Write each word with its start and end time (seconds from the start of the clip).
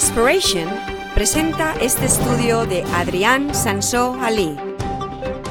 Inspiration 0.00 0.66
presenta 1.14 1.74
este 1.78 2.06
estudio 2.06 2.64
de 2.64 2.82
Adrián 2.84 3.54
Sansó 3.54 4.16
Ali. 4.22 4.56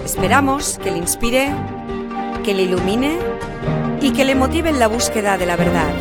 Esperamos 0.04 0.80
que 0.80 0.90
le 0.90 0.98
inspire, 0.98 1.54
que 2.44 2.56
le 2.56 2.64
ilumine 2.64 3.20
y 4.02 4.12
que 4.12 4.26
le 4.26 4.34
motive 4.34 4.72
en 4.72 4.80
la 4.80 4.88
búsqueda 4.88 5.38
de 5.38 5.46
la 5.46 5.56
verdad. 5.56 5.94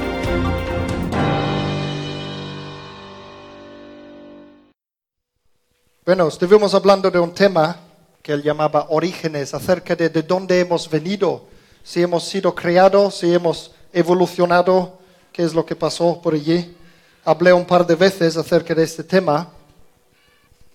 Bueno, 6.07 6.29
estuvimos 6.29 6.73
hablando 6.73 7.11
de 7.11 7.19
un 7.19 7.35
tema 7.35 7.77
que 8.23 8.33
él 8.33 8.43
llamaba 8.43 8.87
orígenes, 8.89 9.53
acerca 9.53 9.95
de 9.95 10.09
de 10.09 10.23
dónde 10.23 10.59
hemos 10.59 10.89
venido, 10.89 11.45
si 11.85 12.01
hemos 12.01 12.25
sido 12.25 12.55
creados, 12.55 13.17
si 13.19 13.35
hemos 13.35 13.73
evolucionado, 13.93 15.01
qué 15.33 15.43
es 15.43 15.53
lo 15.53 15.67
que 15.67 15.77
pasó 15.77 16.19
por 16.23 16.33
allí. 16.33 16.78
Hablé 17.25 17.53
un 17.53 17.67
par 17.67 17.87
de 17.87 17.95
veces 17.95 18.37
acerca 18.37 18.75
de 18.75 18.85
este 18.85 19.05
tema, 19.05 19.51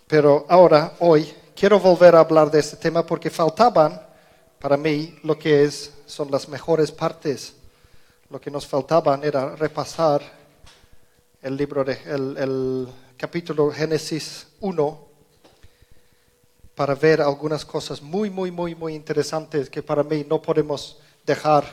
pero 0.08 0.46
ahora, 0.50 0.94
hoy, 1.00 1.34
quiero 1.56 1.80
volver 1.80 2.16
a 2.16 2.20
hablar 2.20 2.52
de 2.52 2.60
este 2.60 2.78
tema 2.78 3.06
porque 3.06 3.30
faltaban 3.30 4.00
para 4.60 4.78
mí 4.78 5.20
lo 5.24 5.38
que 5.38 5.64
es, 5.64 5.92
son 6.06 6.32
las 6.32 6.48
mejores 6.48 6.92
partes. 6.92 7.54
Lo 8.30 8.40
que 8.40 8.50
nos 8.50 8.66
faltaban 8.66 9.24
era 9.24 9.56
repasar 9.56 10.22
el 11.42 11.58
libro 11.58 11.84
de, 11.84 12.00
el, 12.06 12.88
capítulo 13.18 13.72
Génesis 13.72 14.48
1 14.62 15.08
para 16.76 16.96
ver 16.96 17.22
algunas 17.22 17.66
cosas 17.66 18.02
muy, 18.02 18.30
muy, 18.30 18.52
muy, 18.52 18.76
muy 18.76 18.96
interesantes 18.96 19.70
que 19.70 19.84
para 19.84 20.04
mí 20.04 20.26
no 20.28 20.42
podemos 20.42 20.98
dejar, 21.26 21.64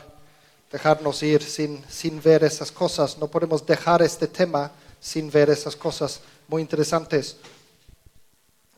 dejarnos 0.71 1.21
ir 1.23 1.43
sin, 1.43 1.83
sin 1.89 2.21
ver 2.21 2.43
esas 2.43 2.71
cosas. 2.71 3.17
No 3.17 3.27
podemos 3.27 3.65
dejar 3.65 4.01
este 4.01 4.27
tema 4.27 4.71
sin 4.99 5.29
ver 5.29 5.49
esas 5.49 5.75
cosas 5.75 6.21
muy 6.47 6.61
interesantes. 6.61 7.37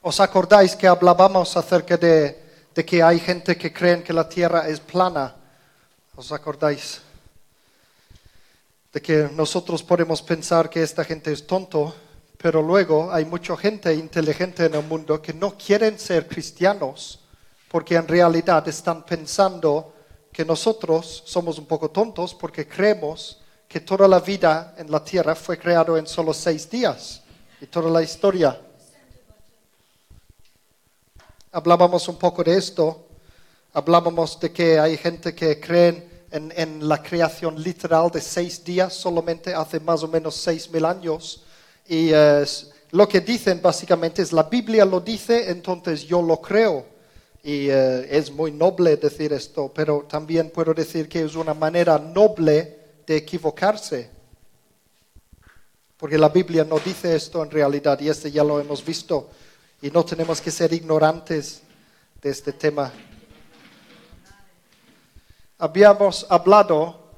¿Os 0.02 0.20
acordáis 0.20 0.76
que 0.76 0.88
hablábamos 0.88 1.56
acerca 1.56 1.96
de, 1.98 2.42
de 2.74 2.86
que 2.86 3.02
hay 3.02 3.20
gente 3.20 3.56
que 3.58 3.72
creen 3.72 4.04
que 4.04 4.14
la 4.14 4.28
Tierra 4.28 4.68
es 4.68 4.80
plana? 4.80 5.36
¿Os 6.16 6.32
acordáis? 6.32 7.02
De 8.92 9.02
que 9.02 9.30
nosotros 9.34 9.82
podemos 9.84 10.22
pensar 10.22 10.70
que 10.70 10.84
esta 10.84 11.04
gente 11.04 11.32
es 11.32 11.48
tonto, 11.48 11.96
pero 12.38 12.62
luego 12.62 13.12
hay 13.12 13.26
mucha 13.26 13.56
gente 13.56 13.94
inteligente 13.94 14.66
en 14.66 14.76
el 14.76 14.84
mundo 14.84 15.22
que 15.22 15.34
no 15.34 15.58
quieren 15.58 15.98
ser 15.98 16.28
cristianos 16.28 17.20
porque 17.74 17.96
en 17.96 18.08
realidad 18.08 18.68
están 18.68 19.04
pensando 19.04 19.93
que 20.34 20.44
nosotros 20.44 21.24
somos 21.26 21.60
un 21.60 21.66
poco 21.66 21.92
tontos 21.92 22.34
porque 22.34 22.68
creemos 22.68 23.40
que 23.68 23.80
toda 23.80 24.08
la 24.08 24.20
vida 24.20 24.74
en 24.78 24.92
la 24.92 25.04
tierra 25.04 25.36
fue 25.36 25.58
creado 25.58 25.96
en 25.96 26.08
solo 26.08 26.34
seis 26.34 26.70
días 26.70 27.22
y 27.62 27.68
toda 27.68 27.90
la 27.90 28.02
historia. 28.02 28.60
Hablábamos 31.52 32.08
un 32.08 32.18
poco 32.18 32.44
de 32.44 32.58
esto, 32.58 33.08
hablábamos 33.74 34.40
de 34.40 34.52
que 34.52 34.80
hay 34.80 34.98
gente 34.98 35.36
que 35.36 35.60
cree 35.60 36.26
en, 36.32 36.52
en 36.56 36.88
la 36.90 37.02
creación 37.02 37.62
literal 37.62 38.10
de 38.10 38.20
seis 38.20 38.64
días 38.64 38.92
solamente 38.94 39.54
hace 39.54 39.80
más 39.80 40.02
o 40.02 40.08
menos 40.08 40.36
seis 40.36 40.70
mil 40.72 40.84
años 40.84 41.44
y 41.88 42.12
lo 42.92 43.08
que 43.08 43.22
dicen 43.22 43.62
básicamente 43.62 44.22
es 44.22 44.32
la 44.32 44.44
Biblia 44.44 44.86
lo 44.86 45.00
dice, 45.00 45.50
entonces 45.50 46.04
yo 46.04 46.22
lo 46.22 46.40
creo. 46.42 46.93
Y 47.46 47.70
eh, 47.70 48.08
es 48.10 48.32
muy 48.32 48.54
noble 48.54 48.96
decir 48.96 49.34
esto, 49.34 49.70
pero 49.76 50.06
también 50.10 50.50
puedo 50.50 50.74
decir 50.74 51.10
que 51.10 51.24
es 51.24 51.36
una 51.36 51.54
manera 51.54 52.00
noble 52.00 52.80
de 53.06 53.18
equivocarse. 53.18 54.10
Porque 55.98 56.18
la 56.18 56.30
Biblia 56.30 56.64
no 56.64 56.80
dice 56.80 57.14
esto 57.14 57.44
en 57.44 57.52
realidad 57.52 58.00
y 58.00 58.08
este 58.08 58.32
ya 58.32 58.46
lo 58.46 58.62
hemos 58.62 58.84
visto. 58.86 59.30
Y 59.82 59.92
no 59.92 60.06
tenemos 60.06 60.40
que 60.40 60.52
ser 60.52 60.72
ignorantes 60.72 61.62
de 62.22 62.30
este 62.30 62.54
tema. 62.54 62.94
Habíamos 65.58 66.26
hablado 66.30 67.10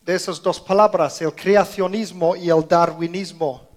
de 0.00 0.14
esas 0.14 0.42
dos 0.42 0.58
palabras, 0.58 1.20
el 1.20 1.34
creacionismo 1.34 2.34
y 2.34 2.48
el 2.48 2.66
darwinismo. 2.66 3.68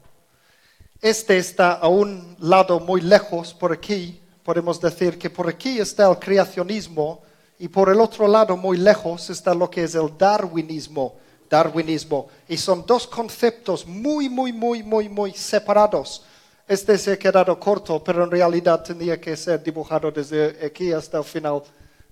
Este 1.01 1.37
está 1.37 1.73
a 1.73 1.89
un 1.89 2.37
lado 2.39 2.79
muy 2.79 3.01
lejos, 3.01 3.53
por 3.53 3.73
aquí, 3.73 4.20
podemos 4.43 4.79
decir 4.79 5.17
que 5.17 5.29
por 5.29 5.47
aquí 5.47 5.79
está 5.79 6.09
el 6.09 6.17
creacionismo 6.17 7.21
y 7.59 7.67
por 7.67 7.89
el 7.89 7.99
otro 8.01 8.27
lado 8.27 8.57
muy 8.57 8.77
lejos 8.77 9.29
está 9.29 9.53
lo 9.53 9.69
que 9.69 9.83
es 9.83 9.95
el 9.95 10.17
darwinismo. 10.17 11.15
Darwinismo. 11.49 12.27
Y 12.47 12.57
son 12.57 12.85
dos 12.85 13.05
conceptos 13.05 13.85
muy, 13.85 14.29
muy, 14.29 14.53
muy, 14.53 14.81
muy, 14.81 15.09
muy 15.09 15.33
separados. 15.33 16.23
Este 16.67 16.97
se 16.97 17.11
ha 17.11 17.19
quedado 17.19 17.59
corto, 17.59 18.01
pero 18.03 18.23
en 18.23 18.31
realidad 18.31 18.81
tenía 18.81 19.19
que 19.19 19.35
ser 19.35 19.61
dibujado 19.61 20.09
desde 20.11 20.65
aquí 20.65 20.93
hasta 20.93 21.17
el 21.17 21.23
final 21.23 21.61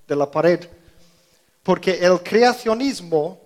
de 0.08 0.16
la 0.16 0.30
pared. 0.30 0.60
Porque 1.64 1.94
el 1.94 2.22
creacionismo 2.22 3.40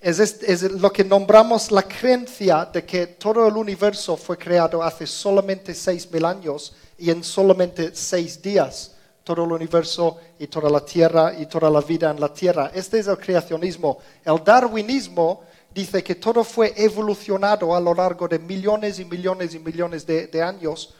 es, 0.00 0.18
es, 0.18 0.62
lo 0.62 0.92
que 0.92 1.04
nombramos 1.04 1.70
la 1.70 1.82
creencia 1.82 2.64
de 2.72 2.84
que 2.84 3.06
todo 3.06 3.46
el 3.46 3.56
universo 3.56 4.16
fue 4.16 4.36
creado 4.36 4.82
hace 4.82 5.06
solamente 5.06 5.74
seis 5.74 6.10
mil 6.10 6.24
años 6.24 6.74
y 6.98 7.10
en 7.10 7.24
solamente 7.24 7.94
seis 7.94 8.42
días. 8.42 8.94
Todo 9.24 9.44
el 9.44 9.52
universo 9.52 10.18
y 10.38 10.46
toda 10.46 10.70
la 10.70 10.84
tierra 10.84 11.34
y 11.38 11.46
toda 11.46 11.70
la 11.70 11.80
vida 11.80 12.10
en 12.10 12.20
la 12.20 12.32
tierra. 12.32 12.70
Este 12.74 12.98
es 12.98 13.06
el 13.06 13.18
creacionismo. 13.18 13.98
El 14.24 14.42
darwinismo 14.42 15.42
dice 15.72 16.02
que 16.02 16.14
todo 16.14 16.42
fue 16.44 16.72
evolucionado 16.76 17.74
a 17.74 17.80
lo 17.80 17.94
largo 17.94 18.26
de 18.26 18.38
millones 18.38 18.98
y 18.98 19.04
millones 19.04 19.54
y 19.54 19.58
millones 19.58 20.06
de, 20.06 20.26
de 20.28 20.42
años, 20.42 20.94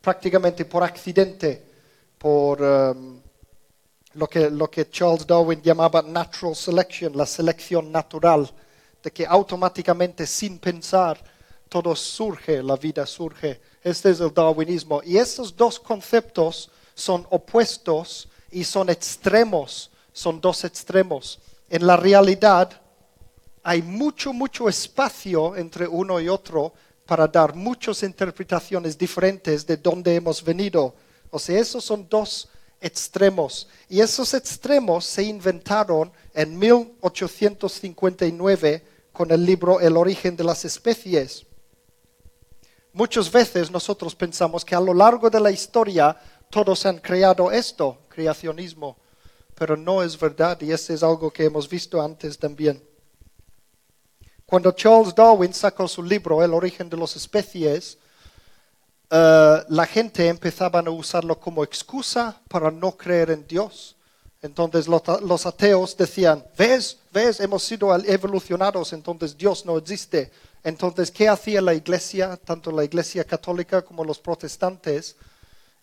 prácticamente 0.00 0.64
por 0.64 0.82
accidente, 0.82 1.62
por. 2.18 2.62
Um, 2.62 3.22
lo 4.14 4.28
que, 4.28 4.50
lo 4.50 4.70
que 4.70 4.90
Charles 4.90 5.26
Darwin 5.26 5.62
llamaba 5.62 6.02
natural 6.02 6.54
selection, 6.54 7.16
la 7.16 7.26
selección 7.26 7.90
natural, 7.90 8.50
de 9.02 9.10
que 9.10 9.26
automáticamente, 9.26 10.26
sin 10.26 10.58
pensar, 10.58 11.22
todo 11.72 11.96
surge, 11.96 12.62
la 12.62 12.76
vida 12.76 13.06
surge. 13.06 13.58
Este 13.82 14.10
es 14.10 14.20
el 14.20 14.34
darwinismo. 14.34 15.00
Y 15.02 15.16
estos 15.16 15.56
dos 15.56 15.80
conceptos 15.80 16.70
son 16.94 17.26
opuestos 17.30 18.28
y 18.50 18.62
son 18.62 18.90
extremos, 18.90 19.90
son 20.12 20.38
dos 20.38 20.64
extremos. 20.64 21.38
En 21.70 21.86
la 21.86 21.96
realidad 21.96 22.78
hay 23.62 23.80
mucho, 23.80 24.34
mucho 24.34 24.68
espacio 24.68 25.56
entre 25.56 25.88
uno 25.88 26.20
y 26.20 26.28
otro 26.28 26.74
para 27.06 27.26
dar 27.26 27.54
muchas 27.54 28.02
interpretaciones 28.02 28.98
diferentes 28.98 29.66
de 29.66 29.78
dónde 29.78 30.14
hemos 30.14 30.44
venido. 30.44 30.94
O 31.30 31.38
sea, 31.38 31.58
esos 31.58 31.82
son 31.82 32.06
dos 32.06 32.50
extremos. 32.82 33.66
Y 33.88 34.00
esos 34.00 34.34
extremos 34.34 35.06
se 35.06 35.22
inventaron 35.22 36.12
en 36.34 36.58
1859 36.58 38.84
con 39.10 39.30
el 39.30 39.46
libro 39.46 39.80
El 39.80 39.96
origen 39.96 40.36
de 40.36 40.44
las 40.44 40.66
especies. 40.66 41.46
Muchas 42.92 43.30
veces 43.30 43.70
nosotros 43.70 44.14
pensamos 44.14 44.64
que 44.64 44.74
a 44.74 44.80
lo 44.80 44.92
largo 44.92 45.30
de 45.30 45.40
la 45.40 45.50
historia 45.50 46.14
todos 46.50 46.84
han 46.84 46.98
creado 46.98 47.50
esto, 47.50 47.98
creacionismo, 48.08 48.98
pero 49.54 49.76
no 49.76 50.02
es 50.02 50.18
verdad 50.18 50.60
y 50.60 50.72
eso 50.72 50.92
es 50.92 51.02
algo 51.02 51.30
que 51.30 51.44
hemos 51.44 51.68
visto 51.68 52.02
antes 52.02 52.38
también. 52.38 52.82
Cuando 54.44 54.70
Charles 54.72 55.14
Darwin 55.14 55.54
sacó 55.54 55.88
su 55.88 56.02
libro 56.02 56.44
El 56.44 56.52
origen 56.52 56.90
de 56.90 56.98
las 56.98 57.16
especies, 57.16 57.96
eh, 59.08 59.64
la 59.68 59.86
gente 59.86 60.28
empezaba 60.28 60.80
a 60.80 60.90
usarlo 60.90 61.40
como 61.40 61.64
excusa 61.64 62.38
para 62.48 62.70
no 62.70 62.94
creer 62.94 63.30
en 63.30 63.46
Dios. 63.46 63.96
Entonces 64.42 64.88
los, 64.88 65.46
ateos 65.46 65.96
decían, 65.96 66.44
ves, 66.58 66.98
ves, 67.12 67.38
hemos 67.40 67.62
sido 67.62 67.94
evolucionados, 68.04 68.92
entonces 68.92 69.38
Dios 69.38 69.64
no 69.64 69.78
existe. 69.78 70.30
Entonces, 70.64 71.10
¿qué 71.10 71.28
hacía 71.28 71.60
la 71.60 71.74
iglesia, 71.74 72.36
tanto 72.36 72.70
la 72.70 72.84
iglesia 72.84 73.24
católica 73.24 73.82
como 73.82 74.04
los 74.04 74.18
protestantes? 74.18 75.16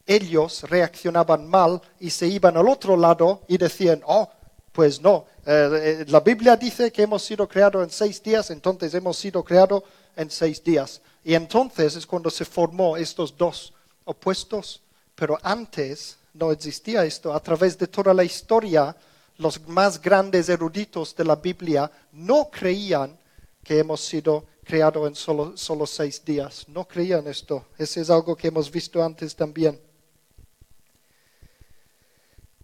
Ellos 0.06 0.64
reaccionaban 0.64 1.48
mal 1.48 1.82
y 2.00 2.10
se 2.10 2.28
iban 2.28 2.56
al 2.58 2.68
otro 2.68 2.96
lado 2.96 3.42
y 3.48 3.58
decían, 3.58 4.02
oh, 4.06 4.30
pues 4.72 5.02
no, 5.02 5.26
eh, 5.46 5.70
eh, 6.02 6.06
la 6.08 6.22
Biblia 6.22 6.56
dice 6.56 6.92
que 6.92 7.04
hemos 7.04 7.24
sido 7.24 7.48
creados 7.48 7.84
en 7.84 7.90
seis 7.90 8.22
días, 8.24 8.50
entonces 8.52 8.94
hemos 8.94 9.18
sido 9.18 9.44
creados 9.44 9.84
en 10.16 10.32
seis 10.32 10.64
días. 10.64 11.02
Y 11.24 11.34
entonces 11.34 11.96
es 11.96 12.06
cuando 12.06 12.30
se 12.30 12.46
formó 12.46 12.96
estos 12.96 13.36
dos 13.36 13.74
opuestos, 14.06 14.82
pero 15.16 15.38
antes 15.44 16.18
no 16.34 16.52
existía 16.52 17.04
esto. 17.04 17.34
A 17.34 17.40
través 17.42 17.78
de 17.78 17.88
toda 17.88 18.14
la 18.14 18.24
historia, 18.24 18.96
los 19.38 19.68
más 19.68 20.02
grandes 20.02 20.50
eruditos 20.50 21.16
de 21.16 21.26
la 21.26 21.36
Biblia 21.36 21.92
no 22.14 22.50
creían 22.50 23.18
que 23.64 23.80
hemos 23.80 24.02
sido 24.02 24.46
creados 24.70 25.08
en 25.08 25.16
solo, 25.16 25.58
solo 25.58 25.88
seis 25.88 26.24
días. 26.24 26.66
No 26.68 26.88
creían 26.88 27.26
esto. 27.26 27.66
Eso 27.76 28.00
es 28.00 28.10
algo 28.12 28.36
que 28.36 28.50
hemos 28.50 28.70
visto 28.70 29.04
antes 29.04 29.36
también. 29.36 29.80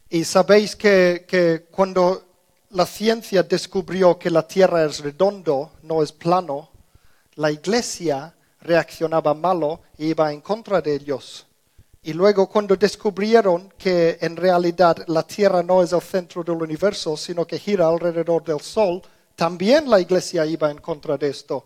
Y 0.07 0.24
sabéis 0.24 0.75
que, 0.75 1.25
que 1.28 1.66
cuando 1.72 2.24
la 2.69 2.86
ciencia 2.86 3.42
descubrió 3.42 4.19
que 4.19 4.30
la 4.30 4.48
Tierra 4.48 4.86
es 4.86 5.00
redondo, 5.00 5.72
no 5.81 6.04
es 6.04 6.12
plano, 6.12 6.69
la 7.38 7.50
iglesia 7.50 8.36
reaccionaba 8.62 9.34
malo 9.34 9.81
y 9.98 10.10
iba 10.10 10.31
en 10.31 10.42
contra 10.42 10.81
de 10.81 10.94
ellos. 10.94 11.48
Y 12.04 12.13
luego 12.13 12.48
cuando 12.48 12.75
descubrieron 12.75 13.74
que 13.80 14.19
en 14.22 14.36
realidad 14.36 15.04
la 15.08 15.24
Tierra 15.24 15.63
no 15.63 15.81
es 15.81 15.92
el 15.92 16.01
centro 16.01 16.44
del 16.44 16.62
universo, 16.62 17.18
sino 17.18 17.48
que 17.48 17.58
gira 17.58 17.88
alrededor 17.88 18.44
del 18.44 18.62
Sol, 18.62 19.01
también 19.36 19.90
la 19.90 20.00
Iglesia 20.00 20.46
iba 20.46 20.69
en 20.69 20.78
contra 20.78 21.18
de 21.18 21.30
esto. 21.30 21.66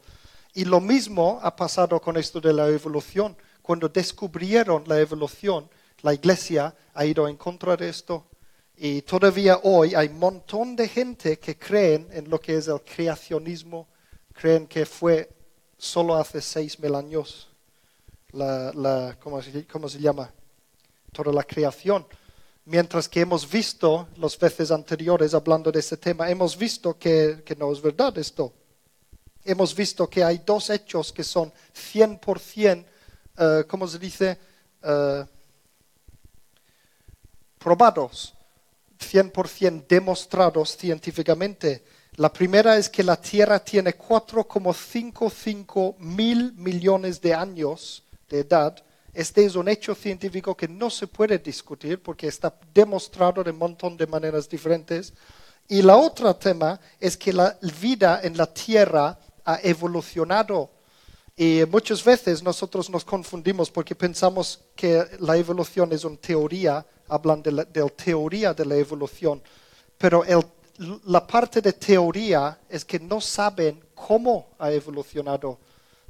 Y 0.59 0.65
lo 0.65 0.81
mismo 0.81 1.39
ha 1.41 1.55
pasado 1.55 2.01
con 2.01 2.17
esto 2.17 2.41
de 2.41 2.51
la 2.51 2.67
evolución. 2.67 3.33
Cuando 3.61 3.87
descubrieron 3.87 4.83
la 4.87 4.99
evolución, 4.99 5.69
la 6.01 6.13
Iglesia 6.13 6.75
ha 6.93 7.05
ido 7.05 7.29
en 7.29 7.37
contra 7.37 7.77
de 7.77 7.87
esto. 7.87 8.25
Y 8.75 9.01
todavía 9.03 9.61
hoy 9.63 9.95
hay 9.95 10.09
un 10.09 10.19
montón 10.19 10.75
de 10.75 10.89
gente 10.89 11.39
que 11.39 11.57
creen 11.57 12.09
en 12.11 12.29
lo 12.29 12.41
que 12.41 12.57
es 12.57 12.67
el 12.67 12.81
creacionismo, 12.81 13.87
creen 14.33 14.67
que 14.67 14.85
fue 14.85 15.29
solo 15.77 16.15
hace 16.15 16.41
seis 16.41 16.77
mil 16.77 16.93
años 16.93 17.47
la, 18.33 18.73
la 18.73 19.17
¿cómo, 19.17 19.41
se, 19.41 19.65
¿cómo, 19.65 19.87
se, 19.87 19.99
llama? 19.99 20.29
Toda 21.13 21.31
la 21.31 21.43
creación. 21.43 22.05
Mientras 22.65 23.07
que 23.07 23.21
hemos 23.21 23.49
visto 23.49 24.09
las 24.17 24.37
veces 24.37 24.71
anteriores 24.71 25.33
hablando 25.33 25.71
de 25.71 25.79
ese 25.79 25.95
tema, 25.95 26.29
hemos 26.29 26.57
visto 26.57 26.97
que, 26.99 27.43
que 27.45 27.55
no 27.55 27.71
es 27.71 27.81
verdad 27.81 28.17
esto. 28.17 28.51
Hemos 29.49 29.73
visto 29.73 30.07
que 30.07 30.23
hay 30.23 30.43
dos 30.45 30.69
hechos 30.69 31.11
que 31.11 31.23
son 31.23 31.51
100%, 31.73 32.85
uh, 32.85 33.67
¿cómo 33.67 33.87
se 33.87 33.97
dice? 33.97 34.37
Uh, 34.83 35.25
probados, 37.57 38.35
100% 38.99 39.87
demostrados 39.87 40.77
científicamente. 40.77 41.83
La 42.17 42.31
primera 42.31 42.77
es 42.77 42.91
que 42.91 43.01
la 43.01 43.19
Tierra 43.19 43.57
tiene 43.57 43.97
4,55 43.97 45.97
mil 45.97 46.53
millones 46.53 47.19
de 47.19 47.33
años 47.33 48.03
de 48.29 48.41
edad. 48.41 48.77
Este 49.15 49.45
es 49.45 49.55
un 49.55 49.67
hecho 49.67 49.95
científico 49.95 50.55
que 50.55 50.67
no 50.67 50.91
se 50.91 51.07
puede 51.07 51.39
discutir 51.39 52.03
porque 52.03 52.27
está 52.27 52.53
demostrado 52.71 53.43
de 53.43 53.49
un 53.49 53.57
montón 53.57 53.97
de 53.97 54.05
maneras 54.05 54.47
diferentes. 54.47 55.11
Y 55.67 55.81
la 55.81 55.97
otra 55.97 56.37
tema 56.37 56.79
es 56.99 57.17
que 57.17 57.33
la 57.33 57.57
vida 57.81 58.19
en 58.21 58.37
la 58.37 58.45
Tierra 58.45 59.17
ha 59.49 59.59
evolucionado. 59.63 60.69
Y 61.35 61.63
muchas 61.71 62.03
veces 62.03 62.43
nosotros 62.43 62.89
nos 62.89 63.05
confundimos 63.05 63.71
porque 63.71 63.95
pensamos 63.95 64.59
que 64.75 65.05
la 65.19 65.37
evolución 65.37 65.91
es 65.93 66.03
una 66.03 66.17
teoría, 66.17 66.85
hablan 67.07 67.41
de 67.41 67.51
la 67.51 67.65
teoría 67.65 68.53
de 68.53 68.65
la 68.65 68.75
evolución, 68.75 69.41
pero 69.97 70.23
la 71.05 71.25
parte 71.25 71.61
de 71.61 71.73
teoría 71.73 72.59
es 72.69 72.85
que 72.85 72.99
no 72.99 73.19
saben 73.21 73.81
cómo 73.95 74.49
ha 74.59 74.71
evolucionado. 74.71 75.57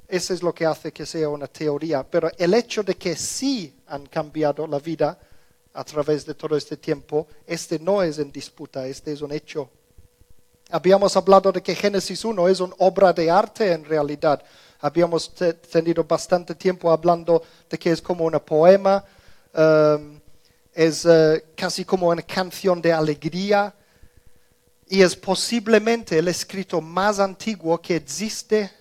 Eso 0.08 0.34
es 0.34 0.42
lo 0.42 0.54
que 0.54 0.66
hace 0.66 0.92
que 0.92 1.06
sea 1.06 1.30
una 1.30 1.48
teoría. 1.48 2.04
Pero 2.04 2.30
el 2.38 2.54
hecho 2.56 2.82
de 2.84 2.96
que 2.96 3.16
sí 3.16 3.82
han 3.88 4.08
cambiado 4.08 4.66
la 4.66 4.80
vida 4.80 5.18
a 5.74 5.84
través 5.84 6.26
de 6.26 6.34
todo 6.34 6.58
este 6.58 6.78
tiempo, 6.78 7.28
este 7.46 7.78
no 7.78 8.02
es 8.02 8.18
en 8.18 8.32
disputa, 8.32 8.88
este 8.88 9.14
es 9.14 9.22
un 9.22 9.32
hecho. 9.32 9.70
Habíamos 10.72 11.18
hablado 11.18 11.52
de 11.52 11.64
que 11.64 11.74
Génesis 11.74 12.24
1 12.24 12.48
es 12.48 12.60
una 12.60 12.76
obra 12.78 13.12
de 13.12 13.32
arte 13.32 13.72
en 13.72 13.84
realidad. 13.84 14.44
Habíamos 14.80 15.34
tenido 15.72 16.04
bastante 16.04 16.54
tiempo 16.54 16.92
hablando 16.92 17.42
de 17.68 17.80
que 17.80 17.92
es 17.92 18.00
como 18.00 18.26
un 18.26 18.40
poema, 18.40 19.04
um, 19.56 20.20
es 20.72 21.06
uh, 21.06 21.42
casi 21.56 21.84
como 21.84 22.10
una 22.10 22.22
canción 22.22 22.80
de 22.80 22.94
alegría 22.94 23.74
y 24.88 25.02
es 25.02 25.16
posiblemente 25.16 26.20
el 26.20 26.28
escrito 26.28 26.80
más 26.80 27.20
antiguo 27.20 27.82
que 27.82 27.96
existe 27.96 28.72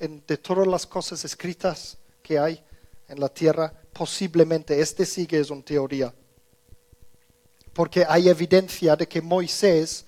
de 0.00 0.36
todas 0.38 0.66
las 0.66 0.86
cosas 0.86 1.24
escritas 1.24 1.96
que 2.20 2.36
hay 2.36 2.60
en 3.06 3.20
la 3.20 3.28
tierra. 3.28 3.72
Posiblemente, 3.92 4.80
este 4.80 5.06
sigue 5.06 5.38
es 5.38 5.50
una 5.50 5.62
teoría. 5.62 6.12
Porque 7.72 8.04
hay 8.08 8.28
evidencia 8.28 8.96
de 8.96 9.06
que 9.06 9.22
Moisés 9.22 10.04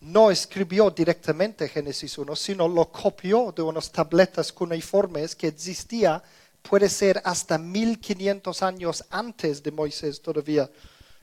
no 0.00 0.30
escribió 0.30 0.90
directamente 0.90 1.68
Génesis 1.68 2.16
1, 2.16 2.34
sino 2.34 2.66
lo 2.66 2.90
copió 2.90 3.52
de 3.54 3.62
unas 3.62 3.92
tabletas 3.92 4.52
cuneiformes 4.52 5.36
que 5.36 5.48
existía, 5.48 6.22
puede 6.62 6.88
ser 6.88 7.20
hasta 7.24 7.58
1500 7.58 8.62
años 8.62 9.04
antes 9.10 9.62
de 9.62 9.70
Moisés 9.70 10.20
todavía. 10.20 10.70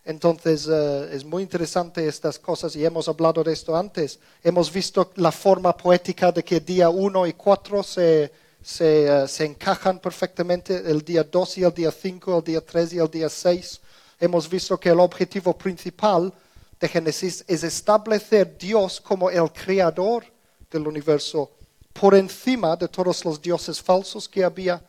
Entonces 0.06 0.68
uh, 0.68 1.04
es 1.12 1.26
muy 1.26 1.44
interesante 1.44 2.08
estas 2.08 2.40
cosas 2.40 2.76
y 2.76 2.86
hemos 2.86 3.10
hablado 3.10 3.44
de 3.44 3.52
esto 3.52 3.76
antes. 3.76 4.20
Hemos 4.42 4.72
visto 4.72 5.12
la 5.16 5.32
forma 5.32 5.76
poética 5.76 6.32
de 6.32 6.44
que 6.44 6.62
día 6.62 6.90
1 6.90 7.28
y 7.28 7.34
4 7.34 7.84
se, 7.84 8.32
se, 8.62 9.12
uh, 9.12 9.28
se, 9.28 9.46
encajan 9.46 10.00
perfectamente, 10.00 10.78
el 10.78 11.02
día 11.02 11.24
2 11.24 11.58
y 11.58 11.64
el 11.64 11.74
día 11.74 11.92
5, 11.92 12.38
el 12.38 12.44
día 12.44 12.62
3 12.66 12.94
y 12.94 13.00
el 13.00 13.12
día 13.12 13.28
6. 13.28 13.82
Hemos 14.20 14.50
visto 14.50 14.80
que 14.80 14.90
el 14.90 15.00
objetivo 15.00 15.58
principal 15.58 16.34
de 16.80 16.88
Génesis 16.88 17.44
es 17.48 17.64
establecer 17.64 18.58
Dios 18.58 19.02
como 19.02 19.30
el 19.30 19.52
creador 19.52 20.26
del 20.70 20.88
universo 20.88 21.52
por 21.94 22.14
encima 22.14 22.76
de 22.76 22.88
todos 22.88 23.26
los 23.26 23.42
dioses 23.42 23.82
falsos 23.82 24.30
que 24.30 24.44
había 24.44 24.84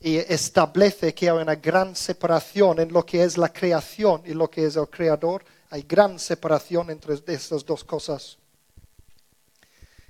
y 0.00 0.16
establece 0.16 1.14
que 1.14 1.28
hay 1.28 1.36
una 1.36 1.56
gran 1.56 1.94
separación 1.94 2.80
en 2.80 2.92
lo 2.92 3.04
que 3.04 3.22
es 3.22 3.36
la 3.36 3.52
creación 3.52 4.22
y 4.24 4.32
lo 4.32 4.48
que 4.48 4.64
es 4.64 4.76
el 4.76 4.88
creador. 4.88 5.44
Hay 5.70 5.82
gran 5.82 6.18
separación 6.18 6.90
entre 6.90 7.14
estas 7.26 7.64
dos 7.64 7.84
cosas. 7.84 8.38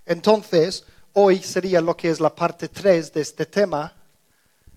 Entonces, 0.04 0.84
hoy 1.14 1.38
sería 1.38 1.80
lo 1.80 1.96
que 1.96 2.10
es 2.10 2.20
la 2.20 2.34
parte 2.34 2.68
3 2.68 3.12
de 3.12 3.20
este 3.20 3.46
tema. 3.46 3.94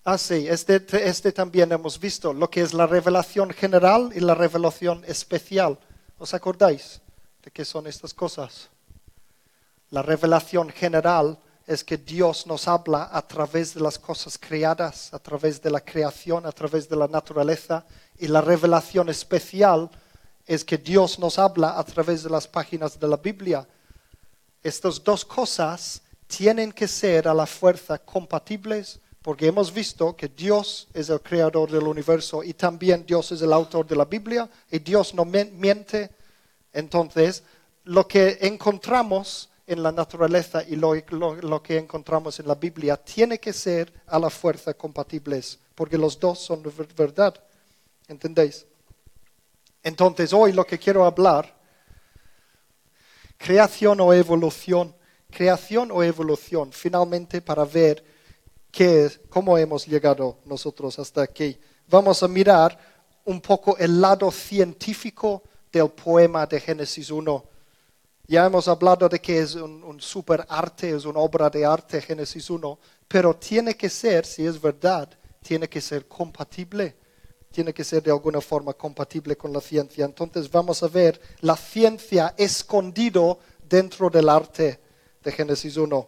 Ah, 0.04 0.18
sí, 0.18 0.48
este, 0.48 0.82
este 1.08 1.32
también 1.32 1.72
hemos 1.72 2.00
visto, 2.00 2.34
lo 2.34 2.50
que 2.50 2.62
es 2.62 2.74
la 2.74 2.88
revelación 2.88 3.52
general 3.52 4.12
y 4.16 4.20
la 4.20 4.34
revelación 4.34 5.04
especial. 5.06 5.78
¿Os 6.22 6.36
acordáis 6.36 7.02
de 7.42 7.50
qué 7.50 7.66
son 7.66 7.88
estas 7.88 8.14
cosas? 8.14 8.70
La 9.90 10.04
revelación 10.04 10.70
general 10.70 11.40
es 11.66 11.84
que 11.84 11.98
Dios 11.98 12.46
nos 12.46 12.68
habla 12.68 13.10
a 13.12 13.28
través 13.28 13.74
de 13.74 13.82
las 13.82 13.98
cosas 13.98 14.38
creadas, 14.38 15.12
a 15.16 15.18
través 15.18 15.60
de 15.64 15.72
la 15.72 15.82
creación, 15.82 16.46
a 16.46 16.52
través 16.52 16.88
de 16.88 16.96
la 16.96 17.08
naturaleza. 17.08 17.88
Y 18.20 18.28
la 18.28 18.40
revelación 18.40 19.10
especial 19.10 19.90
es 20.46 20.64
que 20.64 20.78
Dios 20.78 21.18
nos 21.18 21.40
habla 21.40 21.80
a 21.80 21.84
través 21.84 22.22
de 22.22 22.30
las 22.30 22.48
páginas 22.48 23.00
de 23.00 23.08
la 23.08 23.18
Biblia. 23.18 23.68
Estas 24.62 25.04
dos 25.04 25.26
cosas 25.26 26.04
tienen 26.28 26.72
que 26.72 26.88
ser 26.88 27.28
a 27.28 27.34
la 27.34 27.48
fuerza 27.48 27.98
compatibles 27.98 29.00
porque 29.22 29.48
hemos 29.48 29.74
visto 29.74 30.16
que 30.16 30.30
Dios 30.30 30.88
es 30.94 31.10
el 31.10 31.22
creador 31.22 31.70
del 31.70 31.84
universo 31.84 32.44
y 32.44 32.54
también 32.54 33.06
Dios 33.06 33.32
es 33.32 33.42
el 33.42 33.54
autor 33.54 33.86
de 33.86 33.96
la 33.96 34.06
Biblia 34.06 34.50
y 34.72 34.80
Dios 34.80 35.14
no 35.14 35.26
miente. 35.26 36.10
Entonces, 36.74 37.44
lo 37.84 38.08
que 38.08 38.40
encontramos 38.42 39.50
en 39.68 39.84
la 39.84 39.92
naturaleza 39.92 40.64
y 40.68 40.76
lo, 40.76 40.94
que 41.62 41.78
encontramos 41.78 42.40
en 42.40 42.48
la 42.48 42.56
Biblia 42.56 42.98
tiene 42.98 43.40
que 43.40 43.54
ser 43.54 43.94
a 44.08 44.18
la 44.18 44.30
fuerza 44.30 44.74
compatibles, 44.74 45.60
porque 45.76 45.98
los 45.98 46.20
dos 46.20 46.40
son 46.40 46.64
verdad. 46.96 47.36
¿Entendéis? 48.08 48.66
Entonces, 49.84 50.34
hoy 50.34 50.52
lo 50.52 50.66
que 50.66 50.80
quiero 50.80 51.06
hablar, 51.06 51.56
creación 53.38 54.02
o 54.02 54.14
evolución, 54.14 54.96
creación 55.30 55.92
o 55.92 56.04
evolución, 56.04 56.72
finalmente 56.72 57.40
para 57.40 57.64
ver 57.64 58.11
qué 58.72 59.10
cómo 59.30 59.58
hemos 59.58 59.86
llegado 59.86 60.40
nosotros 60.46 60.98
hasta 61.00 61.22
aquí. 61.22 61.58
Vamos 61.88 62.24
a 62.24 62.28
mirar 62.28 62.78
un 63.26 63.42
poco 63.42 63.78
el 63.78 64.02
lado 64.02 64.32
científico 64.32 65.44
del 65.72 65.90
poema 65.90 66.46
de 66.46 66.60
Génesis 66.60 67.12
1 67.12 67.52
ya 68.32 68.46
hemos 68.46 68.70
hablado 68.70 69.10
de 69.10 69.20
que 69.20 69.40
es 69.40 69.56
un, 69.56 70.00
super 70.00 70.46
arte, 70.48 70.96
es 70.96 71.04
una 71.04 71.20
obra 71.20 71.50
de 71.50 71.66
arte, 71.66 72.02
Génesis 72.02 72.50
1, 72.50 72.80
pero 73.06 73.36
tiene 73.36 73.76
que 73.76 73.90
ser, 73.90 74.26
si 74.26 74.46
es 74.46 74.62
verdad, 74.62 75.10
tiene 75.42 75.68
que 75.68 75.82
ser 75.82 76.08
compatible, 76.08 76.96
tiene 77.52 77.74
que 77.74 77.84
ser 77.84 78.02
de 78.02 78.10
alguna 78.10 78.40
forma 78.40 78.72
compatible 78.72 79.36
con 79.36 79.52
la 79.52 79.60
ciencia. 79.60 80.06
Entonces 80.06 80.50
vamos 80.50 80.82
a 80.82 80.88
ver 80.88 81.20
la 81.42 81.58
ciencia 81.58 82.34
escondido 82.38 83.40
dentro 83.68 84.10
del 84.10 84.30
arte 84.30 84.80
de 85.22 85.32
Génesis 85.34 85.76
1. 85.76 86.08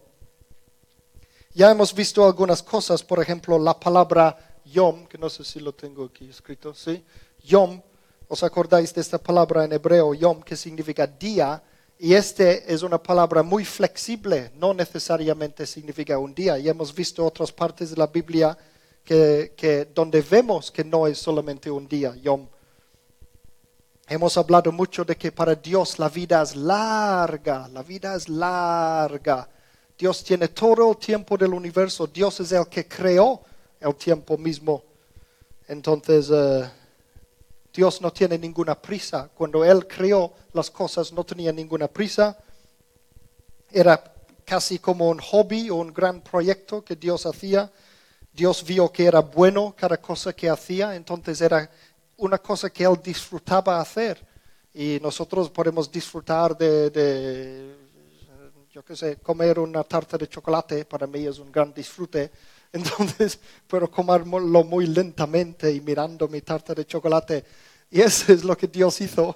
Ya 1.56 1.70
hemos 1.70 1.94
visto 1.94 2.26
algunas 2.26 2.64
cosas, 2.64 3.04
por 3.04 3.22
ejemplo, 3.22 3.60
la 3.60 3.80
palabra 3.80 4.36
yom, 4.66 5.06
que 5.06 5.20
no 5.20 5.30
sé 5.30 5.44
si 5.44 5.60
lo 5.60 5.72
tengo 5.72 6.06
aquí 6.06 6.28
escrito, 6.28 6.74
¿sí? 6.74 7.04
Yom, 7.44 7.80
¿os 8.28 8.42
acordáis 8.42 8.92
de 8.92 9.02
esta 9.02 9.20
palabra 9.20 9.64
en 9.64 9.74
hebreo, 9.74 10.16
yom, 10.16 10.42
que 10.42 10.56
significa 10.56 11.06
día? 11.06 11.62
Y 12.00 12.16
este 12.16 12.74
es 12.74 12.82
una 12.82 12.98
palabra 12.98 13.44
muy 13.44 13.66
flexible, 13.66 14.52
no 14.56 14.74
necesariamente 14.74 15.68
significa 15.68 16.18
un 16.18 16.34
día. 16.34 16.58
Y 16.58 16.70
hemos 16.70 16.92
visto 16.94 17.24
otras 17.24 17.52
partes 17.52 17.92
de 17.92 17.98
la 17.98 18.08
Biblia 18.08 18.58
que, 19.04 19.88
donde 19.94 20.24
vemos 20.24 20.72
que 20.72 20.84
no 20.84 21.06
es 21.06 21.20
solamente 21.20 21.70
un 21.70 21.88
día, 21.88 22.16
yom. 22.16 22.48
Hemos 24.08 24.38
hablado 24.38 24.72
mucho 24.72 25.06
de 25.06 25.16
que 25.16 25.32
para 25.32 25.54
Dios 25.54 26.00
la 26.00 26.10
vida 26.10 26.42
es 26.42 26.56
larga, 26.56 27.68
la 27.68 27.84
vida 27.84 28.16
es 28.16 28.28
larga. 28.28 29.48
Dios 29.98 30.24
tiene 30.24 30.48
todo 30.50 30.92
el 30.92 30.98
tiempo 30.98 31.38
del 31.38 31.54
universo. 31.54 32.08
Dios 32.08 32.40
es 32.40 32.52
el 32.52 32.68
que 32.68 32.88
creó 32.88 33.42
el 33.80 33.96
tiempo 33.96 34.38
mismo. 34.38 34.84
Entonces, 35.68 36.30
eh, 36.32 36.70
Dios 37.74 38.02
no 38.02 38.12
tiene 38.12 38.38
ninguna 38.38 38.80
prisa. 38.80 39.30
Cuando 39.34 39.64
Él 39.64 39.88
creó 39.88 40.34
las 40.54 40.70
cosas, 40.70 41.12
no 41.12 41.24
tenía 41.24 41.52
ninguna 41.52 41.88
prisa. 41.88 42.38
Era 43.72 44.04
casi 44.46 44.80
como 44.80 45.10
un 45.10 45.20
hobby 45.20 45.70
o 45.70 45.76
un 45.76 45.94
gran 45.94 46.22
proyecto 46.22 46.84
que 46.84 46.96
Dios 46.96 47.26
hacía. 47.26 47.72
Dios 48.32 48.64
vio 48.64 48.92
que 48.92 49.06
era 49.06 49.20
bueno 49.20 49.76
cada 49.78 49.98
cosa 49.98 50.34
que 50.34 50.50
hacía, 50.50 50.96
entonces 50.96 51.40
era 51.40 51.70
una 52.18 52.40
cosa 52.40 52.72
que 52.72 52.84
Él 52.84 53.00
disfrutaba 53.04 53.80
hacer. 53.80 54.26
Y 54.74 55.00
nosotros 55.02 55.52
podemos 55.52 55.92
disfrutar 55.92 56.58
de, 56.58 57.76
yo 58.74 58.84
qué 58.84 58.96
sé, 58.96 59.18
comer 59.18 59.60
una 59.60 59.84
tarta 59.84 60.18
de 60.18 60.28
chocolate, 60.28 60.86
para 60.86 61.06
mí 61.06 61.28
es 61.28 61.38
un 61.38 61.52
gran 61.52 61.72
disfrute. 61.72 62.32
Entonces 62.74 63.38
puedo 63.68 63.90
comerlo 63.92 64.64
muy 64.64 64.88
lentamente 64.88 65.72
y 65.72 65.80
mirando 65.80 66.28
mi 66.28 66.42
tarta 66.42 66.74
de 66.74 66.84
chocolate. 66.84 67.46
Y 67.92 68.02
eso 68.02 68.34
es 68.34 68.44
lo 68.44 68.58
que 68.58 68.66
Dios 68.66 69.00
hizo 69.00 69.36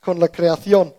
con 0.00 0.20
la 0.20 0.28
creación. 0.28 0.94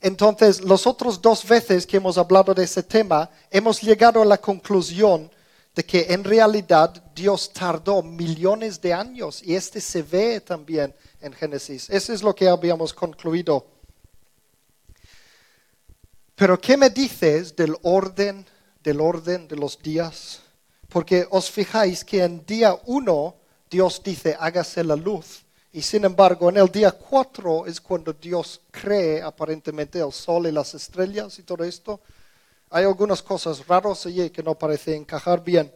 Entonces, 0.00 0.64
las 0.64 0.86
otras 0.86 1.20
dos 1.20 1.46
veces 1.46 1.86
que 1.86 1.98
hemos 1.98 2.16
hablado 2.16 2.54
de 2.54 2.64
ese 2.64 2.82
tema, 2.82 3.28
hemos 3.50 3.82
llegado 3.82 4.22
a 4.22 4.24
la 4.24 4.38
conclusión 4.38 5.30
de 5.74 5.84
que 5.84 6.06
en 6.08 6.24
realidad 6.24 6.90
Dios 7.14 7.52
tardó 7.52 8.02
millones 8.02 8.80
de 8.80 8.94
años 8.94 9.42
y 9.44 9.54
este 9.54 9.78
se 9.78 10.02
ve 10.02 10.40
también 10.40 10.94
en 11.20 11.34
Génesis. 11.34 11.90
Eso 11.90 12.14
es 12.14 12.22
lo 12.22 12.34
que 12.34 12.48
habíamos 12.48 12.94
concluido. 12.94 13.79
Pero 16.40 16.58
¿qué 16.58 16.78
me 16.78 16.88
dices 16.88 17.54
del 17.54 17.76
orden, 17.82 18.46
del 18.82 19.02
orden 19.02 19.46
de 19.46 19.56
los 19.56 19.78
días? 19.78 20.40
Porque 20.88 21.26
os 21.28 21.50
fijáis 21.50 22.02
que 22.02 22.24
en 22.24 22.46
día 22.46 22.74
uno 22.86 23.34
Dios 23.68 24.00
dice, 24.02 24.34
hágase 24.40 24.82
la 24.82 24.96
luz. 24.96 25.44
Y 25.70 25.82
sin 25.82 26.06
embargo, 26.06 26.48
en 26.48 26.56
el 26.56 26.68
día 26.68 26.92
4 26.92 27.66
es 27.66 27.78
cuando 27.78 28.14
Dios 28.14 28.58
cree 28.70 29.20
aparentemente 29.20 29.98
el 30.00 30.12
sol 30.12 30.46
y 30.46 30.50
las 30.50 30.72
estrellas 30.72 31.38
y 31.38 31.42
todo 31.42 31.62
esto. 31.62 32.00
Hay 32.70 32.86
algunas 32.86 33.22
cosas 33.22 33.66
raras 33.66 34.06
allí 34.06 34.30
que 34.30 34.42
no 34.42 34.54
parecen 34.54 35.02
encajar 35.02 35.44
bien. 35.44 35.70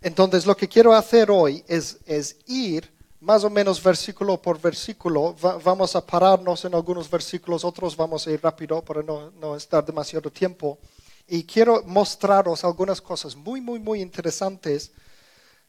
Entonces, 0.00 0.44
lo 0.44 0.56
que 0.56 0.66
quiero 0.66 0.92
hacer 0.92 1.30
hoy 1.30 1.64
es, 1.68 2.00
ir 2.46 2.92
más 3.24 3.42
o 3.42 3.50
menos 3.50 3.82
versículo 3.82 4.40
por 4.40 4.60
versículo. 4.60 5.34
vamos 5.64 5.96
a 5.96 6.04
pararnos 6.04 6.64
en 6.66 6.74
algunos 6.74 7.10
versículos, 7.10 7.64
otros 7.64 7.96
vamos 7.96 8.26
a 8.26 8.30
ir 8.30 8.40
rápido 8.42 8.82
para 8.82 9.02
no, 9.02 9.30
no 9.40 9.56
estar 9.56 9.84
demasiado 9.84 10.30
tiempo. 10.30 10.78
Y 11.26 11.44
quiero 11.44 11.82
mostraros 11.86 12.64
algunas 12.64 13.00
cosas 13.00 13.34
muy, 13.34 13.62
muy, 13.62 13.78
muy 13.78 14.02
interesantes 14.02 14.92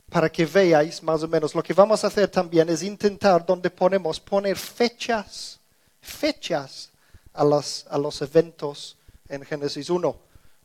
para 0.09 0.29
que 0.29 0.45
veáis 0.45 1.01
más 1.01 1.23
o 1.23 1.29
menos. 1.29 1.55
Lo 1.55 1.63
que 1.63 1.73
vamos 1.73 2.03
a 2.03 2.07
hacer 2.07 2.27
también 2.27 2.67
es 2.69 2.83
intentar 2.83 3.45
donde 3.45 3.69
ponemos, 3.69 4.19
poner 4.19 4.57
fechas, 4.57 5.57
fechas 6.01 6.89
a 7.33 7.45
los, 7.45 7.85
a 7.89 7.97
los 7.97 8.21
eventos 8.21 8.97
en 9.29 9.45
Génesis 9.45 9.89
1. 9.89 10.15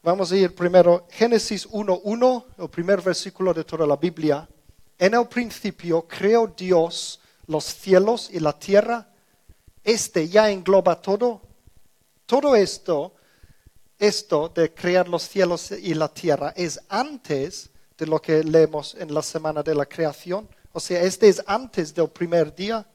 Vamos 0.02 0.32
a 0.32 0.36
ir 0.36 0.56
primero, 0.56 1.06
Génesis 1.10 1.68
1.1, 1.68 2.44
el 2.58 2.68
primer 2.68 3.00
versículo 3.00 3.54
de 3.54 3.62
toda 3.62 3.86
la 3.86 3.96
Biblia. 3.96 4.48
En 5.00 5.14
el 5.14 5.26
principio 5.28 6.06
creó 6.06 6.46
Dios 6.46 7.20
los 7.46 7.64
cielos 7.64 8.28
y 8.30 8.38
la 8.38 8.52
tierra. 8.52 9.08
Este 9.82 10.28
ya 10.28 10.50
engloba 10.50 11.00
todo. 11.00 11.40
Todo 12.26 12.54
esto, 12.54 13.14
esto 13.98 14.50
de 14.50 14.74
crear 14.74 15.08
los 15.08 15.22
cielos 15.22 15.70
y 15.70 15.94
la 15.94 16.12
tierra, 16.12 16.52
es 16.54 16.78
antes 16.90 17.70
de 17.96 18.06
lo 18.06 18.20
que 18.20 18.44
leemos 18.44 18.94
en 18.94 19.14
la 19.14 19.22
semana 19.22 19.62
de 19.62 19.74
la 19.74 19.86
creación. 19.86 20.46
O 20.74 20.80
sea, 20.80 21.00
este 21.00 21.28
es 21.28 21.42
antes 21.46 21.94
del 21.94 22.10
primer 22.10 22.54
día. 22.54 22.86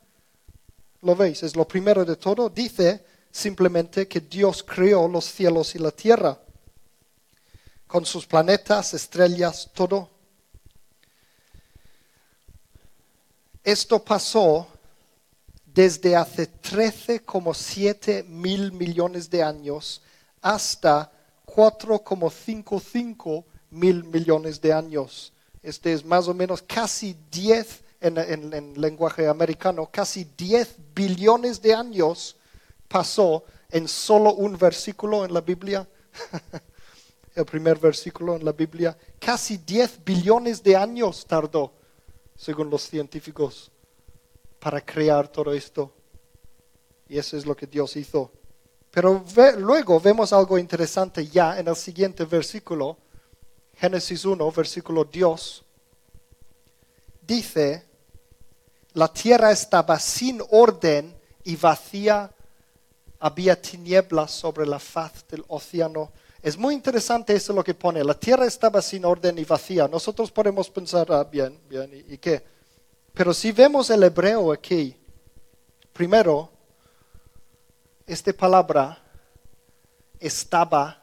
¿Lo 1.01 1.15
veis? 1.15 1.41
Es 1.41 1.55
lo 1.55 1.67
primero 1.67 2.05
de 2.05 2.17
todo. 2.17 2.49
Dice 2.49 3.03
simplemente 3.31 4.07
que 4.07 4.19
Dios 4.19 4.63
creó 4.63 5.07
los 5.07 5.25
cielos 5.25 5.73
y 5.73 5.79
la 5.79 5.89
tierra, 5.89 6.37
con 7.87 8.05
sus 8.05 8.27
planetas, 8.27 8.93
estrellas, 8.93 9.71
todo. 9.73 10.14
Esto 13.65 13.97
pasó 13.97 14.67
desde 15.65 16.15
hace 16.15 16.47
13,7 16.61 18.23
mil 18.23 18.71
millones 18.71 19.27
de 19.27 19.41
años 19.41 20.03
hasta 20.39 21.11
4,55 21.47 23.43
mil 23.71 24.03
millones 24.03 24.61
de 24.61 24.71
años. 24.71 25.33
Este 25.63 25.93
es 25.93 26.05
más 26.05 26.27
o 26.27 26.35
menos 26.35 26.61
casi 26.61 27.17
10 27.31 27.83
en, 28.01 28.79
lenguaje 28.79 29.27
americano, 29.27 29.89
casi 29.91 30.25
10 30.37 30.75
billones 30.93 31.59
de 31.59 31.73
años 31.73 32.35
pasó 32.87 33.45
en 33.71 33.87
solo 33.87 34.35
un 34.35 34.59
versículo 34.59 35.25
en 35.25 35.33
la 35.33 35.41
Biblia. 35.41 35.87
El 37.33 37.45
primer 37.45 37.79
versículo 37.79 38.35
en 38.35 38.45
la 38.45 38.51
Biblia. 38.51 38.95
Casi 39.19 39.57
10 39.57 40.05
billones 40.05 40.61
de 40.61 40.75
años 40.75 41.25
tardó, 41.25 41.73
según 42.35 42.69
los 42.69 42.83
científicos, 42.83 43.71
para 44.59 44.81
crear 44.81 45.27
todo 45.27 45.53
esto. 45.53 45.91
Y 47.07 47.17
eso 47.17 47.37
es 47.37 47.45
lo 47.45 47.55
que 47.55 47.67
Dios 47.67 47.95
hizo. 47.95 48.31
Pero 48.91 49.23
luego 49.57 49.99
vemos 49.99 50.33
algo 50.33 50.57
interesante 50.57 51.27
ya 51.27 51.59
en 51.59 51.67
el 51.67 51.75
siguiente 51.75 52.25
versículo 52.25 52.97
Génesis 53.77 54.23
1, 54.23 54.51
versículo 54.51 55.03
2, 55.03 55.65
dice, 57.21 57.83
la 58.93 59.11
tierra 59.11 59.51
estaba 59.51 59.99
sin 59.99 60.41
orden 60.49 61.13
y 61.43 61.55
vacía, 61.57 62.31
había 63.19 63.61
tinieblas 63.61 64.31
sobre 64.31 64.65
la 64.65 64.79
faz 64.79 65.27
del 65.27 65.43
océano. 65.47 66.11
Es 66.45 66.59
muy 66.59 66.75
interesante 66.75 67.33
eso 67.33 67.53
lo 67.53 67.63
que 67.63 67.73
pone, 67.73 68.03
la 68.03 68.13
tierra 68.13 68.45
estaba 68.45 68.79
sin 68.79 69.03
orden 69.03 69.39
y 69.39 69.45
vacía. 69.45 69.87
Nosotros 69.87 70.31
podemos 70.31 70.69
pensar, 70.69 71.11
ah, 71.11 71.23
bien, 71.23 71.59
bien, 71.67 71.89
¿y, 71.91 72.13
¿y 72.13 72.17
qué? 72.19 72.45
Pero 73.15 73.33
si 73.33 73.51
vemos 73.51 73.89
el 73.89 74.03
hebreo 74.03 74.51
aquí, 74.51 74.95
primero, 75.91 76.51
esta 78.05 78.31
palabra 78.31 78.95
estaba, 80.19 81.01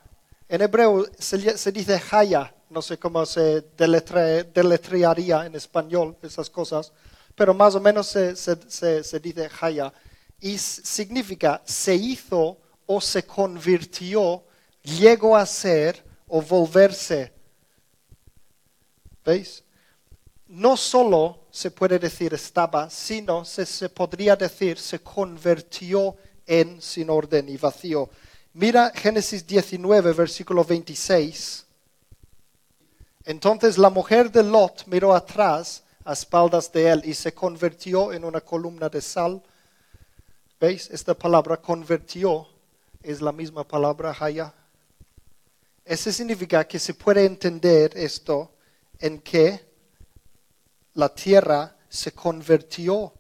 en 0.49 0.63
hebreo 0.63 1.07
se, 1.19 1.59
se 1.59 1.73
dice 1.73 2.01
haya, 2.13 2.55
no 2.71 2.81
sé 2.81 2.97
cómo 2.97 3.27
se 3.27 3.63
deletrearía 3.77 5.45
en 5.45 5.57
español 5.57 6.17
esas 6.23 6.49
cosas, 6.51 6.93
pero 7.35 7.53
más 7.53 7.75
o 7.75 7.81
menos 7.81 8.07
se, 8.07 8.37
se, 8.37 9.19
dice 9.19 9.51
haya. 9.61 9.93
Y 10.39 10.57
significa 10.57 11.61
se 11.65 11.97
hizo 11.97 12.59
o 12.87 13.01
se 13.01 13.25
convirtió, 13.25 14.45
llegó 14.83 15.37
a 15.37 15.47
ser 15.47 16.03
o 16.29 16.43
volverse. 16.43 17.33
¿Veis? 19.25 19.63
No 20.49 20.77
solo 20.77 21.47
se 21.51 21.71
puede 21.71 21.99
decir 21.99 22.35
estaba, 22.35 22.91
sino 22.91 23.45
se, 23.45 23.65
se 23.65 23.89
podría 23.89 24.37
decir 24.37 24.79
se 24.79 25.01
convirtió 25.01 26.17
en 26.47 26.83
sin 26.83 27.09
orden 27.11 27.49
y 27.49 27.57
vacío. 27.57 28.11
Mira 28.55 28.93
Génesis 28.95 29.47
19, 29.47 30.13
versículo 30.13 30.65
26. 30.65 31.67
Entonces 33.25 33.79
la 33.79 33.89
mujer 33.89 34.31
de 34.31 34.43
Lot 34.43 34.85
miró 34.87 35.15
atrás 35.15 35.85
a 36.05 36.13
espaldas 36.13 36.71
de 36.73 36.91
él 36.91 37.03
y 37.05 37.15
se 37.15 37.33
convirtió 37.33 38.13
en 38.13 38.25
una 38.25 38.41
columna 38.41 38.89
de 38.89 39.01
sal. 39.01 39.43
¿Veis? 40.61 40.91
Esta 40.91 41.15
palabra 41.15 41.57
convirtió 41.57 42.49
es 43.03 43.21
la 43.21 43.33
misma 43.33 43.67
palabra 43.67 44.17
haya. 44.19 44.53
Eso 45.85 46.13
significa 46.13 46.67
que 46.67 46.79
se 46.79 46.95
puede 46.95 47.25
entender 47.25 47.97
esto 47.97 48.53
en 48.99 49.21
que 49.21 49.61
la 50.95 51.09
tierra 51.15 51.77
se 51.89 52.13
convirtió 52.13 53.13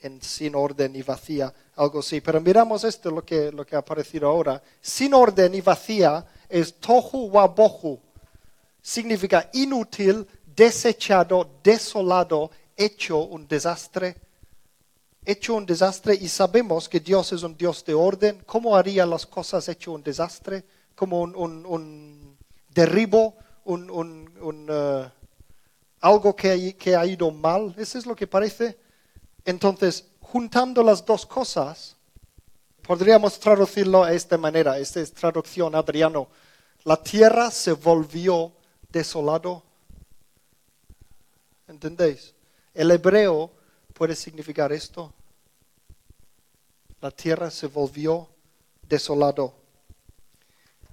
en 0.00 0.20
sin 0.20 0.54
orden 0.54 0.94
y 0.96 1.02
vacía, 1.02 1.52
algo 1.76 2.00
así. 2.00 2.20
Pero 2.20 2.40
miramos 2.40 2.84
esto, 2.84 3.10
lo 3.10 3.24
que, 3.24 3.50
lo 3.50 3.64
que 3.64 3.74
ha 3.74 3.78
aparecido 3.78 4.28
ahora. 4.28 4.62
Sin 4.80 5.14
orden 5.14 5.54
y 5.54 5.60
vacía 5.62 6.26
es 6.48 6.74
tohu 6.74 7.30
wa 7.30 7.46
bohu 7.46 8.00
significa 8.84 9.48
inútil, 9.54 10.26
desechado, 10.44 11.58
desolado, 11.62 12.50
hecho 12.76 13.18
un 13.20 13.48
desastre. 13.48 14.14
Hecho 15.24 15.54
un 15.54 15.64
desastre 15.64 16.14
y 16.14 16.28
sabemos 16.28 16.86
que 16.86 17.00
Dios 17.00 17.32
es 17.32 17.42
un 17.42 17.56
Dios 17.56 17.82
de 17.86 17.94
orden. 17.94 18.42
¿Cómo 18.44 18.76
haría 18.76 19.06
las 19.06 19.24
cosas 19.24 19.66
hecho 19.70 19.92
un 19.92 20.02
desastre? 20.02 20.64
Como 20.94 21.22
un, 21.22 22.36
derribo, 22.70 23.36
un, 23.64 23.90
uh, 23.90 25.10
algo 26.00 26.36
que, 26.36 26.76
que 26.76 26.96
ha 26.96 27.06
ido 27.06 27.30
mal. 27.30 27.74
Eso 27.76 27.98
es 27.98 28.06
lo 28.06 28.14
que 28.14 28.26
parece. 28.26 28.78
Entonces, 29.44 30.06
juntando 30.20 30.82
las 30.82 31.04
dos 31.04 31.26
cosas, 31.26 31.96
Podríamos 32.84 33.40
traducirlo 33.40 34.04
de 34.04 34.14
esta 34.14 34.36
manera, 34.36 34.78
esta 34.78 35.00
es 35.00 35.10
traducción 35.10 35.74
Adriano. 35.74 36.28
La 36.84 37.02
tierra 37.02 37.50
se 37.50 37.72
volvió 37.72 38.52
desolado. 38.90 39.62
¿Entendéis? 41.66 42.34
El 42.74 42.90
hebreo 42.90 43.50
puede 43.94 44.14
significar 44.14 44.70
esto. 44.70 45.14
La 47.00 47.10
tierra 47.10 47.50
se 47.50 47.68
volvió 47.68 48.28
desolado. 48.82 49.54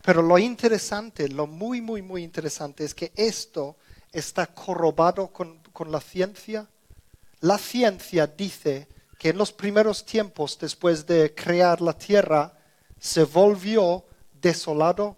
Pero 0.03 0.21
lo 0.21 0.37
interesante, 0.37 1.27
lo 1.29 1.47
muy, 1.47 1.81
muy, 1.81 2.01
muy 2.01 2.23
interesante 2.23 2.83
es 2.83 2.95
que 2.95 3.11
esto 3.15 3.75
está 4.11 4.47
corrobado 4.47 5.27
con, 5.27 5.59
con 5.71 5.91
la 5.91 6.01
ciencia. 6.01 6.67
La 7.41 7.57
ciencia 7.57 8.27
dice 8.27 8.87
que 9.19 9.29
en 9.29 9.37
los 9.37 9.51
primeros 9.51 10.03
tiempos, 10.05 10.57
después 10.59 11.05
de 11.05 11.33
crear 11.35 11.81
la 11.81 11.93
tierra, 11.93 12.53
se 12.99 13.23
volvió 13.23 14.03
desolado. 14.41 15.17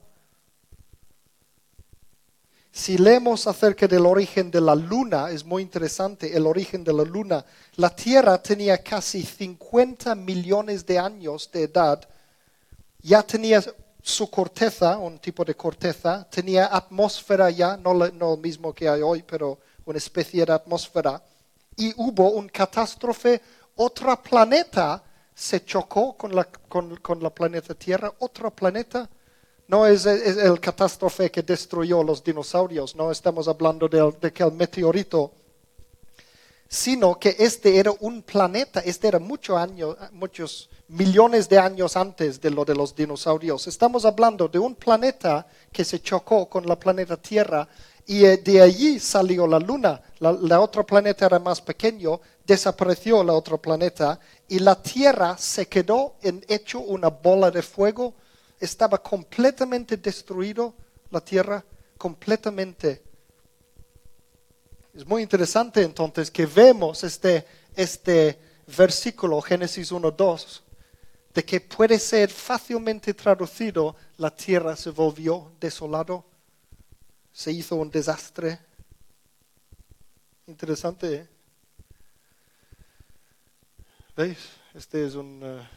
Si 2.72 2.98
leemos 2.98 3.46
acerca 3.46 3.88
del 3.88 4.06
origen 4.06 4.50
de 4.50 4.60
la 4.60 4.74
luna, 4.74 5.30
es 5.30 5.46
muy 5.46 5.62
interesante 5.62 6.36
el 6.36 6.48
origen 6.48 6.84
de 6.84 6.92
la 6.92 7.04
luna. 7.04 7.46
La 7.75 7.96
Tierra 7.96 8.42
tenía 8.42 8.80
casi 8.80 9.22
50 9.22 10.16
millones 10.16 10.84
de 10.86 10.98
años 10.98 11.50
de 11.52 11.63
edad. 11.63 12.10
Ya 13.00 13.22
tenía 13.22 13.63
su 14.06 14.30
corteza, 14.30 14.98
un 14.98 15.18
tipo 15.18 15.46
de 15.46 15.56
corteza, 15.56 16.28
tenía 16.30 16.68
atmósfera 16.68 17.50
ya, 17.50 17.78
no 17.78 17.94
lo, 17.94 18.38
mismo 18.38 18.74
que 18.74 18.90
hay 18.90 19.02
hoy, 19.02 19.24
pero 19.24 19.58
una 19.86 19.98
especie 19.98 20.46
de 20.46 20.52
atmósfera. 20.52 21.24
Y 21.78 21.94
hubo 21.96 22.32
un 22.32 22.50
catástrofe, 22.50 23.42
otro 23.78 24.22
planeta 24.22 25.02
se 25.34 25.64
chocó 25.64 26.18
con 26.18 26.36
la, 26.36 26.44
con, 26.44 26.98
con 26.98 27.24
la 27.24 27.30
planeta 27.30 27.74
Tierra, 27.74 28.14
otro 28.20 28.52
planeta 28.52 29.10
no 29.70 29.88
es, 29.88 30.06
el 30.06 30.60
catástrofe 30.60 31.32
que 31.32 31.42
destruyó 31.42 32.04
los 32.04 32.22
dinosaurios, 32.24 32.96
no 32.98 33.10
estamos 33.10 33.48
hablando 33.48 33.88
de, 33.88 34.34
que 34.34 34.44
el 34.44 34.52
meteorito, 34.52 35.32
sino 36.68 37.18
que 37.18 37.36
este 37.40 37.78
era 37.78 37.94
un 38.02 38.22
planeta, 38.22 38.82
este 38.82 39.08
era 39.08 39.20
muchos 39.20 39.58
años, 39.58 39.96
muchos 40.12 40.70
millones 40.94 41.50
de 41.50 41.58
años 41.58 41.98
antes 41.98 42.40
de 42.40 42.52
lo 42.52 42.64
de 42.64 42.76
los 42.76 42.96
dinosaurios. 42.96 43.68
Estamos 43.68 44.06
hablando 44.06 44.48
de 44.48 44.60
un 44.60 44.76
planeta 44.76 45.48
que 45.72 45.84
se 45.84 46.00
chocó 46.02 46.48
con 46.48 46.68
la 46.68 46.80
planeta 46.80 47.18
Tierra 47.18 47.68
y 48.06 48.26
eh, 48.26 48.38
de 48.38 48.62
allí 48.62 49.00
salió 49.00 49.48
la 49.48 49.60
Luna. 49.60 50.02
La, 50.20 50.60
otro 50.60 50.86
planeta 50.86 51.26
era 51.26 51.40
más 51.40 51.62
pequeño, 51.62 52.22
desapareció 52.46 53.24
la 53.24 53.34
otro 53.34 53.58
planeta 53.58 54.20
y 54.48 54.60
la 54.60 54.82
Tierra 54.82 55.36
se 55.38 55.68
quedó 55.68 56.16
en 56.22 56.46
hecho 56.48 56.80
una 56.80 57.10
bola 57.10 57.50
de 57.50 57.64
fuego 57.64 58.14
estaba 58.60 58.98
completamente 58.98 59.98
destruido 59.98 60.74
la 61.12 61.20
tierra, 61.20 61.64
completamente. 61.98 63.04
Es 64.94 65.06
muy 65.06 65.22
interesante 65.22 65.82
entonces 65.82 66.32
que 66.32 66.46
vemos 66.46 67.04
este, 67.04 67.46
este 67.76 68.40
versículo, 68.78 69.42
Génesis 69.42 69.92
1.2, 69.92 70.62
de 71.34 71.44
que 71.44 71.62
puede 71.62 71.98
ser 72.00 72.30
fácilmente 72.30 73.13
traducido, 73.13 73.96
la 74.18 74.36
tierra 74.36 74.75
se 74.75 74.92
volvió 74.92 75.52
desolado, 75.60 76.26
se 77.32 77.52
hizo 77.52 77.76
un 77.76 77.89
desastre. 77.89 78.60
Interesante, 80.48 81.13
¿eh? 81.15 81.28
¿Veis? 84.15 84.38
Este 84.76 85.06
es 85.06 85.15
un... 85.15 85.41
Eh, 85.43 85.67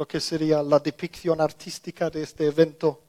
lo 0.00 0.08
que 0.08 0.18
sería 0.18 0.62
la 0.62 0.78
depicción 0.78 1.42
artística 1.42 2.08
de 2.08 2.22
este 2.22 2.46
evento. 2.46 3.02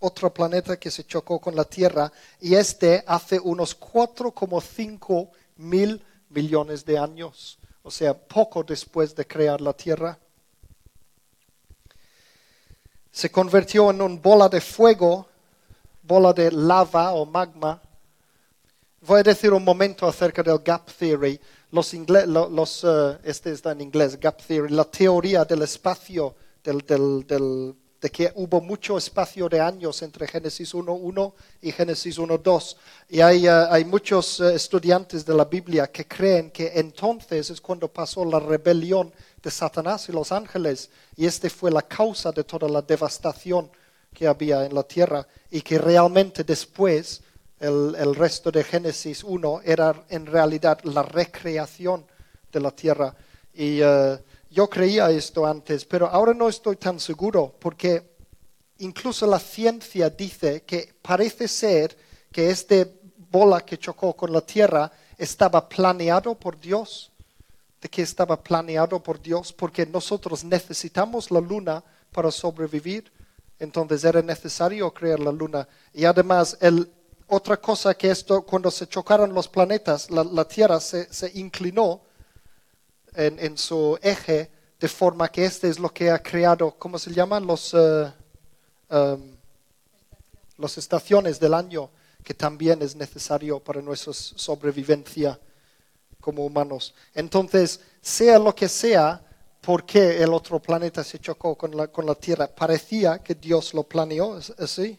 Otro 0.00 0.34
planeta 0.34 0.80
que 0.80 0.90
se 0.90 1.04
chocó 1.04 1.38
con 1.38 1.54
la 1.54 1.64
Tierra 1.64 2.10
y 2.40 2.56
este 2.56 3.04
hace 3.06 3.38
unos 3.38 3.78
4,5 3.78 5.30
mil 5.58 6.02
millones 6.30 6.84
de 6.84 6.98
años, 6.98 7.58
o 7.84 7.90
sea, 7.90 8.12
poco 8.12 8.64
después 8.64 9.14
de 9.14 9.24
crear 9.24 9.60
la 9.60 9.72
Tierra. 9.72 10.18
Se 13.12 13.30
convirtió 13.30 13.92
en 13.92 14.02
una 14.02 14.20
bola 14.20 14.48
de 14.48 14.60
fuego, 14.60 15.28
bola 16.02 16.32
de 16.32 16.50
lava 16.50 17.12
o 17.12 17.24
magma. 17.24 17.80
Voy 19.02 19.20
a 19.20 19.22
decir 19.22 19.52
un 19.52 19.62
momento 19.62 20.08
acerca 20.08 20.42
del 20.42 20.58
gap 20.58 20.90
theory 20.98 21.40
los, 21.74 21.92
los 22.50 22.84
uh, 22.84 23.18
este 23.24 23.50
está 23.50 23.72
en 23.72 23.80
inglés, 23.80 24.18
gap 24.20 24.40
theory, 24.40 24.72
la 24.72 24.84
teoría 24.84 25.44
del 25.44 25.62
espacio, 25.62 26.36
del, 26.62 26.78
del, 26.78 27.26
del, 27.26 27.74
de 28.04 28.10
que 28.10 28.30
hubo 28.34 28.60
mucho 28.60 28.98
espacio 28.98 29.48
de 29.48 29.58
años 29.58 30.02
entre 30.02 30.28
Génesis 30.28 30.74
1.1 30.74 31.32
y 31.62 31.72
Génesis 31.72 32.18
1.2. 32.18 32.76
Y 33.08 33.22
hay, 33.22 33.48
uh, 33.48 33.66
hay 33.70 33.86
muchos 33.86 34.40
uh, 34.40 34.50
estudiantes 34.50 35.24
de 35.24 35.32
la 35.32 35.46
Biblia 35.46 35.86
que 35.86 36.06
creen 36.06 36.50
que 36.50 36.70
entonces 36.74 37.48
es 37.48 37.62
cuando 37.62 37.88
pasó 37.88 38.22
la 38.26 38.38
rebelión 38.38 39.10
de 39.42 39.50
Satanás 39.50 40.06
y 40.10 40.12
los 40.12 40.32
ángeles, 40.32 40.90
y 41.16 41.24
este 41.24 41.48
fue 41.48 41.70
la 41.70 41.80
causa 41.80 42.30
de 42.30 42.44
toda 42.44 42.68
la 42.68 42.82
devastación 42.82 43.70
que 44.12 44.26
había 44.26 44.66
en 44.66 44.74
la 44.74 44.82
tierra, 44.82 45.26
y 45.50 45.62
que 45.62 45.78
realmente 45.78 46.44
después 46.44 47.22
el, 47.58 48.14
resto 48.14 48.50
de 48.50 48.64
Génesis 48.64 49.24
1 49.24 49.62
era 49.64 50.04
en 50.10 50.26
realidad 50.26 50.78
la 50.82 51.04
recreación 51.04 52.04
de 52.52 52.60
la 52.60 52.70
tierra. 52.70 53.16
Y 53.54 53.80
eh, 53.80 54.18
yo 54.54 54.70
creía 54.70 55.10
esto 55.10 55.44
antes, 55.44 55.84
pero 55.84 56.06
ahora 56.06 56.32
no 56.32 56.48
estoy 56.48 56.76
tan 56.76 57.00
seguro 57.00 57.54
porque 57.58 58.14
incluso 58.78 59.26
la 59.26 59.40
ciencia 59.40 60.08
dice 60.08 60.62
que 60.62 60.94
parece 61.02 61.48
ser 61.48 61.96
que 62.30 62.50
este 62.50 63.00
bola 63.30 63.60
que 63.64 63.78
chocó 63.78 64.14
con 64.14 64.32
la 64.32 64.40
tierra 64.40 64.90
estaba 65.18 65.68
planeado 65.68 66.36
por 66.36 66.58
Dios, 66.60 67.10
de 67.80 67.88
que 67.88 68.02
estaba 68.02 68.40
planeado 68.40 69.02
por 69.02 69.20
Dios, 69.20 69.52
porque 69.52 69.84
nosotros 69.86 70.44
necesitamos 70.44 71.32
la 71.32 71.40
luna 71.40 71.82
para 72.12 72.30
sobrevivir, 72.30 73.12
entonces 73.58 74.04
era 74.04 74.22
necesario 74.22 74.94
crear 74.94 75.18
la 75.18 75.32
luna. 75.32 75.68
Y 75.92 76.04
además 76.04 76.56
el, 76.60 76.88
otra 77.26 77.56
cosa 77.56 77.94
que 77.94 78.10
esto, 78.10 78.42
cuando 78.42 78.70
se 78.70 78.86
chocaron 78.86 79.34
los 79.34 79.48
planetas, 79.48 80.10
la, 80.10 80.44
Tierra 80.44 80.78
se, 80.78 81.08
inclinó 81.34 82.02
en, 83.14 83.56
su 83.56 83.98
eje 84.02 84.50
de 84.78 84.88
forma 84.88 85.28
que 85.28 85.44
este 85.44 85.68
es 85.68 85.78
lo 85.78 85.88
que 85.88 86.10
ha 86.10 86.22
creado, 86.22 86.72
¿cómo 86.78 86.98
se 86.98 87.12
llaman? 87.12 87.46
Los, 87.46 87.72
uh, 87.74 88.10
las 90.58 90.78
estaciones 90.78 91.40
del 91.40 91.54
año, 91.54 91.90
que 92.22 92.34
también 92.34 92.82
es 92.82 92.96
necesario 92.96 93.60
para 93.60 93.80
nuestra 93.82 94.12
sobrevivencia 94.12 95.38
como 96.20 96.44
humanos. 96.44 96.94
Entonces, 97.14 97.80
sea 98.00 98.38
lo 98.38 98.54
que 98.54 98.68
sea, 98.68 99.20
¿por 99.60 99.84
qué 99.84 100.22
el 100.22 100.32
otro 100.32 100.60
planeta 100.60 101.04
se 101.04 101.18
chocó 101.18 101.54
con 101.54 101.76
la, 101.76 101.88
con 101.88 102.06
la 102.06 102.14
Tierra? 102.14 102.46
Parecía 102.46 103.18
que 103.18 103.34
Dios 103.34 103.74
lo 103.74 103.82
planeó, 103.82 104.38
¿así? 104.58 104.98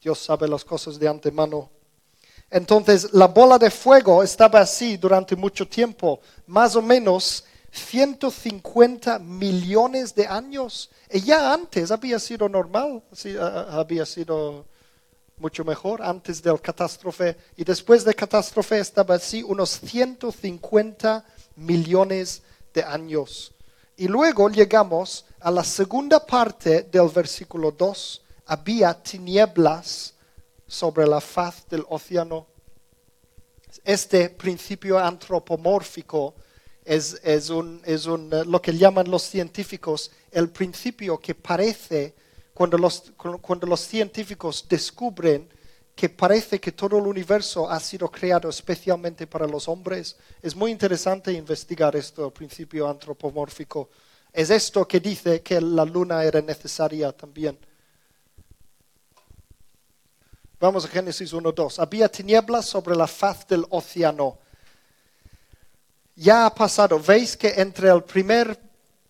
Dios 0.00 0.18
sabe 0.18 0.48
las 0.48 0.64
cosas 0.64 0.98
de 0.98 1.08
antemano. 1.08 1.70
Entonces, 2.52 3.12
la 3.14 3.28
bola 3.28 3.58
de 3.58 3.70
fuego 3.70 4.22
estaba 4.22 4.60
así 4.60 4.98
durante 4.98 5.34
mucho 5.34 5.66
tiempo, 5.66 6.20
más 6.46 6.76
o 6.76 6.82
menos 6.82 7.44
150 7.70 9.18
millones 9.18 10.14
de 10.14 10.26
años. 10.26 10.90
Y 11.10 11.22
ya 11.22 11.54
antes 11.54 11.90
había 11.90 12.18
sido 12.18 12.50
normal, 12.50 13.02
había 13.70 14.04
sido 14.04 14.66
mucho 15.38 15.64
mejor 15.64 16.02
antes 16.02 16.42
del 16.42 16.60
catástrofe. 16.60 17.38
Y 17.56 17.64
después 17.64 18.04
de 18.04 18.14
catástrofe 18.14 18.78
estaba 18.78 19.14
así 19.14 19.42
unos 19.42 19.80
150 19.80 21.24
millones 21.56 22.42
de 22.74 22.82
años. 22.84 23.52
Y 23.96 24.08
luego 24.08 24.50
llegamos 24.50 25.24
a 25.40 25.50
la 25.50 25.64
segunda 25.64 26.24
parte 26.24 26.82
del 26.82 27.08
versículo 27.08 27.70
2 27.70 28.20
había 28.44 28.92
tinieblas 28.92 30.14
sobre 30.72 31.06
la 31.06 31.20
faz 31.20 31.68
del 31.68 31.84
océano. 31.90 32.46
Este 33.84 34.30
principio 34.30 34.98
antropomórfico 34.98 36.34
es, 36.82 37.20
un, 37.50 37.82
es 37.84 38.06
un, 38.06 38.30
lo 38.46 38.60
que 38.62 38.72
llaman 38.72 39.10
los 39.10 39.22
científicos 39.22 40.10
el 40.30 40.48
principio 40.48 41.18
que 41.18 41.34
parece, 41.34 42.14
cuando 42.54 42.78
los, 42.78 43.12
cuando 43.16 43.66
los 43.66 43.80
científicos 43.80 44.66
descubren 44.66 45.46
que 45.94 46.08
parece 46.08 46.58
que 46.58 46.72
todo 46.72 46.96
el 46.96 47.06
universo 47.06 47.70
ha 47.70 47.78
sido 47.78 48.10
creado 48.10 48.48
especialmente 48.48 49.26
para 49.26 49.46
los 49.46 49.68
hombres. 49.68 50.16
Es 50.40 50.56
muy 50.56 50.70
interesante 50.70 51.32
investigar 51.32 51.94
esto, 51.96 52.24
el 52.24 52.32
principio 52.32 52.88
antropomórfico. 52.88 53.90
Es 54.32 54.48
esto 54.48 54.88
que 54.88 55.00
dice 55.00 55.42
que 55.42 55.60
la 55.60 55.84
luna 55.84 56.24
era 56.24 56.40
necesaria 56.40 57.12
también. 57.12 57.58
Vamos 60.62 60.84
a 60.84 60.88
Génesis 60.88 61.34
1.2. 61.34 61.80
Había 61.80 62.08
tinieblas 62.08 62.66
sobre 62.66 62.94
la 62.94 63.08
faz 63.08 63.48
del 63.48 63.66
océano. 63.70 64.38
Ya 66.14 66.46
ha 66.46 66.54
pasado. 66.54 67.00
Veis 67.00 67.36
que 67.36 67.54
entre 67.56 67.90
el 67.90 68.04
primer 68.04 68.56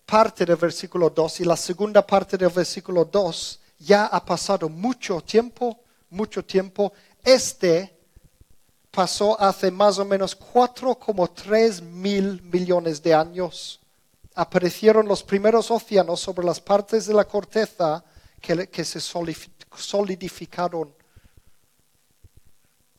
parte 0.03 0.47
del 0.47 0.55
versículo 0.55 1.11
2 1.11 1.41
y 1.41 1.45
la 1.45 1.55
segunda 1.55 2.07
parte 2.07 2.39
del 2.39 2.49
versículo 2.49 3.05
2 3.05 3.59
ya 3.77 4.07
ha 4.07 4.25
pasado 4.25 4.67
mucho 4.67 5.21
tiempo, 5.21 5.77
mucho 6.09 6.43
tiempo. 6.43 6.91
Este 7.23 7.99
pasó 8.89 9.39
hace 9.39 9.69
más 9.69 9.99
o 9.99 10.05
menos 10.05 10.35
4,3 10.35 11.83
mil 11.83 12.41
millones 12.41 13.03
de 13.03 13.13
años. 13.13 13.79
Aparecieron 14.33 15.07
los 15.07 15.21
primeros 15.21 15.69
océanos 15.69 16.19
sobre 16.19 16.47
las 16.47 16.59
partes 16.59 17.05
de 17.05 17.13
la 17.13 17.25
corteza 17.25 18.03
que, 18.41 18.67
que 18.69 18.83
se 18.83 18.99
solidificaron. 18.99 21.02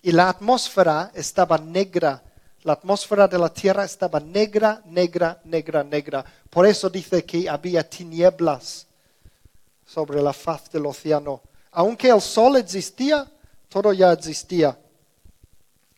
Y 0.05 0.13
la 0.13 0.29
atmósfera 0.29 1.11
estaba 1.15 1.57
negra. 1.57 2.23
La 2.65 2.75
atmósfera 2.75 3.27
de 3.27 3.39
la 3.39 3.49
Tierra 3.49 3.87
estaba 3.87 4.21
negra, 4.21 4.83
negra, 4.85 5.41
negra, 5.45 5.83
negra. 5.83 6.23
Por 6.51 6.67
eso 6.67 6.91
dice 6.91 7.25
que 7.25 7.49
había 7.49 7.89
tinieblas 7.89 8.87
sobre 9.87 10.21
la 10.21 10.35
faz 10.35 10.71
del 10.71 10.85
océano. 10.85 11.41
Aunque 11.73 12.11
el 12.11 12.21
sol 12.21 12.57
existía, 12.57 13.27
todo 13.71 13.95
ya 13.95 14.13
existía. 14.13 14.77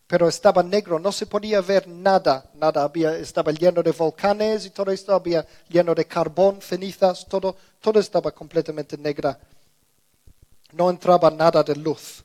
Pero 0.06 0.28
estaba 0.28 0.62
negro, 0.62 1.00
no 1.00 1.10
se 1.10 1.26
podía 1.26 1.60
ver 1.60 1.88
nada, 1.88 2.48
nada. 2.54 2.84
Había, 2.84 3.16
estaba 3.16 3.50
lleno 3.50 3.82
de 3.82 3.90
volcanes 3.90 4.66
y 4.66 4.70
todo 4.70 4.92
esto, 4.92 5.12
había 5.14 5.44
lleno 5.68 5.96
de 5.96 6.04
carbón, 6.04 6.62
cenizas, 6.62 7.26
todo, 7.26 7.56
todo 7.80 7.98
estaba 7.98 8.30
completamente 8.30 8.96
negra. 8.96 9.36
No 10.70 10.90
entraba 10.90 11.28
nada 11.28 11.64
de 11.64 11.74
luz. 11.74 12.22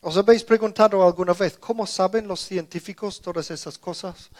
¿Os 0.00 0.16
habéis 0.16 0.44
preguntado 0.44 1.02
alguna 1.02 1.32
vez 1.32 1.58
cómo 1.58 1.84
saben 1.84 2.28
los 2.28 2.40
científicos 2.40 3.20
todas 3.20 3.50
esas 3.50 3.76
cosas? 3.76 4.30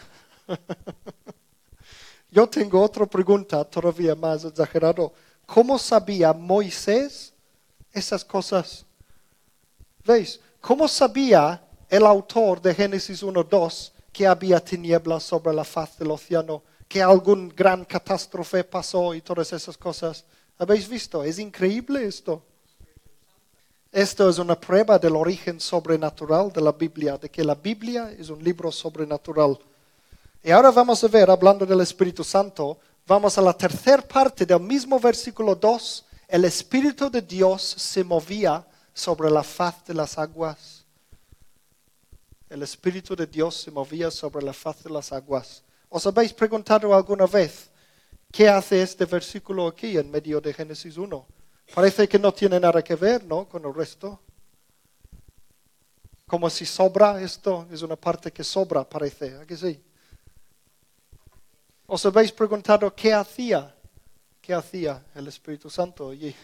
Yo 2.31 2.47
tengo 2.47 2.81
otra 2.81 3.05
pregunta 3.05 3.65
todavía 3.65 4.15
más 4.15 4.45
exagerado. 4.45 5.11
¿Cómo 5.45 5.77
sabía 5.77 6.31
Moisés 6.31 7.33
esas 7.91 8.23
cosas? 8.23 8.85
¿Veis? 10.05 10.39
¿Cómo 10.61 10.87
sabía 10.87 11.61
el 11.89 12.05
autor 12.05 12.61
de 12.61 12.73
Génesis 12.73 13.21
1.2 13.21 13.91
que 14.13 14.27
había 14.27 14.63
tinieblas 14.63 15.23
sobre 15.23 15.53
la 15.53 15.65
faz 15.65 15.97
del 15.97 16.11
océano, 16.11 16.63
que 16.87 17.01
algún 17.01 17.49
gran 17.49 17.83
catástrofe 17.83 18.63
pasó 18.63 19.13
y 19.13 19.21
todas 19.21 19.51
esas 19.51 19.77
cosas? 19.77 20.23
¿Habéis 20.57 20.87
visto? 20.87 21.23
Es 21.23 21.37
increíble 21.37 22.05
esto. 22.05 22.43
Esto 23.91 24.29
es 24.29 24.37
una 24.37 24.59
prueba 24.59 24.99
del 24.99 25.15
origen 25.15 25.59
sobrenatural 25.59 26.51
de 26.51 26.61
la 26.61 26.71
Biblia, 26.71 27.17
de 27.17 27.29
que 27.29 27.43
la 27.43 27.55
Biblia 27.55 28.11
es 28.11 28.29
un 28.29 28.43
libro 28.43 28.71
sobrenatural. 28.71 29.57
Y 30.43 30.51
ahora 30.51 30.69
vamos 30.69 31.03
a 31.03 31.07
ver, 31.07 31.27
hablando 31.31 31.65
del 31.65 31.81
Espíritu 31.81 32.23
Santo, 32.23 32.77
vamos 33.07 33.35
a 33.39 33.41
la 33.41 33.51
tercera 33.51 34.03
parte 34.03 34.45
del 34.45 34.59
mismo 34.59 34.99
versículo 34.99 35.55
2. 35.55 36.05
El 36.27 36.45
Espíritu 36.45 37.09
de 37.09 37.23
Dios 37.23 37.63
se 37.63 38.03
movía 38.03 38.63
sobre 38.93 39.31
la 39.31 39.41
faz 39.41 39.83
de 39.85 39.95
las 39.95 40.19
aguas. 40.19 40.85
El 42.47 42.61
Espíritu 42.61 43.15
de 43.15 43.25
Dios 43.25 43.55
se 43.55 43.71
movía 43.71 44.11
sobre 44.11 44.45
la 44.45 44.53
faz 44.53 44.83
de 44.83 44.91
las 44.91 45.11
aguas. 45.11 45.63
¿Os 45.89 46.05
habéis 46.05 46.31
preguntado 46.31 46.93
alguna 46.93 47.25
vez 47.25 47.71
qué 48.31 48.49
hace 48.49 48.83
este 48.83 49.05
versículo 49.05 49.65
aquí 49.65 49.97
en 49.97 50.11
medio 50.11 50.39
de 50.39 50.53
Génesis 50.53 50.95
1? 50.95 51.38
Parece 51.73 52.07
que 52.07 52.17
no 52.17 52.31
tiene 52.33 52.59
nada 52.59 52.83
que 52.83 52.95
ver, 52.95 53.23
¿no? 53.23 53.47
Con 53.47 53.63
el 53.65 53.73
resto. 53.73 54.19
Como 56.25 56.49
si 56.49 56.65
sobra 56.65 57.21
esto, 57.21 57.67
es 57.71 57.81
una 57.81 57.95
parte 57.95 58.31
que 58.31 58.43
sobra, 58.43 58.87
parece. 58.87 59.35
¿A 59.35 59.45
que 59.45 59.55
sí? 59.55 59.81
¿Os 61.85 62.05
habéis 62.05 62.31
preguntado 62.31 62.93
qué 62.93 63.13
hacía? 63.13 63.75
¿Qué 64.41 64.53
hacía 64.53 65.03
el 65.15 65.27
Espíritu 65.27 65.69
Santo 65.69 66.09
allí? 66.09 66.35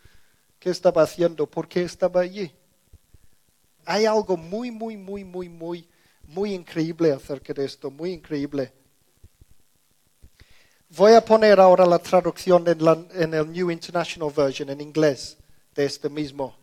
¿Qué 0.58 0.70
estaba 0.70 1.02
haciendo? 1.02 1.46
¿Por 1.46 1.68
qué 1.68 1.82
estaba 1.82 2.20
allí? 2.20 2.52
Hay 3.84 4.06
algo 4.06 4.36
muy, 4.36 4.70
muy, 4.70 4.96
muy, 4.96 5.24
muy, 5.24 5.48
muy, 5.48 5.88
muy 6.24 6.52
increíble 6.52 7.12
acerca 7.12 7.52
de 7.52 7.64
esto, 7.64 7.90
muy 7.90 8.12
increíble. 8.12 8.72
Voy 10.90 11.12
a 11.12 11.24
poner 11.24 11.60
ahora 11.60 11.84
la 11.84 11.98
traducción 11.98 12.66
en, 12.66 12.78
en 13.14 13.34
el 13.34 13.52
New 13.52 13.70
International 13.70 14.32
Version, 14.34 14.70
en 14.70 14.80
inglés, 14.80 15.36
de 15.74 15.84
este 15.84 16.08
mismo. 16.08 16.56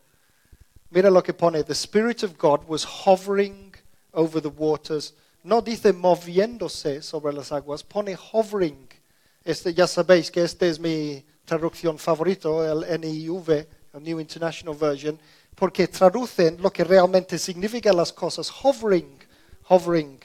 Mira 0.90 1.10
lo 1.10 1.22
que 1.22 1.34
pone, 1.34 1.64
The 1.64 1.74
Spirit 1.74 2.24
of 2.24 2.38
God 2.38 2.62
was 2.68 2.86
hovering 2.86 3.76
over 4.14 4.42
the 4.42 4.50
waters 4.50 5.14
no 5.46 5.62
dice 5.62 5.94
moviéndose 5.94 7.04
sobre 7.04 7.32
las 7.32 7.52
aguas, 7.52 7.84
pone 7.84 8.18
hovering. 8.18 8.90
Este, 9.44 9.76
ya 9.76 9.86
sabéis 9.86 10.32
que 10.32 10.44
este 10.44 10.68
es 10.68 10.80
mi 10.80 11.24
traducción 11.46 12.00
favorito, 12.00 12.66
el 12.66 13.00
NIV, 13.00 13.68
el 13.94 14.04
New 14.04 14.20
International 14.20 14.76
Version, 14.76 15.20
porque 15.54 15.88
traducen 15.88 16.58
lo 16.60 16.74
que 16.74 16.84
realmente 16.84 17.38
significan 17.38 17.96
las 17.96 18.12
cosas. 18.12 18.52
Hovering, 18.64 19.20
hovering. 19.70 20.20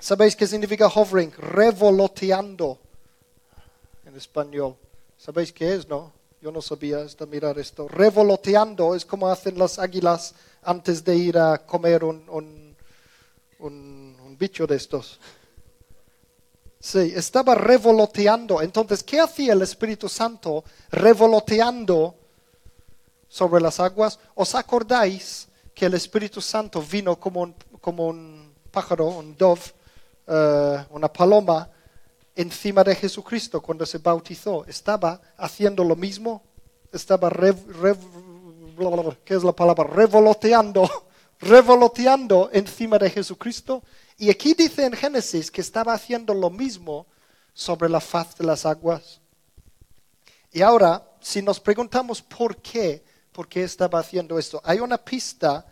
¿Sabéis 0.00 0.34
qué 0.34 0.46
significa 0.46 0.86
hovering? 0.88 1.32
Revoloteando 1.36 2.78
en 4.04 4.16
español. 4.16 4.76
¿Sabéis 5.18 5.52
qué 5.52 5.74
es, 5.74 5.88
no? 5.88 6.12
Yo 6.40 6.50
no 6.50 6.62
sabía 6.62 7.00
hasta 7.00 7.26
mirar 7.26 7.58
esto. 7.58 7.86
Revoloteando 7.86 8.94
es 8.94 9.04
como 9.04 9.28
hacen 9.28 9.58
las 9.58 9.78
águilas 9.78 10.34
antes 10.62 11.04
de 11.04 11.16
ir 11.16 11.38
a 11.38 11.58
comer 11.58 12.02
un 12.02 12.70
un, 13.60 14.36
bicho 14.38 14.66
de 14.66 14.76
estos. 14.76 15.18
Sí, 16.78 17.12
estaba 17.14 17.54
revoloteando. 17.54 18.62
Entonces, 18.62 19.02
¿qué 19.02 19.20
hacía 19.20 19.52
el 19.52 19.62
Espíritu 19.62 20.08
Santo 20.08 20.64
revoloteando 20.90 22.14
sobre 23.28 23.60
las 23.60 23.78
aguas? 23.80 24.18
¿Os 24.34 24.54
acordáis 24.54 25.48
que 25.74 25.86
el 25.86 25.94
Espíritu 25.94 26.40
Santo 26.40 26.82
vino 26.82 27.18
como 27.20 27.42
un, 27.42 27.54
como 27.80 28.06
un 28.06 28.54
pájaro, 28.70 29.08
un 29.08 29.36
dove, 29.36 29.60
eh, 30.26 30.84
una 30.90 31.12
paloma, 31.12 31.68
encima 32.34 32.82
de 32.84 32.94
Jesucristo 32.94 33.60
cuando 33.60 33.84
se 33.86 33.98
bautizó? 33.98 34.64
Estaba 34.66 35.20
haciendo 35.36 35.84
lo 35.84 35.96
mismo. 35.96 36.42
Estaba, 36.92 37.30
¿qué 39.24 39.34
es 39.34 39.44
la 39.44 39.52
palabra? 39.52 39.84
Revoloteando 39.84 40.88
revoloteando 41.40 42.50
encima 42.52 42.98
de 42.98 43.10
Jesucristo. 43.10 43.82
Y 44.18 44.30
aquí 44.30 44.54
dice 44.54 44.84
en 44.84 44.92
Génesis 44.92 45.50
que 45.50 45.60
estaba 45.60 45.94
haciendo 45.94 46.34
lo 46.34 46.50
mismo 46.50 47.06
sobre 47.54 47.88
la 47.88 48.00
faz 48.00 48.36
de 48.36 48.44
las 48.44 48.66
aguas. 48.66 49.20
Y 50.52 50.62
ahora, 50.62 51.02
si 51.20 51.42
nos 51.42 51.60
preguntamos 51.60 52.20
por 52.20 52.56
qué, 52.56 53.02
por 53.32 53.48
qué 53.48 53.64
estaba 53.64 54.00
haciendo 54.00 54.38
esto, 54.38 54.60
hay 54.64 54.80
una 54.80 54.98
pista 54.98 55.64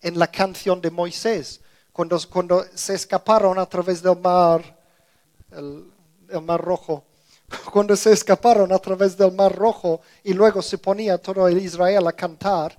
en 0.00 0.18
la 0.18 0.28
canción 0.28 0.80
de 0.80 0.90
Moisés, 0.90 1.60
cuando, 1.92 2.18
cuando 2.30 2.64
se 2.74 2.94
escaparon 2.94 3.58
a 3.58 3.66
través 3.66 4.02
del 4.02 4.18
mar, 4.18 4.62
el, 5.50 5.90
el 6.28 6.40
mar 6.42 6.60
rojo, 6.60 7.04
cuando 7.72 7.96
se 7.96 8.12
escaparon 8.12 8.72
a 8.72 8.78
través 8.78 9.16
del 9.16 9.32
mar 9.32 9.54
rojo 9.54 10.00
y 10.24 10.32
luego 10.32 10.62
se 10.62 10.78
ponía 10.78 11.18
todo 11.18 11.46
el 11.48 11.58
Israel 11.58 12.06
a 12.06 12.12
cantar, 12.12 12.76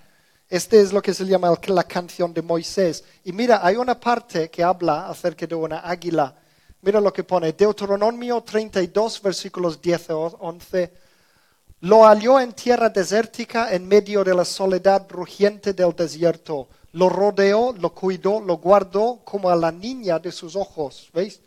este 0.49 0.79
es 0.81 0.93
lo 0.93 1.01
que 1.01 1.13
se 1.13 1.25
llama 1.25 1.51
la 1.67 1.83
canción 1.83 2.33
de 2.33 2.41
Moisés. 2.41 3.03
Y 3.23 3.31
mira, 3.31 3.65
hay 3.65 3.75
una 3.75 3.99
parte 3.99 4.51
que 4.51 4.63
habla 4.63 5.07
acerca 5.07 5.47
de 5.47 5.55
una 5.55 5.79
águila. 5.79 6.35
Mira 6.81 7.01
lo 7.01 7.11
que 7.11 7.23
pone, 7.23 7.53
Deuteronomio 7.53 8.41
32, 8.41 9.21
versículos 9.21 9.81
10 9.81 10.09
o 10.11 10.37
11. 10.41 10.93
Lo 11.79 12.05
halló 12.05 12.39
en 12.39 12.53
tierra 12.53 12.89
desértica, 12.89 13.73
en 13.73 13.87
medio 13.87 14.23
de 14.23 14.35
la 14.35 14.45
soledad 14.45 15.07
rugiente 15.09 15.73
del 15.73 15.95
desierto. 15.95 16.67
Lo 16.93 17.09
rodeó, 17.09 17.73
lo 17.73 17.93
cuidó, 17.93 18.39
lo 18.39 18.57
guardó 18.57 19.19
como 19.23 19.49
a 19.49 19.55
la 19.55 19.71
niña 19.71 20.19
de 20.19 20.31
sus 20.31 20.55
ojos. 20.55 21.09
¿Veis? 21.13 21.41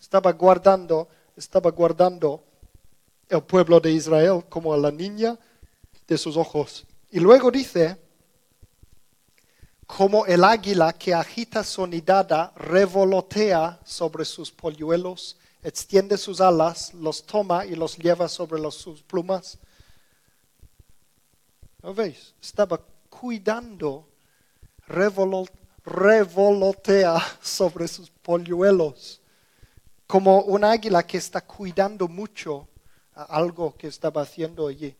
Estaba 0.00 0.32
guardando, 0.32 1.08
estaba 1.36 1.70
guardando 1.70 2.42
el 3.28 3.42
pueblo 3.42 3.80
de 3.80 3.92
Israel 3.92 4.44
como 4.48 4.72
a 4.72 4.76
la 4.76 4.90
niña 4.90 5.38
de 6.06 6.16
sus 6.16 6.36
ojos. 6.36 6.86
Y 7.10 7.20
luego 7.20 7.50
dice, 7.50 7.98
como 9.86 10.26
el 10.26 10.44
águila 10.44 10.92
que 10.92 11.14
agita 11.14 11.62
su 11.62 11.86
nidada, 11.86 12.52
revolotea 12.56 13.80
sobre 13.84 14.24
sus 14.24 14.50
polluelos, 14.50 15.36
extiende 15.62 16.16
sus 16.18 16.40
alas, 16.40 16.92
los 16.94 17.24
toma 17.24 17.66
y 17.66 17.74
los 17.74 17.96
lleva 17.96 18.28
sobre 18.28 18.70
sus 18.70 19.02
plumas. 19.02 19.58
¿No 21.82 21.94
veis? 21.94 22.34
Estaba 22.42 22.80
cuidando, 23.08 24.08
revolotea 25.84 27.16
sobre 27.40 27.88
sus 27.88 28.10
polluelos, 28.10 29.20
como 30.06 30.40
un 30.42 30.64
águila 30.64 31.04
que 31.06 31.18
está 31.18 31.40
cuidando 31.40 32.08
mucho 32.08 32.68
a 33.14 33.22
algo 33.24 33.74
que 33.76 33.88
estaba 33.88 34.22
haciendo 34.22 34.68
allí. 34.68 34.94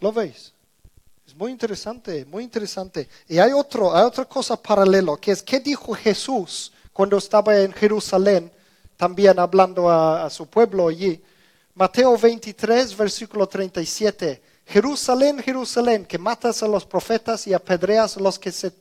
¿Lo 0.00 0.12
veis? 0.12 0.52
Es 1.26 1.34
muy 1.34 1.50
interesante, 1.50 2.24
muy 2.24 2.44
interesante. 2.44 3.08
Y 3.28 3.38
hay, 3.38 3.52
otro, 3.52 3.94
hay 3.94 4.04
otra 4.04 4.24
cosa 4.24 4.56
paralela, 4.60 5.16
que 5.20 5.32
es 5.32 5.42
qué 5.42 5.60
dijo 5.60 5.92
Jesús 5.94 6.72
cuando 6.92 7.18
estaba 7.18 7.58
en 7.58 7.72
Jerusalén 7.72 8.50
también 8.96 9.38
hablando 9.38 9.88
a, 9.88 10.24
a 10.24 10.30
su 10.30 10.46
pueblo 10.46 10.88
allí. 10.88 11.22
Mateo 11.74 12.16
23, 12.18 12.96
versículo 12.96 13.46
37. 13.46 14.42
Jerusalén, 14.66 15.38
Jerusalén, 15.38 16.04
que 16.04 16.18
matas 16.18 16.62
a 16.62 16.68
los 16.68 16.84
profetas 16.84 17.46
y 17.46 17.54
apedreas 17.54 18.16
a 18.16 18.20
los 18.20 18.38
que 18.38 18.50
se- 18.50 18.72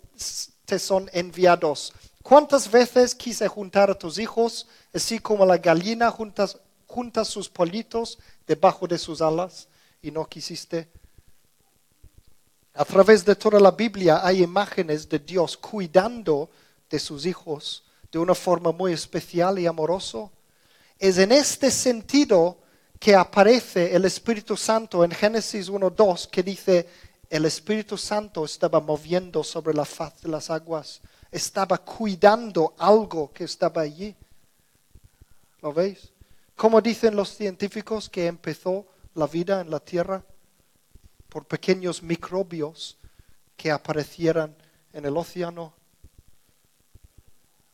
te 0.66 0.80
son 0.80 1.10
enviados. 1.14 1.94
¿Cuántas 2.22 2.70
veces 2.70 3.16
quise 3.16 3.48
juntar 3.48 3.90
a 3.90 3.98
tus 3.98 4.20
hijos, 4.20 4.68
así 4.94 5.20
como 5.20 5.46
la 5.46 5.58
gallina 5.58 6.12
juntas, 6.12 6.58
junta 6.86 7.24
sus 7.24 7.48
pollitos 7.48 8.20
debajo 8.46 8.88
de 8.88 8.98
sus 8.98 9.22
alas, 9.22 9.68
y 10.02 10.12
no 10.12 10.28
quisiste? 10.28 10.90
A 12.74 12.86
través 12.86 13.26
de 13.26 13.36
toda 13.36 13.60
la 13.60 13.72
Biblia 13.72 14.20
hay 14.24 14.44
imágenes 14.44 15.08
de 15.10 15.20
Dios 15.20 15.58
cuidando 15.58 16.50
de 16.90 17.00
sus 17.00 17.26
hijos 17.26 17.84
de 18.12 18.20
una 18.20 18.36
forma 18.36 18.72
muy 18.72 18.94
especial 18.94 19.58
y 19.60 19.66
amoroso. 19.66 20.32
Es 21.00 21.18
en 21.18 21.32
este 21.32 21.72
sentido 21.72 22.60
que 23.00 23.16
aparece 23.16 23.96
el 23.96 24.06
Espíritu 24.06 24.58
Santo 24.58 25.04
en 25.04 25.12
Génesis 25.12 25.70
1.2 25.70 26.30
que 26.30 26.44
dice, 26.44 26.88
el 27.30 27.46
Espíritu 27.46 27.98
Santo 27.98 28.46
estaba 28.46 28.80
moviendo 28.80 29.44
sobre 29.44 29.74
la 29.74 29.86
faz 29.86 30.22
de 30.22 30.30
las 30.30 30.50
aguas, 30.50 31.02
estaba 31.32 31.78
cuidando 31.78 32.74
algo 32.78 33.32
que 33.34 33.44
estaba 33.44 33.82
allí. 33.82 34.16
¿Lo 35.62 35.74
veis? 35.74 36.12
¿Cómo 36.56 36.82
dicen 36.82 37.16
los 37.16 37.36
científicos 37.36 38.10
que 38.10 38.28
empezó 38.28 38.88
la 39.14 39.28
vida 39.28 39.62
en 39.62 39.70
la 39.70 39.80
Tierra? 39.80 40.24
Por 41.30 41.46
pequeños 41.46 42.02
microbios 42.02 42.98
que 43.58 43.72
aparecieran 43.72 44.56
en 44.94 45.06
el 45.06 45.18
océano. 45.18 45.74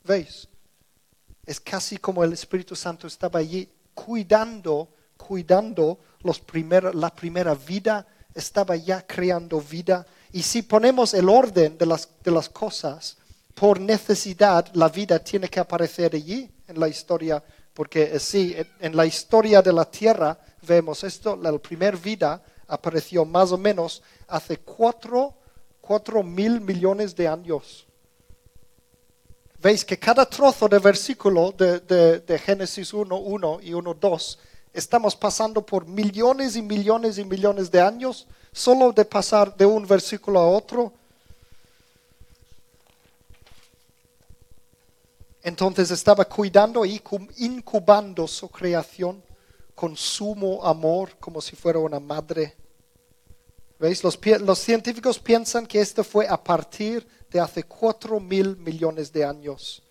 ¿Veis? 0.03 0.47
Es 1.45 1.59
casi 1.59 1.97
como 1.97 2.23
el 2.23 2.33
Espíritu 2.33 2.75
Santo 2.75 3.05
estaba 3.05 3.39
allí 3.39 3.69
cuidando, 3.93 4.89
cuidando 5.17 5.99
los 6.21 6.41
la 6.93 7.13
primera 7.13 7.53
vida, 7.53 8.07
estaba 8.33 8.75
ya 8.75 9.05
creando 9.05 9.59
vida. 9.61 10.05
Y 10.31 10.41
si 10.43 10.61
ponemos 10.63 11.13
el 11.13 11.29
orden 11.29 11.77
de 11.77 11.85
las, 11.85 12.09
de 12.23 12.31
las 12.31 12.49
cosas, 12.49 13.17
por 13.53 13.79
necesidad 13.79 14.67
la 14.73 14.89
vida 14.89 15.19
tiene 15.19 15.47
que 15.49 15.59
aparecer 15.59 16.15
allí 16.15 16.49
en 16.67 16.79
la 16.79 16.87
historia, 16.87 17.43
porque 17.73 18.11
así 18.15 18.53
en- 18.57 18.67
en 18.79 18.95
la 18.95 19.05
historia 19.05 19.61
de 19.61 19.73
la 19.73 19.85
tierra 19.85 20.37
vemos 20.65 21.03
esto, 21.03 21.35
la 21.35 21.51
primera 21.59 21.97
vida 21.97 22.41
apareció 22.67 23.25
más 23.25 23.51
o 23.51 23.57
menos 23.57 24.01
hace 24.27 24.57
cuatro, 24.57 25.35
cuatro 25.81 26.23
mil 26.23 26.61
millones 26.61 27.15
de 27.15 27.27
años. 27.27 27.85
Veis 29.61 29.85
que 29.85 29.97
cada 29.97 30.25
trozo 30.25 30.67
de 30.67 30.79
versículo 30.79 31.51
de, 31.51 31.79
de- 31.81 32.19
de 32.19 32.39
Génesis 32.39 32.93
1, 32.93 33.15
1 33.17 33.59
y 33.61 33.73
1, 33.73 33.93
2, 33.93 34.39
estamos 34.73 35.15
pasando 35.15 35.65
por 35.65 35.85
millones 35.85 36.55
y 36.55 36.61
millones 36.61 37.17
y 37.17 37.23
millones 37.23 37.69
de 37.69 37.79
años 37.79 38.27
solo 38.51 38.91
de 38.91 39.05
pasar 39.05 39.55
de 39.55 39.65
un 39.65 39.85
versículo 39.85 40.39
a 40.39 40.47
otro. 40.47 40.93
Entonces 45.43 45.91
estaba 45.91 46.25
cuidando 46.25 46.85
y 46.85 47.01
incubando 47.37 48.27
su 48.27 48.49
creación 48.49 49.21
con 49.75 49.97
sumo 49.97 50.63
amor, 50.65 51.17
como 51.19 51.41
si 51.41 51.55
fuera 51.55 51.79
una 51.79 51.99
madre. 51.99 52.55
¿Veis? 53.77 54.03
Los, 54.03 54.17
los 54.41 54.59
científicos 54.59 55.19
piensan 55.19 55.65
que 55.65 55.81
esto 55.81 56.03
fue 56.03 56.27
a 56.27 56.41
partir 56.41 57.05
de 57.29 57.39
hace 57.39 57.63
cuatro 57.63 58.19
mil 58.19 58.55
millones 58.57 59.11
de 59.11 59.25
años. 59.25 59.82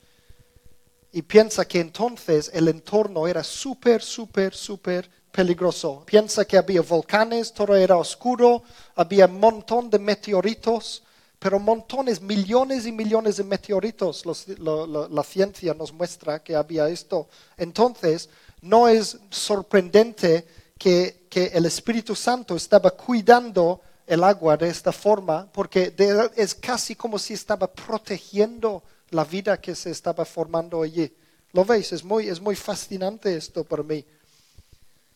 Y 1.13 1.23
piensa 1.23 1.67
que 1.67 1.81
entonces 1.81 2.51
el 2.55 2.69
entorno 2.69 3.29
era 3.29 3.45
súper, 3.45 4.03
súper, 4.03 4.55
súper 4.55 5.11
peligroso. 5.31 6.05
Piensa 6.07 6.45
que 6.45 6.57
había 6.57 6.83
volcanes, 6.83 7.53
todo 7.53 7.77
era 7.77 7.97
oscuro, 7.97 8.63
había 8.95 9.27
un 9.27 9.39
montón 9.39 9.91
de 9.91 9.99
meteoritos, 9.99 11.03
pero 11.39 11.59
montones, 11.59 12.21
millones 12.21 12.87
y 12.87 12.93
millones 12.93 13.37
de 13.37 13.45
meteoritos. 13.45 14.25
La 14.25 15.23
ciencia 15.23 15.75
nos 15.75 15.93
muestra 15.93 16.43
que 16.43 16.55
había 16.55 16.89
esto. 16.89 17.29
Entonces, 17.57 18.31
no 18.63 18.89
es 18.89 19.19
sorprendente 19.31 20.47
que, 20.79 21.21
el 21.35 21.65
Espíritu 21.65 22.15
Santo 22.15 22.57
estaba 22.57 22.91
cuidando 22.91 23.81
el 24.07 24.23
agua 24.23 24.57
de 24.57 24.69
esta 24.69 24.93
forma, 24.93 25.49
porque 25.53 25.95
es 26.37 26.55
casi 26.55 26.95
como 26.95 27.19
si 27.19 27.35
estaba 27.35 27.67
protegiendo 27.67 28.83
la 29.13 29.25
vida 29.25 29.61
que 29.61 29.75
se 29.75 29.91
estaba 29.91 30.25
formando 30.25 30.83
allí. 30.83 31.15
¿Lo 31.53 31.65
veis? 31.65 31.93
Es 31.93 32.03
muy, 32.03 32.29
es 32.29 32.41
muy 32.41 32.57
fascinante 32.57 33.37
esto 33.37 33.63
para 33.63 33.83
mí. 33.83 34.05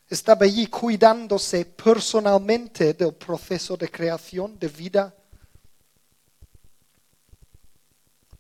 Estaba 0.09 0.45
allí 0.45 0.67
cuidándose 0.67 1.65
personalmente 1.65 2.95
del 2.95 3.15
proceso 3.15 3.77
de 3.77 3.91
creación 3.91 4.59
de 4.59 4.69
vida. 4.69 5.15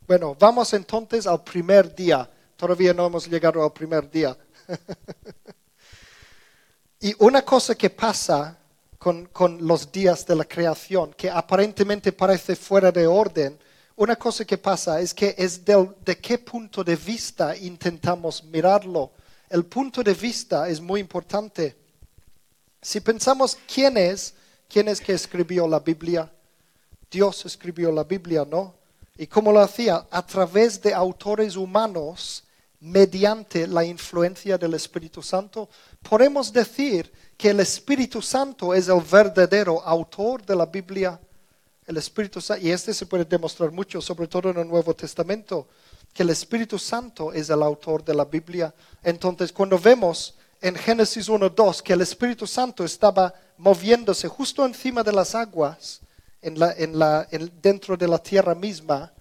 Bueno, 0.06 0.36
vamos 0.38 0.72
entonces 0.74 1.26
al 1.26 1.42
primer 1.42 1.94
día. 1.94 2.30
Todavía 2.56 2.94
no 2.94 3.06
hemos 3.06 3.26
llegado 3.26 3.64
al 3.64 3.72
primer 3.72 4.08
día. 4.10 4.36
y 7.00 7.14
una 7.18 7.42
cosa 7.42 7.74
que 7.74 7.90
pasa 7.90 8.58
con, 8.98 9.26
con 9.26 9.66
los 9.66 9.90
días 9.90 10.24
de 10.26 10.36
la 10.36 10.44
creación, 10.44 11.14
que 11.14 11.30
aparentemente 11.30 12.12
parece 12.12 12.54
fuera 12.54 12.92
de 12.92 13.06
orden, 13.06 13.58
una 13.96 14.16
cosa 14.16 14.44
que 14.44 14.58
pasa 14.58 15.00
es 15.00 15.14
que 15.14 15.34
es 15.38 15.64
de 15.64 16.18
qué 16.20 16.38
punto 16.38 16.84
de 16.84 16.96
vista 16.96 17.56
intentamos 17.56 18.44
mirarlo. 18.44 19.10
El 19.48 19.64
punto 19.64 20.02
de 20.02 20.12
vista 20.12 20.68
es 20.68 20.80
muy 20.80 21.00
importante. 21.00 21.76
Si 22.82 23.00
pensamos 23.00 23.56
quién 23.72 23.96
es, 23.96 24.34
quién 24.68 24.88
es 24.88 25.00
que 25.00 25.12
escribió 25.12 25.66
la 25.66 25.80
Biblia, 25.80 26.30
Dios 27.10 27.46
escribió 27.46 27.90
la 27.90 28.04
Biblia, 28.04 28.44
¿no? 28.48 28.74
¿Y 29.16 29.26
cómo 29.26 29.50
lo 29.50 29.60
hacía? 29.60 30.06
A 30.10 30.26
través 30.26 30.80
de 30.82 30.92
autores 30.92 31.56
humanos, 31.56 32.44
mediante 32.80 33.66
la 33.66 33.84
influencia 33.84 34.58
del 34.58 34.74
Espíritu 34.74 35.22
Santo. 35.22 35.68
Podemos 36.02 36.52
decir 36.52 37.10
que 37.36 37.50
el 37.50 37.60
Espíritu 37.60 38.20
Santo 38.20 38.74
es 38.74 38.88
el 38.88 39.00
verdadero 39.00 39.82
autor 39.82 40.44
de 40.44 40.56
la 40.56 40.66
Biblia. 40.66 41.18
El 41.86 41.96
Espíritu 41.98 42.40
Santo, 42.40 42.66
y 42.66 42.70
este 42.70 42.92
se 42.92 43.06
puede 43.06 43.24
demostrar 43.24 43.70
mucho, 43.70 44.00
sobre 44.00 44.26
todo 44.26 44.50
en 44.50 44.58
el 44.58 44.68
Nuevo 44.68 44.94
Testamento, 44.94 45.68
que 46.12 46.22
el 46.24 46.30
Espíritu 46.30 46.78
Santo 46.78 47.32
es 47.32 47.48
el 47.50 47.62
autor 47.62 48.04
de 48.04 48.14
la 48.14 48.24
Biblia. 48.24 48.74
Entonces, 49.02 49.52
cuando 49.52 49.78
vemos 49.78 50.34
en 50.60 50.74
Génesis 50.74 51.28
1.2 51.28 51.82
que 51.82 51.92
el 51.92 52.00
Espíritu 52.00 52.46
Santo 52.46 52.84
estaba 52.84 53.32
moviéndose 53.58 54.26
justo 54.26 54.64
encima 54.66 55.02
de 55.02 55.12
las 55.12 55.34
aguas, 55.34 56.00
en 56.42 56.58
la- 56.58 56.72
en 56.72 56.98
la- 56.98 57.26
en- 57.30 57.52
dentro 57.62 57.96
de 57.96 58.08
la 58.08 58.18
tierra 58.18 58.54
misma, 58.54 59.12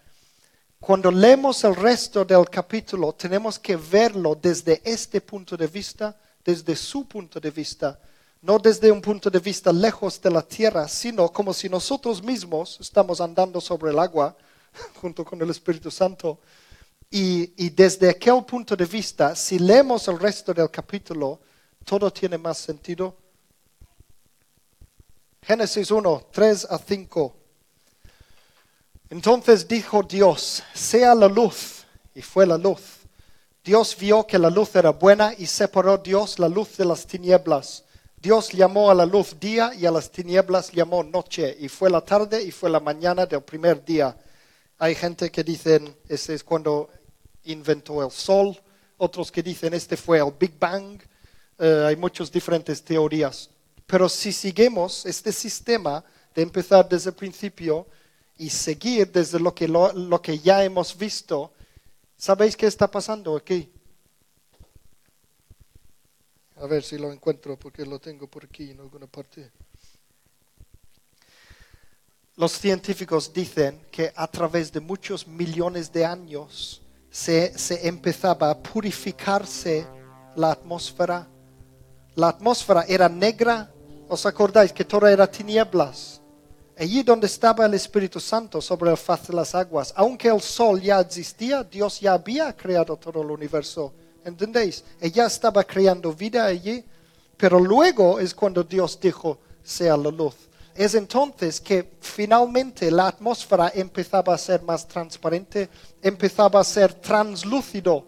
cuando 0.79 1.11
leemos 1.11 1.63
el 1.63 1.75
resto 1.75 2.23
del 2.25 2.49
capítulo, 2.49 3.13
tenemos 3.13 3.59
que 3.59 3.75
verlo 3.75 4.37
desde 4.39 4.81
este 4.83 5.19
punto 5.21 5.57
de 5.57 5.67
vista, 5.67 6.15
desde 6.43 6.75
su 6.75 7.07
punto 7.07 7.39
de 7.39 7.51
vista, 7.51 7.99
no 8.45 8.59
desde 8.59 8.91
un 8.91 9.01
punto 9.01 9.31
de 9.31 9.39
vista 9.39 9.73
lejos 9.73 10.21
de 10.21 10.29
la 10.29 10.43
tierra, 10.43 10.87
sino 10.87 11.29
como 11.29 11.51
si 11.51 11.67
nosotros 11.67 12.21
mismos 12.21 12.77
estamos 12.79 13.19
andando 13.19 13.59
sobre 13.59 13.89
el 13.89 13.97
agua 13.97 14.37
junto 15.01 15.25
con 15.25 15.41
el 15.41 15.49
Espíritu 15.49 15.89
Santo. 15.89 16.37
Y, 17.09 17.69
desde 17.71 18.07
aquel 18.07 18.45
punto 18.45 18.75
de 18.75 18.85
vista, 18.85 19.35
si 19.35 19.57
leemos 19.57 20.07
el 20.09 20.19
resto 20.19 20.53
del 20.53 20.69
capítulo, 20.69 21.39
todo 21.83 22.13
tiene 22.13 22.37
más 22.37 22.59
sentido. 22.59 23.17
Génesis 25.41 25.89
1, 25.89 26.27
3 26.31 26.67
a 26.69 26.77
5. 26.77 27.35
Entonces 29.09 29.67
dijo 29.67 30.03
Dios, 30.03 30.61
sea 30.71 31.15
la 31.15 31.27
luz, 31.27 31.83
y 32.13 32.21
fue 32.21 32.45
la 32.45 32.59
luz. 32.59 32.81
Dios 33.63 33.97
vio 33.99 34.27
que 34.27 34.37
la 34.37 34.51
luz 34.51 34.75
era 34.75 34.91
buena 34.91 35.33
y 35.35 35.47
separó 35.47 35.97
Dios 35.97 36.37
la 36.37 36.47
luz 36.47 36.77
de 36.77 36.85
las 36.85 37.07
tinieblas. 37.07 37.85
Dios 38.25 38.53
llamó 38.53 38.89
a 38.89 38.95
la 38.95 39.05
luz 39.05 39.39
día 39.39 39.71
y 39.77 39.85
a 39.85 39.91
las 39.91 40.09
tinieblas 40.09 40.71
llamó 40.71 41.03
noche, 41.03 41.55
y 41.59 41.67
fue 41.67 41.91
la 41.91 42.01
tarde 42.01 42.41
y 42.41 42.49
fue 42.49 42.71
la 42.71 42.79
mañana 42.79 43.27
del 43.27 43.43
primer 43.43 43.85
día. 43.85 44.17
Hay 44.79 44.95
gente 44.95 45.29
que 45.29 45.43
dicen, 45.43 45.95
ese 46.09 46.33
es 46.33 46.43
cuando 46.43 46.89
inventó 47.43 48.03
el 48.03 48.09
sol, 48.09 48.59
otros 48.97 49.31
que 49.31 49.43
dicen, 49.43 49.75
este 49.75 49.95
fue 49.95 50.17
el 50.17 50.33
Big 50.39 50.57
Bang. 50.57 50.99
Eh, 51.59 51.85
hay 51.87 51.95
muchas 51.97 52.31
diferentes 52.31 52.83
teorías. 52.83 53.47
Pero 53.85 54.09
si 54.09 54.33
seguimos 54.33 55.05
este 55.05 55.31
sistema 55.31 56.03
de 56.33 56.41
empezar 56.41 56.89
desde 56.89 57.11
el 57.11 57.15
principio 57.15 57.85
y 58.39 58.49
seguir 58.49 59.11
desde 59.11 59.39
lo 59.39 59.53
que, 59.53 59.67
lo, 59.67 59.93
lo 59.93 60.19
que 60.19 60.39
ya 60.39 60.63
hemos 60.63 60.97
visto, 60.97 61.51
¿sabéis 62.17 62.57
qué 62.57 62.65
está 62.65 62.89
pasando 62.89 63.35
aquí? 63.35 63.71
A 66.65 66.67
ver 66.67 66.81
si 66.81 66.97
lo 66.97 67.11
encuentro 67.11 67.59
porque 67.59 67.85
lo 67.85 67.99
tengo 67.99 68.25
por 68.25 68.45
aquí 68.45 68.71
en 68.71 68.79
alguna 68.79 69.05
parte. 69.05 69.51
Los 72.37 72.53
científicos 72.53 73.31
dicen 73.31 73.85
que 73.91 74.11
a 74.15 74.25
través 74.25 74.71
de 74.71 74.79
muchos 74.79 75.27
millones 75.27 75.93
de 75.93 76.03
años 76.03 76.81
se, 77.11 77.55
se 77.55 77.87
empezaba 77.87 78.49
a 78.49 78.57
purificarse 78.57 79.85
la 80.35 80.53
atmósfera. 80.53 81.27
La 82.15 82.29
atmósfera 82.29 82.83
era 82.87 83.07
negra, 83.07 83.71
¿os 84.09 84.25
acordáis 84.25 84.73
que 84.73 84.85
todo 84.85 85.05
era 85.05 85.29
tinieblas? 85.29 86.19
Allí 86.79 87.03
donde 87.03 87.27
estaba 87.27 87.67
el 87.67 87.75
Espíritu 87.75 88.19
Santo 88.19 88.59
sobre 88.59 88.89
el 88.89 88.97
faz 88.97 89.27
de 89.27 89.35
las 89.35 89.53
aguas, 89.53 89.93
aunque 89.95 90.29
el 90.29 90.41
sol 90.41 90.81
ya 90.81 90.99
existía, 90.99 91.63
Dios 91.63 91.99
ya 91.99 92.13
había 92.13 92.57
creado 92.57 92.97
todo 92.97 93.21
el 93.21 93.29
universo. 93.29 93.93
¿Entendéis? 94.25 94.83
Ella 94.99 95.27
estaba 95.27 95.63
creando 95.63 96.11
vida 96.11 96.45
allí, 96.45 96.83
pero 97.37 97.59
luego 97.59 98.19
es 98.19 98.33
cuando 98.33 98.63
Dios 98.63 98.99
dijo, 98.99 99.37
sea 99.63 99.95
la 99.95 100.11
luz. 100.11 100.35
Es 100.75 100.93
entonces 100.95 101.61
que 101.61 101.93
finalmente 102.01 102.91
la 102.91 103.07
atmósfera 103.07 103.71
empezaba 103.73 104.33
a 104.33 104.37
ser 104.37 104.61
más 104.63 104.85
transparente, 104.85 105.69
empezaba 106.01 106.59
a 106.59 106.65
ser 106.65 106.93
translúcido. 106.95 108.03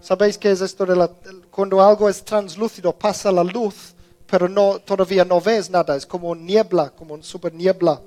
¿Sabéis 0.00 0.38
qué 0.38 0.52
es 0.52 0.60
esto 0.60 0.86
de 0.86 0.94
la, 0.94 1.10
cuando 1.50 1.82
algo 1.82 2.08
es 2.08 2.24
translúcido, 2.24 2.92
pasa 2.96 3.32
la 3.32 3.42
luz 3.42 3.94
pero 4.26 4.48
no, 4.48 4.80
todavía 4.80 5.24
no 5.24 5.40
ves 5.40 5.70
nada, 5.70 5.96
es 5.96 6.06
como 6.06 6.34
niebla, 6.34 6.90
como 6.90 7.14
un 7.14 7.22
super 7.22 7.52
niebla. 7.52 8.00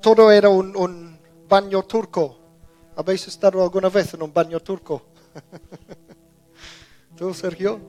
Todo 0.00 0.30
era 0.30 0.48
un 0.48 1.18
baño 1.48 1.82
turco. 1.82 2.36
¿Habéis 2.94 3.26
estado 3.28 3.62
alguna 3.62 3.88
vez 3.88 4.14
en 4.14 4.22
un 4.22 4.32
baño 4.32 4.60
turco? 4.60 5.02
¿Tú, 7.16 7.34
Sergio? 7.34 7.80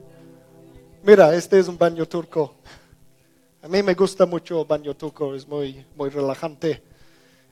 Mira, 1.02 1.34
este 1.34 1.58
es 1.58 1.68
un 1.68 1.78
baño 1.78 2.06
turco. 2.06 2.54
A 3.62 3.68
mí 3.68 3.82
me 3.82 3.94
gusta 3.94 4.26
mucho 4.26 4.60
el 4.60 4.66
baño 4.66 4.94
turco, 4.96 5.34
es 5.34 5.46
muy, 5.46 5.84
muy 5.96 6.10
relajante. 6.10 6.82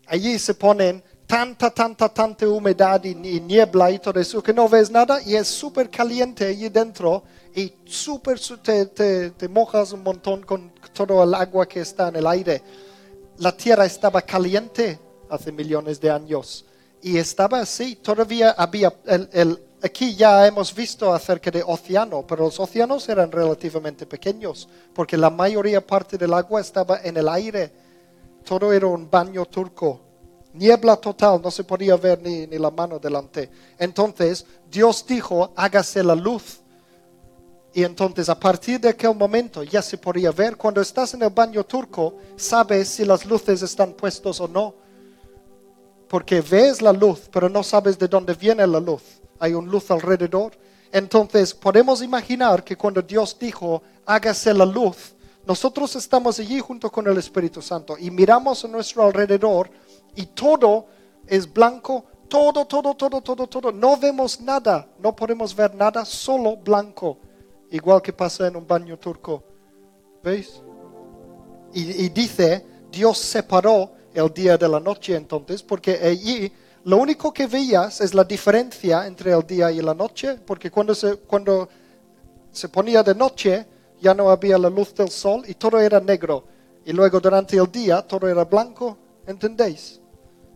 Allí 0.07 0.39
se 0.39 0.55
ponen 0.55 1.03
tanta, 1.27 1.71
tanta, 1.71 2.09
tanta 2.09 2.49
humedad 2.49 3.05
y, 3.05 3.15
niebla 3.15 3.91
y 3.91 3.99
todo 3.99 4.19
eso 4.19 4.43
que 4.43 4.55
no 4.55 4.69
ves 4.69 4.91
nada 4.91 5.21
y 5.23 5.35
es 5.35 5.47
súper 5.47 5.91
caliente 5.91 6.47
allí 6.47 6.71
dentro 6.71 7.23
y 7.55 7.73
súper 7.85 8.41
te, 8.63 8.87
te, 9.31 9.49
mojas 9.49 9.93
un 9.93 10.03
montón 10.03 10.43
con 10.43 10.73
todo 10.95 11.23
el 11.23 11.35
agua 11.35 11.67
que 11.67 11.81
está 11.81 12.09
en 12.09 12.17
el 12.17 12.27
aire. 12.27 12.63
La 13.39 13.55
tierra 13.55 13.85
estaba 13.85 14.23
caliente 14.23 14.99
hace 15.29 15.53
millones 15.53 16.01
de 16.01 16.11
años 16.11 16.65
y 17.03 17.19
estaba 17.19 17.61
así. 17.61 17.97
Todavía 17.97 18.51
había, 18.53 18.93
el, 19.07 19.61
aquí 19.83 20.15
ya 20.15 20.47
hemos 20.47 20.75
visto 20.75 21.13
acerca 21.13 21.51
de 21.51 21.63
océano, 21.67 22.27
pero 22.27 22.45
los 22.45 22.59
océanos 22.59 23.09
eran 23.09 23.31
relativamente 23.31 24.07
pequeños 24.07 24.69
porque 24.95 25.17
la 25.17 25.31
mayoría 25.31 25.87
parte 25.87 26.19
del 26.19 26.35
agua 26.35 26.61
estaba 26.61 27.01
en 27.03 27.17
el 27.17 27.29
aire. 27.29 27.73
Todo 28.45 28.73
era 28.73 28.87
un 28.87 29.11
baño 29.11 29.45
turco 29.47 30.09
niebla 30.59 30.97
total, 30.97 31.41
no 31.43 31.51
se 31.51 31.65
podía 31.65 31.97
ver 31.97 32.21
ni, 32.23 32.47
la 32.47 32.71
mano 32.71 32.99
delante. 32.99 33.51
Entonces 33.79 34.45
Dios 34.71 35.05
dijo, 35.07 35.53
hágase 35.57 36.03
la 36.03 36.15
luz. 36.15 36.61
Y 37.73 37.85
entonces 37.85 38.29
a 38.29 38.39
partir 38.39 38.81
de 38.81 38.89
aquel 38.89 39.15
momento 39.15 39.63
ya 39.63 39.83
se 39.83 39.99
podía 39.99 40.33
ver. 40.33 40.57
Cuando 40.57 40.81
estás 40.81 41.15
en 41.15 41.23
el 41.23 41.31
baño 41.31 41.65
turco, 41.65 42.17
sabes 42.37 42.89
si 42.89 43.05
las 43.05 43.25
luces 43.25 43.63
están 43.63 43.93
puestas 43.93 44.41
o 44.41 44.49
no. 44.49 44.75
Porque 46.09 46.41
ves 46.41 46.81
la 46.83 46.93
luz, 46.93 47.29
pero 47.31 47.49
no 47.49 47.63
sabes 47.63 47.99
de 47.99 48.09
dónde 48.09 48.35
viene 48.35 48.67
la 48.67 48.81
luz. 48.81 49.03
Hay 49.39 49.55
un 49.55 49.69
luz 49.69 49.91
alrededor. 49.91 50.53
Entonces 50.91 51.55
podemos 51.55 52.03
imaginar 52.03 52.65
que 52.65 52.77
cuando 52.77 53.03
Dios 53.03 53.37
dijo, 53.39 53.83
hágase 54.07 54.55
la 54.55 54.65
luz, 54.65 55.15
nosotros 55.47 55.97
estamos 55.97 56.39
allí 56.39 56.61
junto 56.61 56.91
con 56.91 57.07
el 57.07 57.17
Espíritu 57.17 57.63
Santo 57.63 57.97
y 57.99 58.11
miramos 58.11 58.65
a 58.65 58.69
nuestro 58.69 59.05
alrededor 59.05 59.71
y 60.15 60.27
todo 60.27 60.87
es 61.27 61.51
blanco, 61.51 62.05
todo, 62.29 62.67
todo, 62.67 62.95
todo, 62.95 63.23
todo, 63.23 63.47
todo. 63.47 63.73
No 63.73 63.97
vemos 63.97 64.41
nada, 64.41 64.87
no 64.99 65.17
podemos 65.17 65.55
ver 65.55 65.75
nada, 65.75 66.05
solo 66.05 66.57
blanco, 66.57 67.19
igual 67.71 68.03
que 68.03 68.13
pasa 68.13 68.47
en 68.47 68.57
un 68.57 68.67
baño 68.67 68.99
turco. 68.99 69.43
¿Veis? 70.23 70.63
Y, 71.73 72.09
dice, 72.09 72.65
Dios 72.91 73.19
separó 73.19 73.93
el 74.13 74.33
día 74.33 74.57
de 74.57 74.69
la 74.69 74.81
noche 74.81 75.17
entonces, 75.17 75.63
porque 75.63 75.93
allí 75.93 76.53
lo 76.89 76.97
único 76.97 77.35
que 77.35 77.47
veías 77.47 78.01
es 78.01 78.15
la 78.15 78.25
diferencia 78.25 79.07
entre 79.07 79.33
el 79.33 79.47
día 79.47 79.71
y 79.71 79.83
la 79.83 79.93
noche, 79.93 80.39
porque 80.47 80.71
cuando 80.71 80.95
se, 80.95 81.17
cuando 81.17 81.69
se 82.51 82.69
ponía 82.71 83.03
de 83.03 83.15
noche 83.15 83.67
ya 84.01 84.15
no 84.15 84.31
había 84.31 84.57
la 84.57 84.71
luz 84.71 84.95
del 84.95 85.11
sol 85.11 85.43
y 85.47 85.53
todo 85.53 85.79
era 85.79 86.01
negro. 86.01 86.45
Y 86.87 86.93
luego 86.93 87.21
durante 87.21 87.59
el 87.59 87.71
día 87.71 88.01
todo 88.01 88.27
era 88.27 88.45
blanco 88.45 88.97
¿Entendéis? 89.29 90.01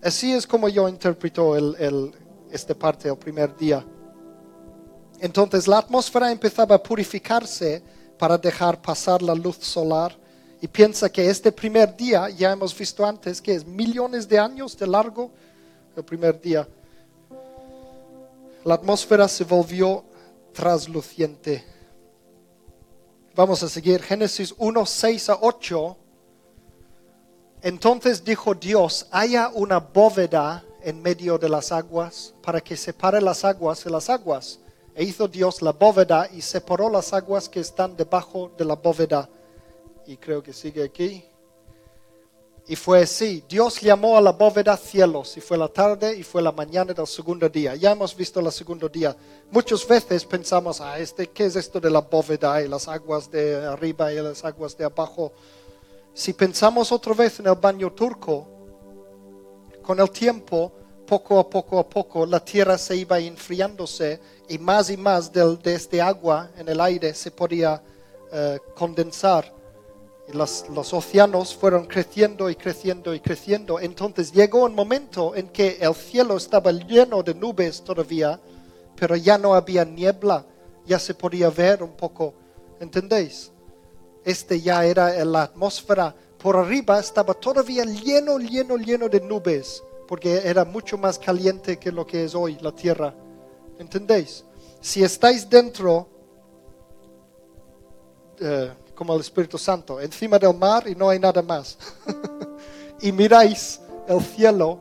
Así 0.02 0.32
es 0.32 0.46
como 0.46 0.66
yo 0.66 0.88
interpreto 0.88 1.54
el, 1.54 2.14
esta 2.50 2.74
parte 2.74 3.10
el 3.10 3.18
primer 3.18 3.54
día. 3.54 3.84
Entonces 5.20 5.68
la 5.68 5.76
atmósfera 5.76 6.32
empezaba 6.32 6.76
a 6.76 6.82
purificarse 6.82 7.82
para 8.18 8.38
dejar 8.38 8.80
pasar 8.80 9.20
la 9.20 9.34
luz 9.34 9.58
solar. 9.60 10.18
Y 10.62 10.68
piensa 10.68 11.10
que 11.10 11.28
este 11.28 11.52
primer 11.52 11.94
día, 11.94 12.30
ya 12.30 12.52
hemos 12.52 12.76
visto 12.76 13.04
antes, 13.04 13.42
que 13.42 13.54
es 13.54 13.66
millones 13.66 14.26
de 14.26 14.38
años 14.38 14.74
de 14.78 14.86
largo, 14.86 15.30
el 15.96 16.04
primer 16.04 16.40
día. 16.40 16.68
La 18.64 18.74
atmósfera 18.74 19.28
se 19.28 19.44
volvió 19.44 20.04
trasluciente. 20.52 21.64
Vamos 23.34 23.62
a 23.62 23.68
seguir. 23.68 24.02
Génesis 24.02 24.54
1, 24.58 24.86
6 24.86 25.30
a 25.30 25.38
8 25.40 25.96
entonces 27.62 28.24
dijo 28.24 28.54
Dios, 28.54 29.06
haya 29.12 29.48
una 29.54 29.78
bóveda 29.78 30.64
en 30.82 31.00
medio 31.00 31.38
de 31.38 31.48
las 31.48 31.70
aguas 31.70 32.34
para 32.42 32.60
que 32.60 32.76
separe 32.76 33.20
las 33.20 33.44
aguas 33.44 33.84
de 33.84 33.90
las 33.90 34.10
aguas. 34.10 34.58
E 34.96 35.04
hizo 35.04 35.28
Dios 35.28 35.62
la 35.62 35.70
bóveda 35.70 36.28
y 36.34 36.42
separó 36.42 36.90
las 36.90 37.12
aguas 37.12 37.48
que 37.48 37.60
están 37.60 37.96
debajo 37.96 38.50
de 38.58 38.64
la 38.64 38.74
bóveda. 38.74 39.28
Y 40.06 40.16
creo 40.16 40.42
que 40.42 40.52
sigue 40.52 40.82
aquí. 40.82 41.24
Y 42.68 42.76
fue 42.76 43.02
así. 43.02 43.44
Dios 43.48 43.80
llamó 43.80 44.16
a 44.16 44.20
la 44.20 44.32
bóveda 44.32 44.76
cielos. 44.76 45.36
Y 45.36 45.40
fue 45.40 45.58
la 45.58 45.68
tarde 45.68 46.16
y 46.16 46.22
fue 46.22 46.42
la 46.42 46.52
mañana 46.52 46.92
del 46.92 47.06
segundo 47.06 47.48
día. 47.48 47.74
Ya 47.74 47.92
hemos 47.92 48.14
visto 48.14 48.40
el 48.40 48.50
segundo 48.52 48.88
día. 48.88 49.16
Muchas 49.50 49.86
veces 49.86 50.24
pensamos, 50.24 50.80
ah, 50.80 50.98
este, 50.98 51.28
¿qué 51.28 51.46
es 51.46 51.56
esto 51.56 51.80
de 51.80 51.90
la 51.90 52.00
bóveda 52.00 52.62
y 52.62 52.68
las 52.68 52.86
aguas 52.88 53.30
de 53.30 53.66
arriba 53.66 54.12
y 54.12 54.16
las 54.16 54.44
aguas 54.44 54.76
de 54.76 54.84
abajo? 54.84 55.32
Si 56.14 56.32
pensamos 56.32 56.92
otra 56.92 57.14
vez 57.14 57.40
en 57.40 57.46
el 57.46 57.54
baño 57.54 57.90
turco, 57.92 58.46
con 59.82 59.98
el 59.98 60.10
tiempo, 60.10 60.72
poco 61.06 61.38
a 61.40 61.48
poco 61.48 61.78
a 61.78 61.88
poco, 61.88 62.24
la 62.24 62.42
tierra 62.44 62.78
se 62.78 62.96
iba 62.96 63.18
enfriándose 63.18 64.20
y 64.48 64.58
más 64.58 64.88
y 64.90 64.96
más 64.96 65.32
de, 65.32 65.58
este 65.74 66.00
agua 66.00 66.50
en 66.56 66.68
el 66.68 66.80
aire 66.80 67.12
se 67.14 67.30
podía 67.30 67.82
eh, 68.32 68.58
condensar. 68.74 69.52
Los, 70.28 70.68
los 70.70 70.94
océanos 70.94 71.54
fueron 71.54 71.86
creciendo 71.86 72.48
y 72.48 72.54
creciendo 72.54 73.14
y 73.14 73.20
creciendo. 73.20 73.80
Entonces 73.80 74.32
llegó 74.32 74.64
un 74.64 74.74
momento 74.74 75.34
en 75.34 75.48
que 75.48 75.78
el 75.80 75.94
cielo 75.94 76.36
estaba 76.36 76.70
lleno 76.72 77.22
de 77.22 77.34
nubes 77.34 77.82
todavía, 77.82 78.40
pero 78.96 79.16
ya 79.16 79.36
no 79.36 79.54
había 79.54 79.84
niebla, 79.84 80.46
ya 80.86 80.98
se 80.98 81.14
podía 81.14 81.50
ver 81.50 81.82
un 81.82 81.92
poco. 81.92 82.34
¿Entendéis? 82.80 83.50
Este 84.24 84.60
ya 84.60 84.84
era 84.84 85.24
la 85.24 85.42
atmósfera. 85.42 86.14
Por 86.38 86.56
arriba 86.56 86.98
estaba 86.98 87.34
todavía 87.34 87.84
lleno, 87.84 88.38
lleno, 88.38 88.76
lleno 88.76 89.08
de 89.08 89.20
nubes, 89.20 89.82
porque 90.08 90.42
era 90.44 90.64
mucho 90.64 90.98
más 90.98 91.18
caliente 91.18 91.78
que 91.78 91.92
lo 91.92 92.06
que 92.06 92.24
es 92.24 92.34
hoy 92.34 92.58
la 92.60 92.72
tierra. 92.72 93.14
¿Entendéis? 93.78 94.44
Si 94.80 95.02
estáis 95.02 95.48
dentro, 95.48 96.08
eh, 98.40 98.72
como 98.94 99.14
el 99.14 99.20
Espíritu 99.20 99.58
Santo, 99.58 100.00
encima 100.00 100.38
del 100.38 100.56
mar 100.56 100.86
y 100.86 100.94
no 100.94 101.08
hay 101.08 101.18
nada 101.18 101.42
más, 101.42 101.78
y 103.00 103.12
miráis 103.12 103.80
el 104.08 104.20
cielo, 104.20 104.78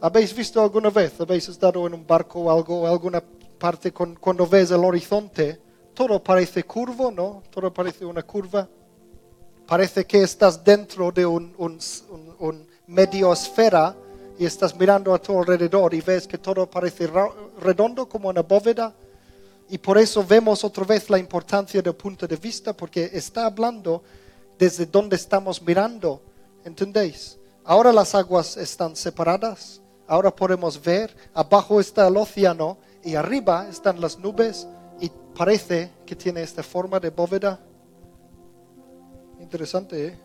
¿habéis 0.00 0.34
visto 0.34 0.60
alguna 0.62 0.90
vez? 0.90 1.20
¿Habéis 1.20 1.48
estado 1.48 1.86
en 1.86 1.94
un 1.94 2.06
barco 2.06 2.40
o 2.40 2.50
algo, 2.50 2.86
alguna 2.86 3.22
parte 3.58 3.92
cuando 3.92 4.46
ves 4.46 4.70
el 4.70 4.84
horizonte? 4.84 5.68
todo 5.98 6.22
parece 6.22 6.62
curvo, 6.62 7.10
¿no? 7.10 7.42
Todo 7.50 7.74
parece 7.74 8.04
una 8.04 8.22
curva. 8.22 8.68
Parece 9.66 10.04
que 10.04 10.22
estás 10.22 10.62
dentro 10.62 11.10
de 11.10 11.26
un, 11.26 11.52
un, 11.58 12.68
medio 12.86 13.32
esfera 13.32 13.96
y 14.38 14.46
estás 14.46 14.78
mirando 14.78 15.12
a 15.12 15.20
tu 15.20 15.36
alrededor 15.36 15.92
y 15.94 16.00
ves 16.00 16.28
que 16.28 16.38
todo 16.38 16.70
parece 16.70 17.10
redondo 17.60 18.08
como 18.08 18.28
una 18.28 18.42
bóveda. 18.42 18.94
Y 19.68 19.78
por 19.78 19.98
eso 19.98 20.24
vemos 20.24 20.64
otra 20.64 20.84
vez 20.84 21.10
la 21.10 21.18
importancia 21.18 21.82
del 21.82 21.94
punto 21.94 22.26
de 22.26 22.36
vista, 22.36 22.72
porque 22.72 23.10
está 23.12 23.46
hablando 23.46 24.02
desde 24.58 24.86
donde 24.86 25.16
estamos 25.16 25.60
mirando. 25.60 26.22
¿Entendéis? 26.64 27.38
Ahora 27.64 27.92
las 27.92 28.14
aguas 28.14 28.56
están 28.56 28.96
separadas, 28.96 29.82
ahora 30.06 30.34
podemos 30.34 30.82
ver, 30.82 31.14
abajo 31.34 31.80
está 31.80 32.08
el 32.08 32.16
océano 32.16 32.78
y 33.04 33.14
arriba 33.14 33.68
están 33.68 34.00
las 34.00 34.18
nubes 34.18 34.66
y 35.00 35.10
parece 35.36 35.90
que 36.06 36.16
tiene 36.16 36.42
esta 36.42 36.62
forma 36.62 36.98
de 36.98 37.10
bóveda. 37.10 37.60
Interesante, 39.38 40.06
¿eh? 40.06 40.18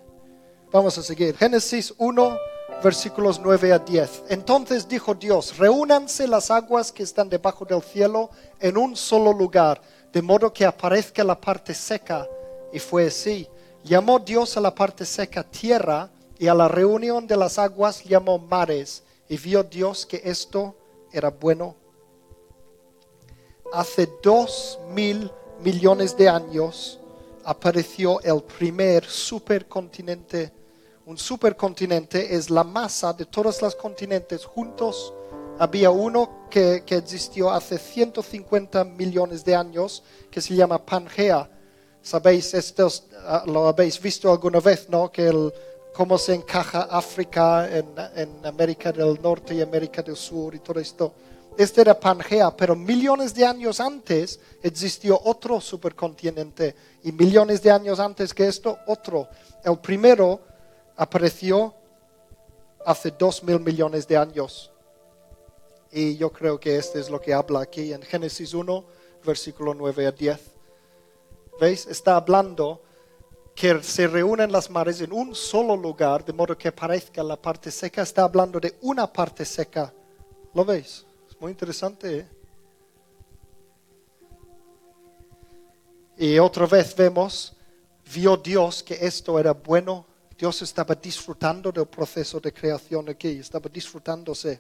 Vamos 0.72 0.98
a 0.98 1.04
seguir. 1.04 1.36
Génesis 1.36 1.94
1, 1.98 2.38
versículos 2.84 3.40
9 3.40 3.72
a 3.72 3.80
10. 3.80 4.24
Entonces 4.30 4.88
dijo 4.88 5.16
Dios, 5.16 5.58
reúnanse 5.58 6.28
las 6.28 6.52
aguas 6.52 6.92
que 6.92 7.02
están 7.02 7.30
debajo 7.30 7.66
del 7.66 7.82
cielo 7.82 8.30
en 8.60 8.78
un 8.78 8.96
solo 8.96 9.32
lugar, 9.32 9.82
de 10.12 10.22
modo 10.22 10.52
que 10.52 10.66
aparezca 10.66 11.24
la 11.24 11.40
parte 11.40 11.74
seca. 11.74 12.28
Y 12.74 12.80
fue 12.80 13.08
así. 13.08 13.48
Llamó 13.84 14.20
Dios 14.20 14.58
a 14.58 14.62
la 14.62 14.76
parte 14.76 15.06
seca 15.06 15.44
tierra 15.44 16.10
y 16.38 16.48
a 16.48 16.54
la 16.54 16.68
reunión 16.68 17.26
de 17.26 17.38
las 17.38 17.58
aguas 17.58 18.04
llamó 18.04 18.38
mares. 18.38 19.04
Y 19.30 19.38
vio 19.38 19.64
Dios 19.64 20.06
que 20.06 20.22
esto 20.24 20.76
era 21.12 21.30
bueno. 21.30 21.76
Hace 23.72 24.10
dos 24.22 24.78
mil 24.90 25.32
millones 25.64 26.16
de 26.18 26.30
años 26.30 27.00
apareció 27.46 28.22
el 28.22 28.44
primer 28.44 29.06
supercontinente. 29.06 30.52
Un 31.06 31.18
supercontinente 31.18 32.34
es 32.34 32.50
la 32.50 32.64
masa 32.64 33.12
de 33.12 33.26
todos 33.26 33.62
los 33.62 33.76
continentes 33.76 34.46
juntos. 34.46 35.14
Había 35.60 35.92
uno 35.92 36.48
que, 36.50 36.82
existió 36.88 37.52
hace 37.52 37.78
150 37.78 38.86
millones 38.86 39.44
de 39.44 39.54
años 39.54 40.02
que 40.32 40.40
se 40.40 40.56
llama 40.56 40.78
Pangea. 40.78 41.50
Sabéis, 42.02 42.54
estos, 42.54 43.04
ah, 43.26 43.44
lo 43.46 43.68
habéis 43.68 44.02
visto 44.02 44.32
alguna 44.32 44.62
vez, 44.62 44.88
¿no? 44.88 45.12
Que 45.12 45.52
cómo 45.94 46.18
se 46.18 46.36
encaja 46.36 46.84
África 46.84 47.68
en, 47.70 47.86
en 48.16 48.46
América 48.46 48.94
del 48.94 49.22
Norte 49.22 49.56
y 49.56 49.62
América 49.62 50.02
del 50.02 50.16
Sur 50.16 50.56
y 50.56 50.60
todo 50.60 50.80
esto. 50.80 51.14
Este 51.58 51.82
era 51.82 52.00
Pangea, 52.00 52.56
pero 52.56 52.78
millones 52.78 53.34
de 53.36 53.46
años 53.46 53.82
antes 53.82 54.40
existió 54.62 55.20
otro 55.26 55.60
supercontinente 55.60 56.76
y 57.04 57.12
millones 57.12 57.62
de 57.62 57.72
años 57.72 58.00
antes 58.00 58.34
que 58.34 58.48
esto, 58.48 58.80
otro. 58.88 59.28
El 59.66 59.78
primero 59.80 60.53
apareció 60.96 61.74
hace 62.86 63.12
dos 63.12 63.44
mil 63.44 63.60
millones 63.60 64.08
de 64.08 64.18
años. 64.18 64.72
Y 65.92 66.18
yo 66.18 66.32
creo 66.32 66.60
que 66.60 66.78
este 66.78 67.00
es 67.00 67.10
lo 67.10 67.22
que 67.22 67.34
habla 67.34 67.62
aquí 67.62 67.94
en 67.94 68.02
Génesis 68.02 68.54
1, 68.54 68.84
versículo 69.24 69.74
9 69.74 70.08
a 70.08 70.12
10. 70.12 70.40
¿Veis? 71.60 71.86
Está 71.86 72.16
hablando 72.16 72.82
que 73.56 73.84
se 73.84 74.08
reúnen 74.08 74.52
las 74.52 74.70
mares 74.70 75.02
en 75.02 75.14
un 75.14 75.36
solo 75.36 75.78
lugar, 75.78 76.26
de 76.26 76.34
modo 76.34 76.58
que 76.58 76.72
parezca 76.72 77.22
la 77.24 77.40
parte 77.40 77.70
seca. 77.70 78.02
Está 78.02 78.24
hablando 78.24 78.60
de 78.60 78.76
una 78.82 79.12
parte 79.12 79.46
seca. 79.46 79.94
¿Lo 80.54 80.66
veis? 80.66 81.06
Es 81.30 81.40
muy 81.40 81.52
interesante. 81.52 82.18
¿eh? 82.18 82.28
Y 86.18 86.40
otra 86.40 86.66
vez 86.66 86.96
vemos, 86.96 87.56
vio 88.14 88.38
Dios 88.38 88.82
que 88.82 88.96
esto 88.96 89.40
era 89.40 89.54
bueno. 89.54 90.06
Dios 90.44 90.62
estaba 90.62 90.94
disfrutando 90.94 91.72
del 91.72 91.86
proceso 91.86 92.38
de 92.38 92.52
creación 92.52 93.08
aquí, 93.08 93.30
estaba 93.30 93.70
disfrutándose. 93.72 94.60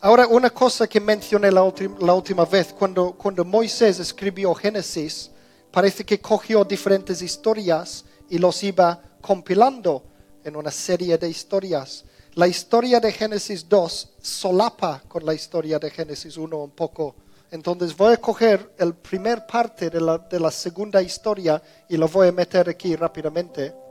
Ahora, 0.00 0.26
una 0.26 0.48
cosa 0.48 0.86
que 0.86 0.98
mencioné 0.98 1.52
la, 1.52 1.60
la 2.00 2.14
última 2.14 2.46
vez, 2.46 2.72
cuando, 2.72 3.12
cuando 3.12 3.44
Moisés 3.44 4.00
escribió 4.00 4.54
Génesis, 4.54 5.30
parece 5.70 6.02
que 6.02 6.18
cogió 6.18 6.64
diferentes 6.64 7.20
historias 7.20 8.06
y 8.30 8.38
los 8.38 8.62
iba 8.62 8.98
compilando 9.20 10.02
en 10.42 10.56
una 10.56 10.70
serie 10.70 11.18
de 11.18 11.28
historias. 11.28 12.06
La 12.36 12.48
historia 12.48 12.98
de 13.00 13.12
Génesis 13.12 13.68
2 13.68 14.12
solapa 14.18 15.02
con 15.06 15.26
la 15.26 15.34
historia 15.34 15.78
de 15.78 15.90
Génesis 15.90 16.38
1 16.38 16.56
un 16.56 16.70
poco. 16.70 17.16
Entonces 17.50 17.94
voy 17.94 18.14
a 18.14 18.16
coger 18.16 18.72
el 18.78 18.94
primer 18.94 19.46
parte 19.46 19.90
de 19.90 20.00
la, 20.00 20.16
de 20.16 20.40
la 20.40 20.50
segunda 20.50 21.02
historia 21.02 21.62
y 21.86 21.98
lo 21.98 22.08
voy 22.08 22.28
a 22.28 22.32
meter 22.32 22.70
aquí 22.70 22.96
rápidamente. 22.96 23.84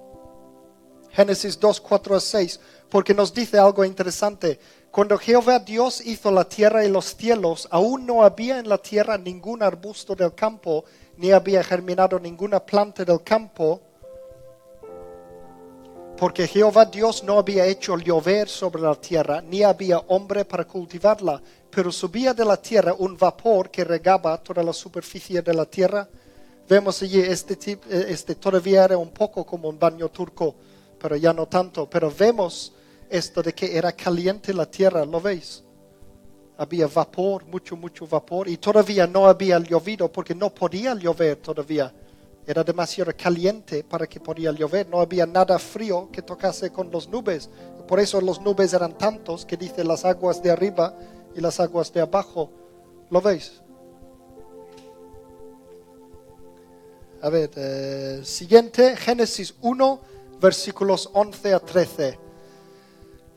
Génesis 1.16 1.58
2, 1.58 1.80
4 1.80 2.16
a 2.18 2.20
6, 2.20 2.60
porque 2.90 3.14
nos 3.14 3.34
dice 3.34 3.58
algo 3.58 3.86
interesante. 3.86 4.60
Cuando 4.92 5.18
Jehová 5.18 5.60
Dios 5.60 6.06
hizo 6.06 6.30
la 6.30 6.44
tierra 6.44 6.84
y 6.84 6.90
los 6.90 7.16
cielos, 7.16 7.70
aún 7.72 8.06
no 8.06 8.24
había 8.24 8.60
en 8.60 8.68
la 8.68 8.78
tierra 8.78 9.18
ningún 9.18 9.64
arbusto 9.64 10.14
del 10.14 10.36
campo, 10.36 10.84
ni 11.18 11.32
había 11.32 11.64
germinado 11.64 12.20
ninguna 12.20 12.60
planta 12.60 13.06
del 13.06 13.24
campo, 13.24 13.80
porque 16.18 16.48
Jehová 16.48 16.86
Dios 16.86 17.24
no 17.24 17.38
había 17.38 17.66
hecho 17.66 17.98
llover 17.98 18.50
sobre 18.50 18.82
la 18.82 18.96
tierra, 18.96 19.42
ni 19.42 19.64
había 19.64 20.00
hombre 20.08 20.44
para 20.44 20.66
cultivarla, 20.66 21.42
pero 21.70 21.92
subía 21.94 22.34
de 22.34 22.44
la 22.44 22.58
tierra 22.58 22.94
un 22.98 23.18
vapor 23.18 23.70
que 23.70 23.84
regaba 23.86 24.38
toda 24.38 24.64
la 24.64 24.74
superficie 24.74 25.42
de 25.42 25.54
la 25.54 25.66
tierra. 25.66 26.08
Vemos 26.68 27.02
allí, 27.02 27.20
este, 27.20 27.72
eh, 27.72 28.06
este 28.10 28.36
todavía 28.36 28.86
era 28.86 28.98
un 28.98 29.12
poco 29.12 29.46
como 29.46 29.70
un 29.70 29.78
baño 29.78 30.10
turco, 30.10 30.56
pero 31.06 31.18
ya 31.18 31.34
no 31.34 31.46
tanto. 31.46 31.88
Pero 31.88 32.12
vemos 32.12 32.74
esto 33.08 33.44
de 33.44 33.54
que 33.54 33.78
era 33.78 33.92
caliente 33.92 34.52
la 34.52 34.66
tierra, 34.66 35.06
¿lo 35.06 35.22
veis? 35.22 35.64
Había 36.58 36.88
vapor, 36.88 37.46
mucho, 37.46 37.78
mucho 37.78 38.08
vapor, 38.08 38.48
y 38.48 38.58
todavía 38.58 39.06
no 39.06 39.28
había 39.28 39.60
llovido 39.60 40.12
porque 40.12 40.34
no 40.34 40.52
podía 40.52 40.96
llover 40.96 41.36
todavía 41.36 41.94
era 42.48 42.64
demasiado 42.64 43.12
caliente 43.16 43.84
para 43.84 44.08
que 44.08 44.20
podía 44.20 44.52
llover. 44.52 44.88
No 44.90 45.00
había 45.00 45.28
nada 45.28 45.60
frío 45.60 46.10
que 46.12 46.24
tocase 46.24 46.72
con 46.72 46.90
las 46.92 47.08
nubes. 47.08 47.52
Por 47.88 48.00
eso 48.00 48.20
las 48.20 48.42
nubes 48.42 48.74
eran 48.74 48.98
tantos 48.98 49.46
que 49.46 49.58
dice 49.58 49.84
las 49.84 50.06
aguas 50.06 50.42
de 50.42 50.50
arriba 50.50 50.98
y 51.36 51.40
las 51.40 51.60
aguas 51.60 51.94
de 51.94 52.02
abajo. 52.02 52.50
¿Lo 53.12 53.22
veis? 53.22 53.62
A 57.22 57.30
ver, 57.30 57.50
eh, 57.56 58.22
siguiente, 58.24 58.96
Génesis 58.96 59.56
1, 59.62 60.15
versículos 60.46 61.10
11 61.12 61.54
a 61.56 61.60
13. 61.60 62.20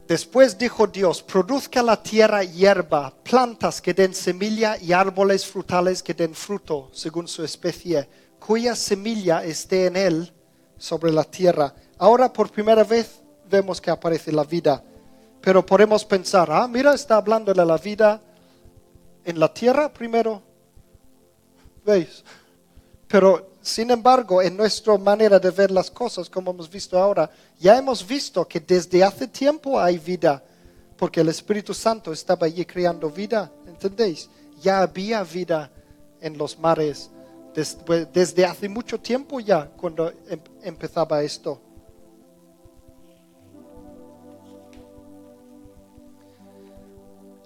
Después 0.07 0.59
dijo 0.59 0.87
Dios, 0.87 1.23
produzca 1.23 1.83
la 1.83 2.03
tierra 2.03 2.45
hierba, 2.45 3.15
plantas 3.23 3.81
que 3.81 3.95
den 3.95 4.15
semilla 4.15 4.77
y 4.77 4.93
árboles 4.93 5.47
frutales 5.47 6.03
que 6.03 6.13
den 6.13 6.35
fruto 6.35 6.91
según 6.93 7.27
su 7.27 7.43
especie 7.43 8.09
cuya 8.39 8.77
semilla 8.77 9.43
esté 9.43 9.87
en 9.87 9.97
él 9.97 10.33
sobre 10.77 11.11
la 11.11 11.25
tierra. 11.25 11.75
Ahora 11.97 12.31
por 12.31 12.51
primera 12.51 12.85
vez 12.85 13.23
vemos 13.49 13.81
que 13.81 13.91
aparece 13.91 14.31
la 14.31 14.45
vida, 14.45 14.85
pero 15.41 15.65
podemos 15.65 16.05
pensar, 16.05 16.51
ah, 16.51 16.69
mira, 16.69 16.93
está 16.93 17.17
hablando 17.17 17.55
de 17.55 17.65
la 17.65 17.79
vida 17.79 18.21
en 19.25 19.41
la 19.41 19.53
tierra 19.53 19.91
primero. 19.91 20.43
¿Veis? 21.87 22.23
Pero 23.07 23.53
sin 23.69 23.91
embargo, 23.91 24.41
en 24.41 24.57
nuestra 24.57 24.97
manera 24.97 25.39
de 25.39 25.51
ver 25.51 25.71
las 25.71 25.91
cosas, 25.91 26.31
como 26.31 26.53
hemos 26.53 26.71
visto 26.71 26.99
ahora, 26.99 27.31
ya 27.61 27.77
hemos 27.77 28.07
visto 28.07 28.49
que 28.49 28.61
desde 28.61 29.05
hace 29.05 29.29
tiempo 29.29 29.79
hay 29.79 29.99
vida, 29.99 30.43
porque 30.97 31.21
el 31.21 31.29
Espíritu 31.29 31.75
Santo 31.75 32.11
estaba 32.11 32.47
allí 32.47 32.65
creando 32.65 33.11
vida, 33.11 33.53
¿entendéis? 33.67 34.31
Ya 34.63 34.81
había 34.81 35.23
vida 35.23 35.71
en 36.21 36.39
los 36.39 36.59
mares, 36.59 37.11
desde 38.13 38.47
hace 38.47 38.69
mucho 38.71 38.99
tiempo 38.99 39.39
ya, 39.39 39.67
cuando 39.67 40.11
em, 40.29 40.41
empezaba 40.63 41.23
esto. 41.23 41.61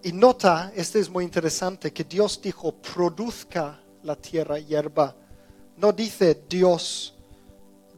Y 0.05 0.13
nota, 0.13 0.73
este 0.77 1.01
es 1.01 1.11
muy 1.11 1.25
interesante, 1.25 1.93
que 1.93 2.05
Dios 2.05 2.41
dijo, 2.41 2.73
produzca 2.73 3.81
la 4.05 4.15
tierra 4.15 4.59
hierba. 4.59 5.17
No 5.83 5.93
dice 5.93 6.45
Dios 6.49 7.15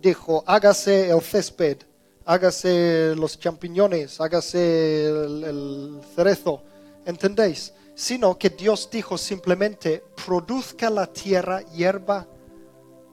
dijo, 0.03 0.43
hágase 0.47 1.11
el 1.11 1.21
césped, 1.21 1.79
hágase 2.25 3.15
los 3.17 3.39
champiñones, 3.39 4.21
hágase 4.21 5.07
el 5.07 6.01
cerezo. 6.17 6.63
¿Entendéis? 7.07 7.73
sino 7.95 8.37
que 8.37 8.51
Dios 8.51 8.89
dijo 8.91 9.17
simplemente, 9.17 10.03
produzca 10.27 10.91
la 10.91 11.07
tierra 11.07 11.61
hierba. 11.63 12.27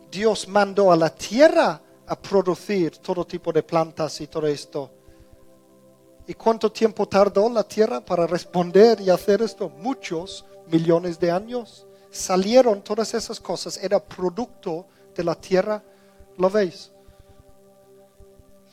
Dios 0.10 0.48
mandó 0.48 0.92
a 0.92 0.96
la 0.96 1.14
tierra 1.14 1.82
a 2.08 2.20
producir 2.20 2.98
todo 2.98 3.26
tipo 3.26 3.54
de 3.54 3.64
plantas 3.64 4.20
y 4.22 4.28
todo 4.28 4.48
esto. 4.48 4.92
¿Y 6.28 6.34
cuánto 6.34 6.72
tiempo 6.72 7.08
tardó 7.08 7.50
la 7.50 7.64
tierra 7.64 8.04
para 8.04 8.28
responder 8.28 9.00
y 9.02 9.10
hacer 9.10 9.42
esto? 9.42 9.70
Muchos 9.70 10.46
millones 10.68 11.20
de 11.20 11.32
años. 11.32 11.86
Salieron 12.12 12.84
todas 12.84 13.14
esas 13.14 13.39
cosas, 13.39 13.78
era 13.82 13.97
producto 14.03 14.86
de 15.16 15.24
la 15.24 15.34
tierra. 15.34 15.82
¿Lo 16.38 16.49
veis? 16.49 16.91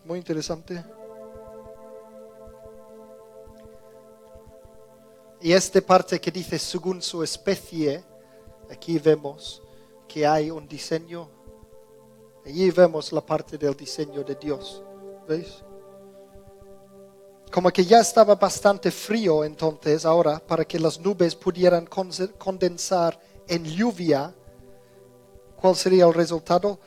Muy 0.05 0.19
interesante. 0.19 0.85
Y 5.41 5.53
esta 5.53 5.81
parte 5.81 6.21
que 6.21 6.33
dice 6.33 6.59
según 6.59 7.01
su 7.01 7.23
especie, 7.23 8.03
aquí 8.71 8.99
vemos 8.99 9.63
que 10.09 10.27
hay 10.27 10.51
un 10.51 10.67
diseño. 10.67 11.29
Allí 12.45 12.71
vemos 12.73 13.13
la 13.13 13.21
parte 13.21 13.57
del 13.57 13.77
diseño 13.77 14.25
de 14.25 14.35
Dios. 14.35 14.83
¿Veis? 15.29 15.63
Como 17.53 17.71
que 17.71 17.85
ya 17.85 18.01
estaba 18.01 18.35
bastante 18.35 18.91
frío 18.91 19.45
entonces 19.45 20.05
ahora 20.05 20.39
para 20.39 20.65
que 20.65 20.79
las 20.79 20.99
nubes 20.99 21.35
pudieran 21.35 21.87
condensar 21.87 23.28
en 23.49 23.65
lluvia. 23.65 24.33
¿Cuál 25.61 25.75
sería 25.77 26.07
el 26.07 26.15
resultado? 26.15 26.79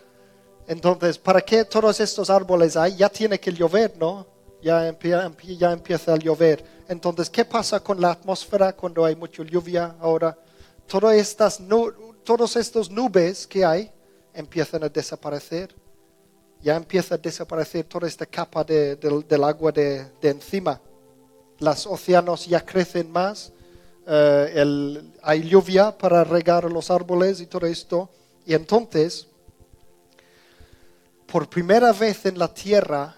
Entonces, 0.67 1.17
¿para 1.17 1.41
qué 1.41 1.65
todos 1.65 1.99
estos 1.99 2.29
árboles 2.29 2.77
hay? 2.77 2.95
Ya 2.95 3.09
tiene 3.09 3.39
que 3.39 3.51
llover, 3.51 3.93
¿no? 3.97 4.25
ya, 4.61 4.87
empie- 4.87 5.19
empie- 5.25 5.57
ya 5.57 5.71
empieza 5.71 6.13
a 6.13 6.17
llover. 6.17 6.63
Entonces, 6.87 7.29
¿qué 7.29 7.43
pasa 7.43 7.79
con 7.79 7.99
la 7.99 8.11
atmósfera 8.11 8.73
cuando 8.73 9.03
hay 9.03 9.15
mucha 9.15 9.43
lluvia 9.43 9.95
ahora? 9.99 10.37
Todas 10.87 11.15
estas 12.55 12.89
nubes 12.91 13.47
que 13.47 13.65
hay 13.65 13.91
empiezan 14.33 14.83
a 14.83 14.89
desaparecer. 14.89 15.75
Ya 16.61 16.75
empieza 16.75 17.15
a 17.15 17.17
desaparecer 17.17 17.85
toda 17.85 18.07
esta 18.07 18.25
capa 18.25 18.63
de- 18.63 18.95
del- 18.97 19.43
agua 19.43 19.71
de 19.71 20.11
encima. 20.21 20.79
Los 21.59 21.87
océanos 21.87 22.45
ya 22.45 22.63
crecen 22.63 23.11
más. 23.11 23.51
Eh, 24.07 24.51
el- 24.55 25.13
hay 25.21 25.43
lluvia 25.47 25.97
para 25.97 26.23
regar 26.23 26.63
los 26.71 26.89
árboles 26.91 27.39
y 27.41 27.45
todo 27.45 27.65
esto. 27.67 28.09
Y 28.45 28.53
entonces, 28.53 29.27
por 31.27 31.49
primera 31.49 31.93
vez 31.93 32.25
en 32.25 32.37
la 32.37 32.53
tierra, 32.53 33.15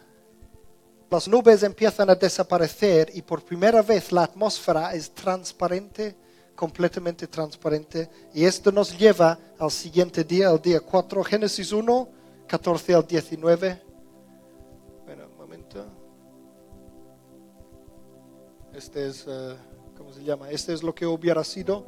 las 1.10 1.28
nubes 1.28 1.64
empiezan 1.64 2.10
a 2.10 2.16
desaparecer 2.16 3.12
y 3.14 3.22
por 3.22 3.44
primera 3.44 3.82
vez 3.82 4.12
la 4.12 4.24
atmósfera 4.24 4.94
es 4.94 5.12
transparente, 5.12 6.16
completamente 6.56 7.28
transparente. 7.28 8.10
Y 8.34 8.46
esto 8.46 8.72
nos 8.72 8.98
lleva 8.98 9.38
al 9.60 9.72
siguiente 9.72 10.24
día, 10.24 10.50
al 10.50 10.62
día 10.62 10.80
4, 10.82 11.24
Génesis 11.24 11.72
1, 11.72 12.10
14 12.48 12.94
al 12.96 13.06
19. 13.08 13.82
Bueno, 15.06 15.26
un 15.28 15.38
momento. 15.38 15.86
Este 18.74 19.08
es, 19.08 19.26
eh, 19.28 19.56
¿cómo 20.14 20.22
se 20.22 20.24
llama? 20.24 20.50
Este 20.52 20.74
es 20.74 20.84
lo 20.84 20.94
que 20.94 21.06
hubiera 21.06 21.44
sido. 21.44 21.86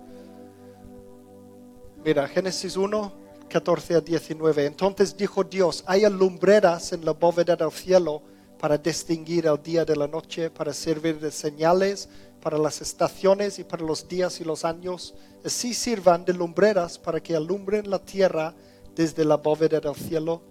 Mira, 2.03 2.27
Génesis 2.27 2.75
1, 2.75 3.13
14 3.49 3.95
a 3.95 4.01
19. 4.01 4.65
Entonces 4.65 5.15
dijo 5.15 5.43
Dios, 5.43 5.83
hay 5.85 6.09
lumbreras 6.09 6.93
en 6.93 7.05
la 7.05 7.11
bóveda 7.11 7.55
del 7.55 7.71
cielo 7.71 8.21
para 8.59 8.77
distinguir 8.77 9.45
el 9.45 9.61
día 9.61 9.85
de 9.85 9.95
la 9.95 10.07
noche, 10.07 10.49
para 10.49 10.73
servir 10.73 11.19
de 11.19 11.31
señales 11.31 12.09
para 12.41 12.57
las 12.59 12.79
estaciones 12.79 13.57
y 13.57 13.63
para 13.63 13.83
los 13.83 14.07
días 14.07 14.39
y 14.39 14.43
los 14.43 14.65
años. 14.65 15.15
Así 15.43 15.73
sirvan 15.73 16.25
de 16.25 16.33
lumbreras 16.33 16.99
para 16.99 17.19
que 17.19 17.35
alumbren 17.35 17.89
la 17.89 17.97
tierra 17.97 18.53
desde 18.95 19.25
la 19.25 19.37
bóveda 19.37 19.79
del 19.79 19.95
cielo. 19.95 20.41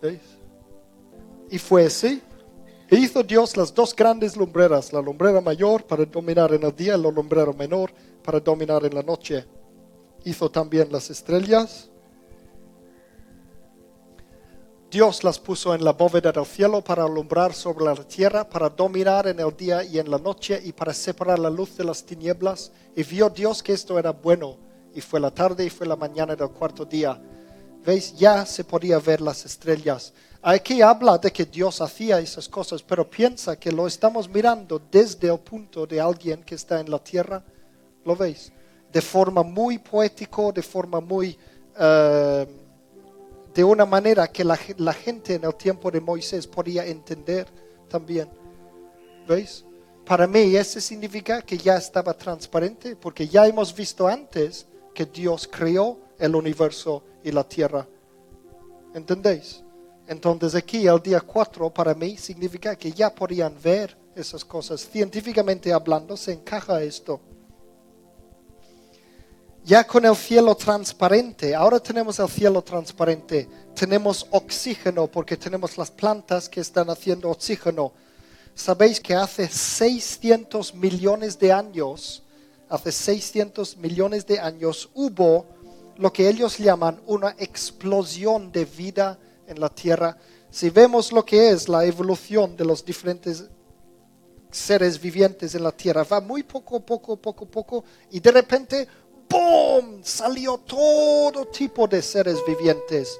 ¿Veis? 0.00 0.20
Y 1.50 1.58
fue 1.58 1.86
así. 1.86 2.22
E 2.90 2.96
hizo 2.96 3.22
Dios 3.22 3.56
las 3.56 3.72
dos 3.72 3.94
grandes 3.96 4.36
lumbreras, 4.36 4.92
la 4.92 5.00
lumbrera 5.00 5.40
mayor 5.40 5.84
para 5.84 6.04
dominar 6.04 6.52
en 6.52 6.64
el 6.64 6.76
día 6.76 6.96
y 6.96 7.00
la 7.02 7.10
lumbrera 7.10 7.52
menor 7.52 7.90
para 8.22 8.40
dominar 8.40 8.84
en 8.84 8.94
la 8.94 9.02
noche. 9.02 9.46
Hizo 10.24 10.50
también 10.50 10.88
las 10.92 11.08
estrellas. 11.10 11.90
Dios 14.90 15.24
las 15.24 15.40
puso 15.40 15.74
en 15.74 15.82
la 15.82 15.92
bóveda 15.92 16.30
del 16.30 16.46
cielo 16.46 16.80
para 16.80 17.04
alumbrar 17.04 17.52
sobre 17.52 17.84
la 17.84 17.96
tierra, 17.96 18.48
para 18.48 18.68
dominar 18.68 19.26
en 19.26 19.40
el 19.40 19.56
día 19.56 19.82
y 19.82 19.98
en 19.98 20.08
la 20.08 20.18
noche 20.18 20.60
y 20.62 20.72
para 20.72 20.94
separar 20.94 21.38
la 21.38 21.50
luz 21.50 21.76
de 21.76 21.84
las 21.84 22.04
tinieblas. 22.04 22.70
Y 22.94 23.02
vio 23.02 23.28
Dios 23.28 23.62
que 23.62 23.72
esto 23.72 23.98
era 23.98 24.12
bueno. 24.12 24.56
Y 24.94 25.00
fue 25.00 25.18
la 25.18 25.32
tarde 25.32 25.64
y 25.64 25.70
fue 25.70 25.86
la 25.86 25.96
mañana 25.96 26.36
del 26.36 26.50
cuarto 26.50 26.84
día. 26.84 27.20
¿Veis? 27.84 28.14
Ya 28.14 28.46
se 28.46 28.62
podía 28.62 28.98
ver 29.00 29.20
las 29.20 29.44
estrellas. 29.44 30.12
Aquí 30.46 30.82
habla 30.82 31.16
de 31.16 31.32
que 31.32 31.46
Dios 31.46 31.80
hacía 31.80 32.20
esas 32.20 32.50
cosas, 32.50 32.82
pero 32.82 33.08
piensa 33.08 33.58
que 33.58 33.72
lo 33.72 33.86
estamos 33.86 34.28
mirando 34.28 34.78
desde 34.78 35.32
el 35.32 35.38
punto 35.38 35.86
de 35.86 35.98
alguien 35.98 36.42
que 36.44 36.54
está 36.54 36.80
en 36.80 36.90
la 36.90 36.98
tierra. 36.98 37.42
¿Lo 38.04 38.14
veis? 38.14 38.52
De 38.92 39.00
forma 39.00 39.42
muy 39.42 39.78
poético, 39.78 40.52
de 40.52 40.60
forma 40.60 41.00
muy... 41.00 41.38
eh, 41.78 42.46
de 43.54 43.64
una 43.64 43.86
manera 43.86 44.26
que 44.28 44.44
la, 44.44 44.58
la 44.76 44.92
gente 44.92 45.36
en 45.36 45.44
el 45.44 45.54
tiempo 45.54 45.90
de 45.90 46.02
Moisés 46.02 46.46
podía 46.46 46.84
entender 46.84 47.46
también. 47.88 48.28
¿Veis? 49.26 49.64
Para 50.04 50.26
mí 50.26 50.54
eso 50.56 50.78
significa 50.78 51.40
que 51.40 51.56
ya 51.56 51.78
estaba 51.78 52.12
transparente, 52.12 52.96
porque 52.96 53.26
ya 53.26 53.46
hemos 53.46 53.74
visto 53.74 54.06
antes 54.06 54.66
que 54.92 55.06
Dios 55.06 55.48
creó 55.50 56.00
el 56.18 56.36
universo 56.36 57.02
y 57.22 57.32
la 57.32 57.44
tierra. 57.44 57.88
¿Entendéis? 58.92 59.63
Entonces 60.06 60.54
aquí 60.54 60.86
el 60.86 61.00
día 61.02 61.20
4 61.20 61.70
para 61.70 61.94
mí 61.94 62.16
significa 62.16 62.76
que 62.76 62.92
ya 62.92 63.14
podían 63.14 63.54
ver 63.62 63.96
esas 64.14 64.44
cosas. 64.44 64.86
Científicamente 64.86 65.72
hablando 65.72 66.16
se 66.16 66.32
encaja 66.32 66.82
esto. 66.82 67.20
Ya 69.64 69.82
con 69.86 70.04
el 70.04 70.14
cielo 70.14 70.54
transparente, 70.54 71.54
ahora 71.54 71.80
tenemos 71.80 72.18
el 72.18 72.28
cielo 72.28 72.60
transparente, 72.60 73.48
tenemos 73.74 74.26
oxígeno 74.30 75.06
porque 75.06 75.38
tenemos 75.38 75.78
las 75.78 75.90
plantas 75.90 76.50
que 76.50 76.60
están 76.60 76.90
haciendo 76.90 77.30
oxígeno. 77.30 77.92
Sabéis 78.54 79.00
que 79.00 79.14
hace 79.14 79.48
600 79.48 80.74
millones 80.74 81.38
de 81.38 81.50
años, 81.50 82.22
hace 82.68 82.92
600 82.92 83.78
millones 83.78 84.26
de 84.26 84.38
años 84.38 84.90
hubo 84.92 85.46
lo 85.96 86.12
que 86.12 86.28
ellos 86.28 86.58
llaman 86.58 87.00
una 87.06 87.34
explosión 87.38 88.52
de 88.52 88.66
vida 88.66 89.18
en 89.46 89.60
la 89.60 89.68
Tierra. 89.68 90.16
Si 90.50 90.70
vemos 90.70 91.12
lo 91.12 91.24
que 91.24 91.50
es 91.50 91.68
la 91.68 91.84
evolución 91.84 92.56
de 92.56 92.64
los 92.64 92.84
diferentes 92.84 93.44
seres 94.50 95.00
vivientes 95.00 95.54
en 95.54 95.64
la 95.64 95.72
Tierra, 95.72 96.04
va 96.04 96.20
muy 96.20 96.42
poco, 96.42 96.80
poco, 96.80 97.16
poco, 97.16 97.46
poco, 97.46 97.84
y 98.10 98.20
de 98.20 98.30
repente, 98.30 98.88
¡boom! 99.28 100.00
Salió 100.02 100.58
todo 100.58 101.46
tipo 101.46 101.86
de 101.88 102.00
seres 102.00 102.38
vivientes. 102.46 103.18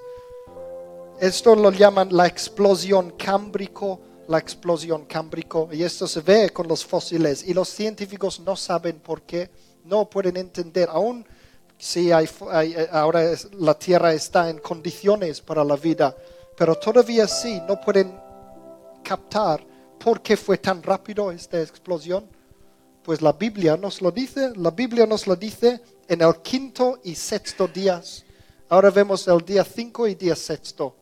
Esto 1.21 1.55
lo 1.57 1.73
llaman 1.73 2.09
la 2.11 2.27
explosión 2.27 3.13
cámbrico, 3.13 4.01
la 4.29 4.39
explosión 4.39 5.05
cámbrico, 5.07 5.69
y 5.73 5.83
esto 5.83 6.07
se 6.07 6.21
ve 6.21 6.51
con 6.51 6.69
los 6.69 6.85
fósiles, 6.85 7.43
y 7.47 7.53
los 7.53 7.69
científicos 7.69 8.41
no 8.41 8.57
saben 8.57 9.01
por 9.01 9.23
qué, 9.23 9.51
no 9.85 10.09
pueden 10.09 10.37
entender, 10.37 10.89
aún 10.91 11.27
hay, 12.13 12.29
hay- 12.51 12.77
ahora 12.91 13.23
la 13.59 13.75
Tierra 13.79 14.13
está 14.13 14.49
en 14.51 14.59
condiciones 14.59 15.41
para 15.41 15.65
la 15.65 15.77
vida, 15.77 16.17
pero 16.57 16.75
todavía 16.77 17.27
sí 17.29 17.61
no 17.69 17.81
pueden 17.81 18.19
captar 19.03 19.65
por 19.99 20.23
qué 20.23 20.37
fue 20.37 20.59
tan 20.59 20.83
rápido 20.83 21.31
esta 21.31 21.61
explosión. 21.61 22.27
Pues 23.03 23.21
la 23.21 23.33
Biblia 23.33 23.77
nos 23.77 24.01
lo 24.01 24.11
dice, 24.11 24.53
la 24.57 24.71
Biblia 24.71 25.07
nos 25.07 25.27
lo 25.27 25.37
dice 25.37 25.81
en 26.09 26.23
el 26.23 26.37
quinto 26.43 27.01
y 27.05 27.15
sexto 27.15 27.69
días. 27.69 28.25
Ahora 28.69 28.91
vemos 28.91 29.29
el 29.29 29.45
día 29.45 29.63
cinco 29.65 30.07
y 30.09 30.15
día 30.15 30.35
sexto. 30.35 30.97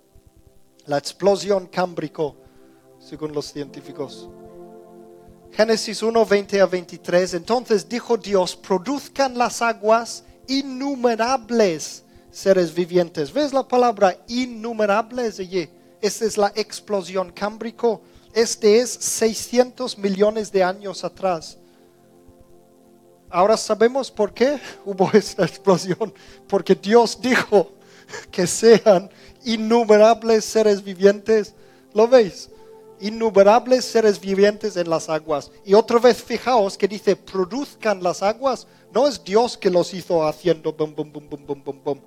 La 0.87 0.99
explosión 0.99 1.67
cámbrico, 1.67 2.35
según 2.99 3.33
los 3.33 3.47
científicos. 3.53 4.29
Génesis 5.53 6.03
1, 6.03 6.27
20 6.27 6.61
a 6.61 6.67
23. 6.67 7.35
Entonces 7.35 7.89
dijo 7.89 8.17
Dios, 8.17 8.57
produzcan 8.57 9.37
las 9.39 9.63
aguas 9.63 10.25
innumerables 10.47 12.05
seres 12.31 12.75
vivientes. 12.75 13.33
¿Ves 13.33 13.53
la 13.53 13.67
palabra 13.67 14.17
innumerables? 14.29 15.39
Esta 16.01 16.25
es 16.25 16.37
la 16.37 16.53
explosión 16.55 17.31
cámbrico. 17.31 18.03
Este 18.33 18.79
es 18.81 18.91
600 18.91 19.99
millones 19.99 20.51
de 20.51 20.65
años 20.65 21.05
atrás. 21.05 21.59
Ahora 23.29 23.57
sabemos 23.57 24.11
por 24.11 24.33
qué 24.35 24.59
hubo 24.85 25.11
esta 25.15 25.45
explosión. 25.45 26.13
Porque 26.49 26.75
Dios 26.75 27.19
dijo 27.21 27.73
que 28.31 28.47
sean 28.47 29.11
innumerables 29.45 30.45
seres 30.45 30.83
vivientes. 30.83 31.55
¿Lo 31.95 32.09
veis? 32.09 32.49
Innumerables 33.03 33.85
seres 33.85 34.21
vivientes 34.21 34.77
en 34.77 34.89
las 34.89 35.09
aguas. 35.09 35.51
Y 35.65 35.75
otra 35.75 35.99
vez 35.99 36.23
fijaos 36.23 36.79
que 36.79 36.87
dice, 36.87 37.17
produzcan 37.17 38.01
las 38.01 38.23
aguas. 38.23 38.67
No 38.95 39.09
es 39.09 39.23
Dios 39.25 39.59
que 39.59 39.69
los 39.69 39.93
hizo 39.93 40.25
haciendo 40.25 40.73
bum, 40.73 40.95
bum, 40.95 41.13
bum, 41.13 41.29
bum, 41.29 41.45
bum, 41.45 41.63
bum, 41.65 41.81
bum. 41.83 41.99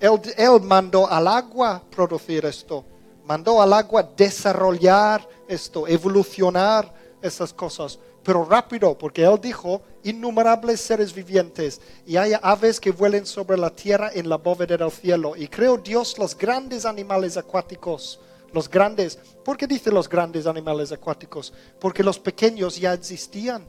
Él, 0.00 0.18
él 0.38 0.60
mandó 0.62 1.06
al 1.06 1.28
agua 1.28 1.82
producir 1.90 2.46
esto. 2.46 2.82
Mandó 3.26 3.60
al 3.60 3.74
agua 3.74 4.02
desarrollar 4.16 5.28
esto, 5.46 5.86
evolucionar 5.86 6.90
esas 7.20 7.52
cosas. 7.52 7.98
Pero 8.22 8.44
rápido, 8.44 8.96
porque 8.96 9.24
Él 9.24 9.38
dijo, 9.40 9.82
innumerables 10.02 10.80
seres 10.80 11.14
vivientes. 11.14 11.80
Y 12.06 12.16
hay 12.16 12.32
aves 12.40 12.80
que 12.80 12.92
vuelen 12.92 13.26
sobre 13.26 13.56
la 13.56 13.70
tierra 13.70 14.10
en 14.14 14.28
la 14.28 14.36
bóveda 14.36 14.76
del 14.76 14.90
cielo. 14.90 15.34
Y 15.36 15.48
creo 15.48 15.76
Dios 15.76 16.18
los 16.18 16.36
grandes 16.36 16.84
animales 16.84 17.36
acuáticos. 17.36 18.20
Los 18.52 18.68
grandes. 18.68 19.18
¿Por 19.44 19.56
qué 19.56 19.66
dice 19.66 19.90
los 19.90 20.08
grandes 20.08 20.46
animales 20.46 20.92
acuáticos? 20.92 21.52
Porque 21.80 22.02
los 22.02 22.18
pequeños 22.18 22.78
ya 22.78 22.92
existían. 22.92 23.64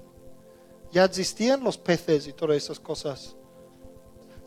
Ya 0.91 1.05
existían 1.05 1.63
los 1.63 1.77
peces 1.77 2.27
y 2.27 2.34
todas 2.34 2.57
esas 2.57 2.79
cosas 2.79 3.36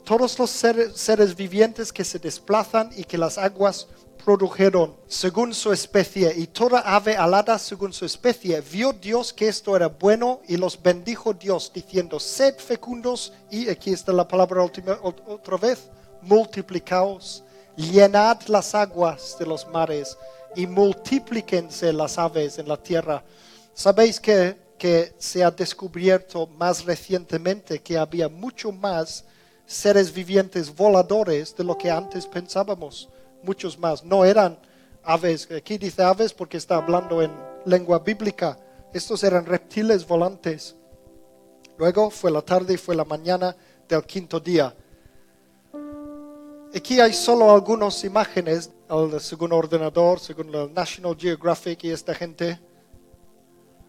todos 0.05 0.39
los 0.39 0.51
seres, 0.51 0.93
seres 0.97 1.35
vivientes 1.35 1.91
que 1.91 2.05
se 2.05 2.19
desplazan 2.19 2.91
y 2.95 3.05
que 3.05 3.17
las 3.17 3.39
aguas 3.39 3.89
produjeron 4.23 4.95
según 5.07 5.55
su 5.55 5.73
especie 5.73 6.31
y 6.37 6.47
toda 6.47 6.81
ave 6.81 7.17
alada 7.17 7.59
según 7.59 7.91
su 7.95 8.05
especie, 8.05 8.61
vio 8.61 8.93
Dios 8.93 9.33
que 9.33 9.49
esto 9.49 9.75
era 9.75 9.89
bueno 9.89 10.41
y 10.47 10.59
los 10.59 10.81
bendijo 10.83 11.33
Dios 11.33 11.73
diciendo, 11.75 12.21
sed 12.21 12.55
fecundos 12.59 13.33
y 13.51 13.71
aquí 13.71 13.95
está 13.95 14.13
la 14.13 14.29
palabra 14.29 14.63
última, 14.63 15.01
ot- 15.01 15.23
otra 15.27 15.57
vez, 15.57 15.89
multiplicaos, 16.21 17.43
llenad 17.77 18.41
las 18.47 18.75
aguas 18.75 19.37
de 19.39 19.47
los 19.47 19.67
mares 19.69 20.17
y 20.55 20.67
multiplíquense 20.67 21.93
las 21.93 22.19
aves 22.19 22.59
en 22.59 22.69
la 22.69 22.77
tierra. 22.77 23.25
Sabéis 23.73 24.21
que, 24.21 24.57
que 24.79 25.15
se 25.19 25.43
ha 25.43 25.51
descubierto 25.51 26.47
más 26.47 26.85
recientemente 26.85 27.81
que 27.81 27.99
había 27.99 28.29
mucho 28.29 28.71
más 28.71 29.25
seres 29.67 30.13
vivientes 30.13 30.75
voladores 30.75 31.57
de 31.57 31.65
lo 31.65 31.77
que 31.77 31.91
antes 31.91 32.27
pensábamos, 32.27 33.09
muchos 33.43 33.79
más. 33.79 34.05
No 34.05 34.25
eran 34.25 34.59
aves, 35.03 35.49
aquí 35.51 35.79
dice 35.79 36.03
aves 36.03 36.33
porque 36.33 36.57
está 36.57 36.77
hablando 36.77 37.23
en 37.23 37.33
lengua 37.65 37.99
bíblica, 37.99 38.59
estos 38.93 39.25
eran 39.25 39.47
reptiles 39.47 40.07
volantes. 40.07 40.77
Luego 41.77 42.11
fue 42.11 42.31
la 42.31 42.43
tarde 42.43 42.75
y 42.75 42.77
fue 42.77 42.95
la 42.95 43.05
mañana 43.05 43.57
del 43.89 44.05
quinto 44.05 44.39
día. 44.39 44.75
Aquí 46.77 46.99
hay 46.99 47.13
solo 47.13 47.53
algunas 47.53 48.03
imágenes, 48.03 48.69
según 49.21 49.53
ordenador, 49.53 50.19
según 50.19 50.51
National 50.75 51.17
Geographic 51.17 51.85
y 51.85 51.91
esta 51.91 52.13
gente. 52.13 52.59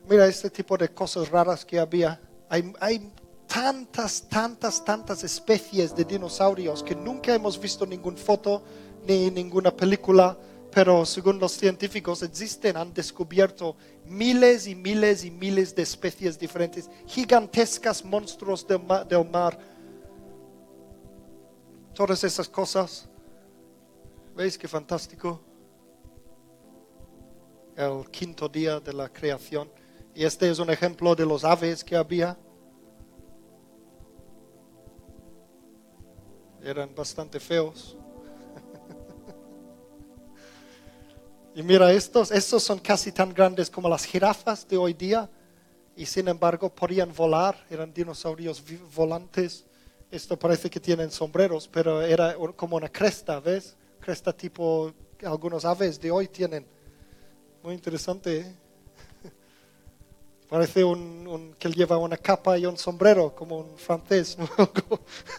Mira 0.08 0.28
este 0.28 0.52
tipo 0.52 0.78
de 0.78 0.90
cosas 0.90 1.30
raras 1.30 1.66
que 1.66 1.80
había. 1.80 2.22
Hay, 2.48 2.72
hay 2.80 3.12
tantas, 3.48 4.30
tantas, 4.30 4.86
tantas 4.86 5.24
especies 5.24 5.96
de 5.96 6.06
dinosaurios 6.06 6.84
que 6.84 6.94
nunca 6.94 7.34
hemos 7.34 7.60
visto 7.60 7.88
ninguna 7.88 8.18
foto 8.18 8.62
ni 9.08 9.32
ninguna 9.32 9.76
película, 9.76 10.38
pero 10.72 11.08
según 11.08 11.40
los 11.40 11.54
científicos 11.54 12.22
existen, 12.22 12.78
han 12.78 12.94
descubierto 12.94 13.76
miles 14.06 14.68
y 14.68 14.76
miles 14.76 15.26
y 15.26 15.32
miles 15.32 15.74
de 15.74 15.82
especies 15.82 16.38
diferentes, 16.38 16.88
gigantescas 17.08 18.06
monstruos 18.06 18.68
del 18.68 19.26
mar. 19.32 19.75
Todas 21.96 22.26
esas 22.26 22.50
cosas. 22.50 23.08
¿Veis 24.36 24.58
qué 24.58 24.68
fantástico? 24.68 25.39
El 27.78 28.12
quinto 28.12 28.50
día 28.50 28.82
de 28.82 28.91
la 28.91 29.08
creación. 29.08 29.72
Y 30.14 30.26
este 30.26 30.50
es 30.50 30.60
un 30.60 30.70
ejemplo 30.70 31.16
de 31.16 31.26
los 31.26 31.46
aves 31.46 31.86
que 31.86 31.96
había. 31.96 32.38
Eran 36.62 36.93
bastante 36.93 37.39
feos. 37.39 37.98
Y 41.58 41.64
mira, 41.64 41.89
estos, 41.93 42.32
estos 42.32 42.64
son 42.64 42.80
casi 42.80 43.14
tan 43.14 43.34
grandes 43.34 43.70
como 43.70 43.88
las 43.88 44.04
jirafas 44.04 44.68
de 44.68 44.76
hoy 44.76 44.93
día 44.93 45.30
y 45.96 46.06
sin 46.06 46.28
embargo 46.28 46.68
podían 46.68 47.14
volar, 47.16 47.56
eran 47.70 47.93
dinosaurios 47.93 48.62
volantes. 48.93 49.64
Esto 50.16 50.39
parece 50.39 50.70
que 50.70 50.80
tienen 50.80 51.11
sombreros, 51.11 51.68
pero 51.68 52.01
era 52.01 52.36
como 52.55 52.78
una 52.78 52.89
cresta, 52.89 53.39
¿ves? 53.41 53.76
Cresta 53.99 54.32
tipo 54.32 54.93
algunos 55.24 55.66
aves 55.66 55.99
de 55.99 56.09
hoy 56.09 56.28
tienen. 56.28 56.66
Muy 57.61 57.74
interesante. 57.74 58.39
¿eh? 58.39 58.55
Parece 60.47 60.84
un, 60.86 61.28
un, 61.28 61.53
que 61.55 61.70
lleva 61.70 61.97
una 61.97 62.16
capa 62.16 62.57
y 62.57 62.66
un 62.66 62.78
sombrero, 62.78 63.36
como 63.36 63.57
un 63.57 63.78
francés. 63.78 64.38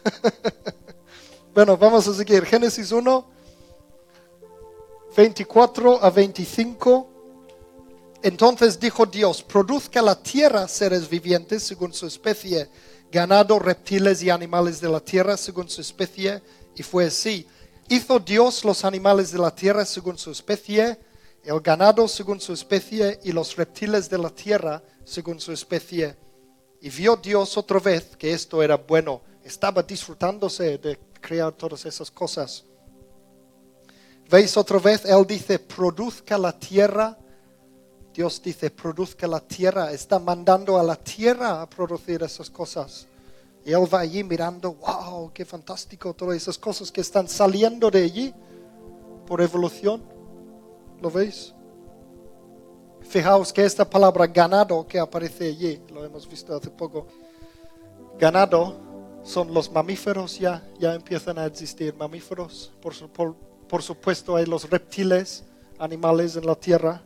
bueno, 1.54 1.76
vamos 1.78 2.06
a 2.08 2.14
seguir. 2.14 2.44
Génesis 2.44 2.92
1 2.92 3.36
24 5.16 6.04
a 6.04 6.10
25. 6.10 7.08
Entonces 8.22 8.78
dijo 8.78 9.06
Dios, 9.06 9.42
produzca 9.42 10.02
la 10.02 10.20
tierra 10.20 10.68
seres 10.68 11.08
vivientes 11.08 11.62
según 11.62 11.94
su 11.94 12.06
especie, 12.06 12.68
ganado, 13.10 13.58
reptiles 13.58 14.22
y 14.22 14.30
animales 14.30 14.80
de 14.80 14.88
la 14.88 15.00
tierra 15.00 15.36
según 15.36 15.68
su 15.68 15.80
especie. 15.80 16.42
Y 16.74 16.82
fue 16.82 17.06
así. 17.06 17.46
Hizo 17.88 18.18
Dios 18.18 18.64
los 18.64 18.84
animales 18.84 19.30
de 19.30 19.38
la 19.38 19.54
tierra 19.54 19.84
según 19.84 20.18
su 20.18 20.30
especie, 20.30 20.98
el 21.44 21.60
ganado 21.60 22.08
según 22.08 22.40
su 22.40 22.52
especie 22.52 23.20
y 23.22 23.32
los 23.32 23.54
reptiles 23.54 24.10
de 24.10 24.18
la 24.18 24.30
tierra 24.30 24.82
según 25.04 25.38
su 25.38 25.52
especie. 25.52 26.16
Y 26.80 26.90
vio 26.90 27.16
Dios 27.16 27.56
otra 27.56 27.78
vez 27.78 28.16
que 28.16 28.32
esto 28.32 28.62
era 28.62 28.76
bueno. 28.76 29.22
Estaba 29.44 29.82
disfrutándose 29.82 30.78
de 30.78 30.98
crear 31.20 31.52
todas 31.52 31.86
esas 31.86 32.10
cosas. 32.10 32.64
¿Veis 34.28 34.56
otra 34.56 34.78
vez? 34.78 35.04
Él 35.04 35.24
dice, 35.26 35.58
produzca 35.58 36.36
la 36.36 36.58
tierra. 36.58 37.16
Dios 38.16 38.40
dice, 38.42 38.70
produzca 38.70 39.26
la 39.26 39.40
tierra. 39.40 39.92
Está 39.92 40.18
mandando 40.18 40.78
a 40.78 40.82
la 40.82 40.96
tierra 40.96 41.60
a 41.60 41.68
producir 41.68 42.22
esas 42.22 42.48
cosas. 42.48 43.06
Y 43.62 43.72
él 43.72 43.84
va 43.92 44.00
allí 44.00 44.24
mirando, 44.24 44.72
wow, 44.72 45.30
qué 45.34 45.44
fantástico, 45.44 46.14
todas 46.14 46.34
esas 46.34 46.56
cosas 46.56 46.90
que 46.90 47.02
están 47.02 47.28
saliendo 47.28 47.90
de 47.90 48.04
allí 48.04 48.34
por 49.26 49.42
evolución. 49.42 50.02
¿Lo 51.02 51.10
veis? 51.10 51.52
Fijaos 53.02 53.52
que 53.52 53.66
esta 53.66 53.88
palabra 53.88 54.26
ganado 54.26 54.86
que 54.86 54.98
aparece 54.98 55.48
allí, 55.48 55.82
lo 55.92 56.02
hemos 56.02 56.26
visto 56.26 56.56
hace 56.56 56.70
poco, 56.70 57.06
ganado 58.18 58.76
son 59.24 59.52
los 59.52 59.70
mamíferos 59.70 60.38
ya, 60.38 60.66
ya 60.78 60.94
empiezan 60.94 61.38
a 61.38 61.44
existir 61.44 61.94
mamíferos 61.94 62.72
por, 62.80 62.94
por, 63.10 63.36
por 63.68 63.82
supuesto, 63.82 64.36
hay 64.36 64.46
los 64.46 64.70
reptiles, 64.70 65.44
animales 65.78 66.34
en 66.36 66.46
la 66.46 66.54
tierra. 66.54 67.02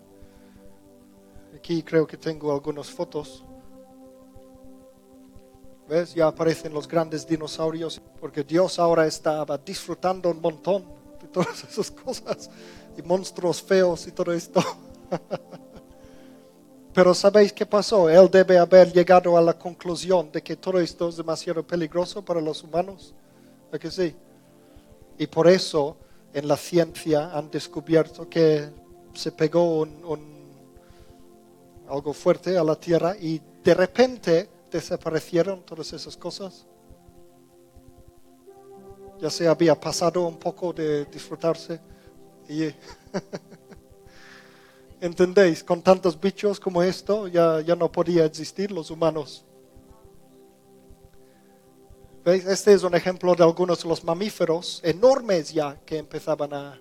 Aquí 1.55 1.83
creo 1.83 2.07
que 2.07 2.17
tengo 2.17 2.53
algunas 2.53 2.89
fotos. 2.91 3.45
¿Ves? 5.89 6.15
Ya 6.15 6.29
aparecen 6.29 6.73
los 6.73 6.87
grandes 6.87 7.27
dinosaurios, 7.27 8.01
porque 8.21 8.45
Dios 8.45 8.79
ahora 8.79 9.07
estaba 9.07 9.59
disfrutando 9.59 10.31
un 10.31 10.41
montón 10.41 10.85
de 11.21 11.29
todas 11.29 11.65
esas 11.71 11.91
cosas, 11.91 12.51
y 12.97 13.03
monstruos 13.03 13.61
feos 13.61 14.07
y 14.07 14.13
todo 14.13 14.33
esto. 14.33 14.63
Pero 16.93 17.15
¿sabéis 17.15 17.53
qué 17.53 17.67
pasó? 17.67 18.09
Él 18.09 18.29
debe 18.31 18.59
haber 18.59 18.93
llegado 18.93 19.37
a 19.37 19.41
la 19.41 19.57
conclusión 19.57 20.31
de 20.33 20.43
que 20.43 20.57
todo 20.57 20.81
esto 20.81 21.09
es 21.09 21.17
demasiado 21.17 21.65
peligroso 21.65 22.25
para 22.25 22.41
los 22.41 22.65
humanos. 22.65 23.15
¿Es 23.73 23.79
que 23.79 23.91
sí? 23.91 24.15
Y 25.19 25.27
por 25.27 25.47
eso 25.49 25.97
en 26.33 26.49
la 26.49 26.57
ciencia 26.57 27.31
han 27.33 27.51
descubierto 27.51 28.29
que 28.29 28.71
se 29.15 29.33
pegó 29.33 29.87
algo 31.91 32.13
fuerte 32.13 32.57
a 32.57 32.65
la 32.65 32.77
Tierra 32.77 33.17
y 33.19 33.41
de 33.63 33.75
repente 33.75 34.49
desaparecieron 34.71 35.63
todas 35.63 35.93
esas 35.93 36.17
cosas. 36.17 36.67
Ya 39.21 39.29
se 39.29 39.47
había 39.49 39.79
pasado 39.79 40.27
un 40.27 40.39
poco 40.39 40.73
de 40.73 41.05
disfrutarse. 41.07 41.81
Y 42.49 42.65
¿Entendéis? 45.01 45.65
Con 45.65 45.83
tantos 45.83 46.19
bichos 46.19 46.61
como 46.61 46.83
esto 46.83 47.27
ya, 47.29 47.61
ya 47.61 47.75
no 47.75 47.91
podía 47.91 48.25
existir 48.25 48.71
los 48.71 48.91
humanos. 48.91 49.45
Este 52.25 52.75
es 52.75 52.83
un 52.83 52.95
ejemplo 52.95 53.35
de 53.35 53.43
algunos 53.43 53.83
de 53.83 53.89
los 53.89 54.05
mamíferos 54.05 54.81
enormes 54.85 55.53
ya 55.53 55.81
que 55.87 55.97
empezaban 55.99 56.53
a, 56.53 56.81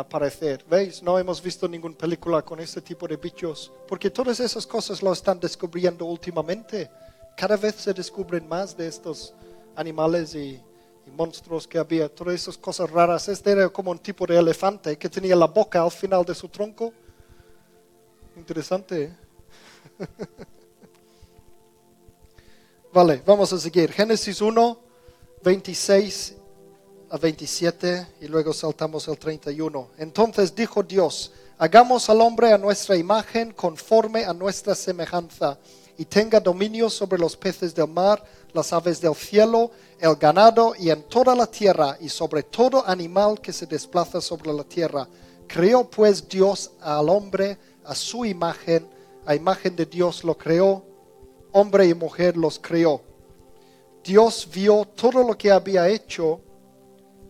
aparecer. 0.00 0.64
¿Veis? 0.68 1.02
No 1.02 1.18
hemos 1.18 1.42
visto 1.42 1.68
ninguna 1.68 1.96
película 1.96 2.42
con 2.42 2.58
este 2.60 2.80
tipo 2.80 3.06
de 3.06 3.16
bichos, 3.16 3.70
porque 3.86 4.10
todas 4.10 4.40
esas 4.40 4.66
cosas 4.66 5.02
lo 5.02 5.12
están 5.12 5.38
descubriendo 5.38 6.06
últimamente. 6.06 6.90
Cada 7.36 7.56
vez 7.56 7.74
se 7.76 7.92
descubren 7.92 8.48
más 8.48 8.76
de 8.76 8.88
estos 8.88 9.34
animales 9.76 10.34
y, 10.34 10.60
monstruos 11.16 11.66
que 11.66 11.78
había, 11.78 12.08
todas 12.08 12.34
esas 12.34 12.56
cosas 12.56 12.88
raras. 12.88 13.28
Este 13.28 13.50
era 13.50 13.68
como 13.68 13.90
un 13.90 13.98
tipo 13.98 14.24
de 14.24 14.38
elefante 14.38 14.96
que 14.96 15.08
tenía 15.08 15.34
la 15.34 15.46
boca 15.46 15.82
al 15.82 15.90
final 15.90 16.24
de 16.24 16.34
su 16.34 16.48
tronco. 16.48 16.92
Interesante. 18.36 19.02
¿eh? 19.02 19.16
Vale, 22.92 23.20
vamos 23.26 23.52
a 23.52 23.58
seguir. 23.58 23.90
Génesis 23.90 24.40
1, 24.40 24.78
26 25.42 26.36
a 27.12 27.18
27 27.18 28.06
y 28.22 28.26
luego 28.26 28.54
saltamos 28.54 29.06
al 29.06 29.18
31. 29.18 29.90
Entonces 29.98 30.54
dijo 30.54 30.82
Dios, 30.82 31.30
hagamos 31.58 32.08
al 32.08 32.22
hombre 32.22 32.54
a 32.54 32.58
nuestra 32.58 32.96
imagen 32.96 33.52
conforme 33.52 34.24
a 34.24 34.32
nuestra 34.32 34.74
semejanza 34.74 35.58
y 35.98 36.06
tenga 36.06 36.40
dominio 36.40 36.88
sobre 36.88 37.18
los 37.18 37.36
peces 37.36 37.74
del 37.74 37.88
mar, 37.88 38.24
las 38.54 38.72
aves 38.72 38.98
del 38.98 39.14
cielo, 39.14 39.70
el 39.98 40.16
ganado 40.16 40.72
y 40.78 40.88
en 40.88 41.02
toda 41.02 41.34
la 41.34 41.46
tierra 41.46 41.98
y 42.00 42.08
sobre 42.08 42.44
todo 42.44 42.82
animal 42.88 43.42
que 43.42 43.52
se 43.52 43.66
desplaza 43.66 44.22
sobre 44.22 44.50
la 44.50 44.64
tierra. 44.64 45.06
Creó 45.46 45.84
pues 45.90 46.26
Dios 46.26 46.70
al 46.80 47.10
hombre 47.10 47.58
a 47.84 47.94
su 47.94 48.24
imagen, 48.24 48.88
a 49.26 49.34
imagen 49.34 49.76
de 49.76 49.84
Dios 49.84 50.24
lo 50.24 50.38
creó 50.38 50.82
hombre 51.52 51.86
y 51.86 51.92
mujer 51.92 52.38
los 52.38 52.58
creó. 52.58 53.02
Dios 54.02 54.48
vio 54.50 54.86
todo 54.86 55.22
lo 55.22 55.36
que 55.36 55.50
había 55.50 55.86
hecho 55.88 56.40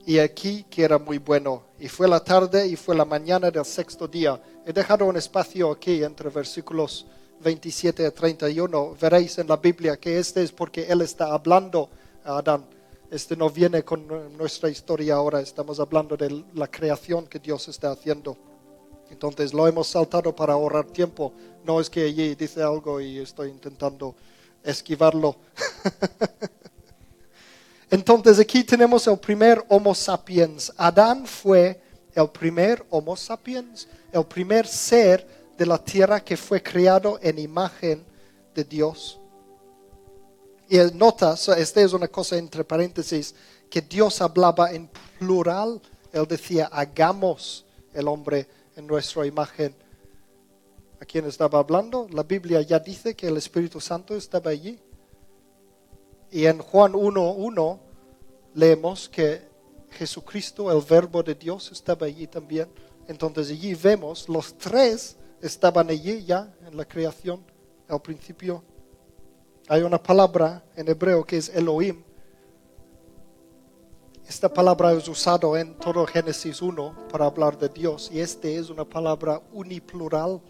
y 0.06 0.18
aquí 0.18 0.64
que 0.68 0.84
era 0.84 0.98
muy 0.98 1.18
bueno. 1.18 1.62
Y 1.78 1.88
fue 1.88 2.08
la 2.08 2.20
tarde 2.20 2.66
y 2.66 2.76
fue 2.76 2.94
la 2.94 3.04
mañana 3.04 3.50
del 3.50 3.64
sexto 3.64 4.08
día. 4.08 4.40
He 4.66 4.72
dejado 4.72 5.06
un 5.06 5.16
espacio 5.16 5.70
aquí 5.70 6.02
entre 6.02 6.28
versículos 6.30 7.06
27 7.42 8.06
a 8.06 8.10
31. 8.10 8.96
Veréis 9.00 9.38
en 9.38 9.48
la 9.48 9.56
Biblia 9.56 9.96
que 9.96 10.18
este 10.18 10.42
es 10.42 10.52
porque 10.52 10.84
Él 10.84 11.02
está 11.02 11.32
hablando 11.32 11.88
a 12.24 12.38
Adán. 12.38 12.64
Este 13.10 13.36
no 13.36 13.50
viene 13.50 13.82
con 13.82 14.06
nuestra 14.38 14.70
historia 14.70 15.16
ahora, 15.16 15.40
estamos 15.40 15.78
hablando 15.78 16.16
de 16.16 16.44
la 16.54 16.66
creación 16.66 17.26
que 17.26 17.38
Dios 17.38 17.68
está 17.68 17.90
haciendo. 17.90 18.38
Entonces 19.10 19.52
lo 19.52 19.68
hemos 19.68 19.88
saltado 19.88 20.34
para 20.34 20.54
ahorrar 20.54 20.86
tiempo. 20.86 21.32
No 21.64 21.78
es 21.78 21.90
que 21.90 22.04
allí 22.04 22.34
dice 22.34 22.62
algo 22.62 23.00
y 23.00 23.18
estoy 23.18 23.50
intentando 23.50 24.14
esquivarlo. 24.64 25.36
Entonces 27.92 28.38
aquí 28.38 28.64
tenemos 28.64 29.06
el 29.06 29.18
primer 29.18 29.62
Homo 29.68 29.94
sapiens. 29.94 30.72
Adán 30.78 31.26
fue 31.26 31.78
el 32.14 32.26
primer 32.30 32.82
Homo 32.88 33.14
sapiens, 33.14 33.86
el 34.10 34.24
primer 34.24 34.66
ser 34.66 35.26
de 35.58 35.66
la 35.66 35.76
tierra 35.76 36.18
que 36.18 36.38
fue 36.38 36.62
creado 36.62 37.18
en 37.20 37.38
imagen 37.38 38.02
de 38.54 38.64
Dios. 38.64 39.20
Y 40.70 40.78
nota, 40.94 41.34
esta 41.34 41.82
es 41.82 41.92
una 41.92 42.08
cosa 42.08 42.38
entre 42.38 42.64
paréntesis, 42.64 43.34
que 43.68 43.82
Dios 43.82 44.22
hablaba 44.22 44.72
en 44.72 44.88
plural. 45.18 45.78
Él 46.14 46.26
decía, 46.26 46.70
hagamos 46.72 47.66
el 47.92 48.08
hombre 48.08 48.48
en 48.74 48.86
nuestra 48.86 49.26
imagen. 49.26 49.74
¿A 50.98 51.04
quién 51.04 51.26
estaba 51.26 51.58
hablando? 51.58 52.08
La 52.10 52.22
Biblia 52.22 52.62
ya 52.62 52.78
dice 52.78 53.14
que 53.14 53.28
el 53.28 53.36
Espíritu 53.36 53.82
Santo 53.82 54.16
estaba 54.16 54.50
allí. 54.50 54.80
Y 56.32 56.46
en 56.46 56.60
Juan 56.60 56.94
1.1 56.94 57.78
leemos 58.54 59.06
que 59.06 59.42
Jesucristo, 59.90 60.72
el 60.72 60.82
verbo 60.82 61.22
de 61.22 61.34
Dios, 61.34 61.70
estaba 61.70 62.06
allí 62.06 62.26
también. 62.26 62.68
Entonces 63.06 63.50
allí 63.50 63.74
vemos, 63.74 64.26
los 64.30 64.56
tres 64.56 65.18
estaban 65.42 65.90
allí 65.90 66.24
ya 66.24 66.50
en 66.66 66.74
la 66.74 66.86
creación, 66.86 67.44
al 67.86 68.00
principio. 68.00 68.64
Hay 69.68 69.82
una 69.82 70.02
palabra 70.02 70.64
en 70.74 70.88
hebreo 70.88 71.22
que 71.22 71.36
es 71.36 71.50
Elohim. 71.50 72.02
Esta 74.26 74.48
palabra 74.48 74.90
es 74.94 75.06
usada 75.08 75.60
en 75.60 75.74
todo 75.74 76.06
Génesis 76.06 76.62
1 76.62 77.08
para 77.10 77.26
hablar 77.26 77.58
de 77.58 77.68
Dios 77.68 78.08
y 78.10 78.20
este 78.20 78.56
es 78.56 78.70
una 78.70 78.86
palabra 78.86 79.42
uniplural. 79.52 80.40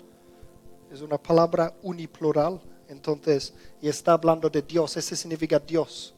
Es 0.93 1.01
una 1.01 1.19
palabra 1.19 1.75
uniplural 1.83 2.61
entonces, 2.93 3.55
y 3.81 3.89
está 3.89 4.13
hablando 4.13 4.51
de 4.51 4.61
Dios, 4.61 4.99
ese 4.99 5.17
significa 5.17 5.59
Dios. 5.59 6.13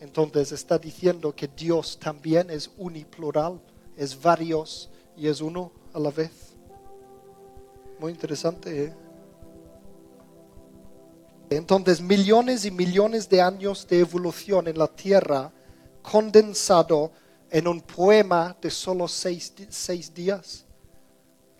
Entonces 0.00 0.52
está 0.52 0.78
diciendo 0.78 1.34
que 1.34 1.48
Dios 1.48 1.98
también 1.98 2.48
es 2.48 2.70
uniplural, 2.78 3.60
es 3.96 4.20
varios 4.20 4.88
y 5.16 5.26
es 5.26 5.40
uno 5.40 5.72
a 5.92 5.98
la 5.98 6.10
vez. 6.10 6.30
Muy 7.98 8.12
interesante. 8.12 8.84
¿eh? 8.84 8.94
Entonces, 11.50 12.00
millones 12.00 12.64
y 12.64 12.70
millones 12.70 13.28
de 13.28 13.42
años 13.42 13.84
de 13.88 13.98
evolución 13.98 14.68
en 14.68 14.78
la 14.78 14.86
Tierra 14.86 15.52
condensado 16.02 17.10
en 17.50 17.66
un 17.66 17.80
poema 17.80 18.56
de 18.62 18.70
solo 18.70 19.08
seis, 19.08 19.52
seis 19.70 20.14
días. 20.14 20.64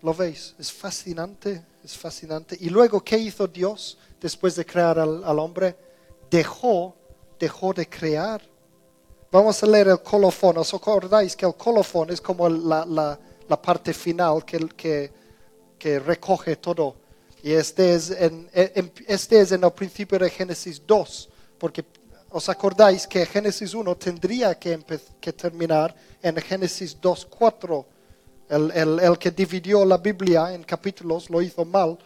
¿Lo 0.01 0.13
veis? 0.13 0.55
Es 0.57 0.71
fascinante, 0.71 1.65
es 1.83 1.97
fascinante. 1.97 2.55
Y 2.61 2.69
luego, 2.69 3.03
¿qué 3.03 3.17
hizo 3.17 3.45
Dios? 3.45 3.97
Después 4.19 4.55
de 4.55 4.65
crear 4.65 4.99
al, 4.99 5.39
hombre, 5.39 5.75
dejó, 6.29 6.95
dejó 7.39 7.73
de 7.73 7.87
crear. 7.87 8.41
Vamos 9.31 9.61
a 9.61 9.67
leer 9.67 9.89
el 9.89 10.01
colofón. 10.01 10.57
¿Os 10.57 10.73
acordáis 10.73 11.35
que 11.35 11.45
el 11.45 11.55
colofón 11.55 12.09
es 12.11 12.21
como 12.21 12.49
la, 12.49 12.85
la, 12.85 13.61
parte 13.61 13.93
final 13.93 14.43
que, 14.45 15.11
que, 15.77 15.99
recoge 15.99 16.55
todo? 16.55 16.95
Y 17.43 17.51
este 17.51 17.93
es, 17.93 18.11
en, 18.11 18.49
este 18.53 19.41
es 19.41 19.51
en 19.51 19.63
el 19.63 19.71
principio 19.71 20.17
de 20.17 20.29
Génesis 20.29 20.81
2, 20.85 21.29
porque 21.57 21.85
os 22.29 22.49
acordáis 22.49 23.07
que 23.07 23.25
Génesis 23.25 23.73
1 23.73 23.95
tendría 23.95 24.57
que, 24.57 24.79
que 25.19 25.33
terminar 25.33 25.95
en 26.21 26.35
Génesis 26.37 26.97
2, 26.99 27.27
4. 27.29 27.85
El, 28.49 28.71
el, 28.71 28.99
el 28.99 29.17
que 29.17 29.29
dividió 29.29 29.83
la 29.83 29.97
Biblia 29.97 30.53
en 30.53 30.63
capítulos 30.63 31.29
lo 31.29 31.41
hizo 31.41 31.65
mal 31.65 31.97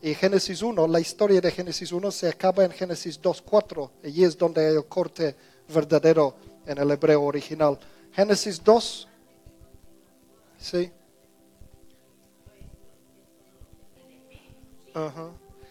y 0.00 0.14
Génesis 0.14 0.62
1, 0.62 0.86
la 0.86 1.00
historia 1.00 1.40
de 1.40 1.50
Génesis 1.50 1.90
1 1.90 2.10
se 2.10 2.28
acaba 2.28 2.64
en 2.64 2.70
Génesis 2.70 3.20
2.4. 3.20 3.90
Allí 4.04 4.24
es 4.24 4.38
donde 4.38 4.66
hay 4.66 4.74
el 4.76 4.86
corte 4.86 5.34
verdadero 5.68 6.34
en 6.66 6.78
el 6.78 6.90
hebreo 6.90 7.22
original. 7.22 7.78
Génesis 8.12 8.62
2. 8.62 9.08
Sí. 10.58 10.92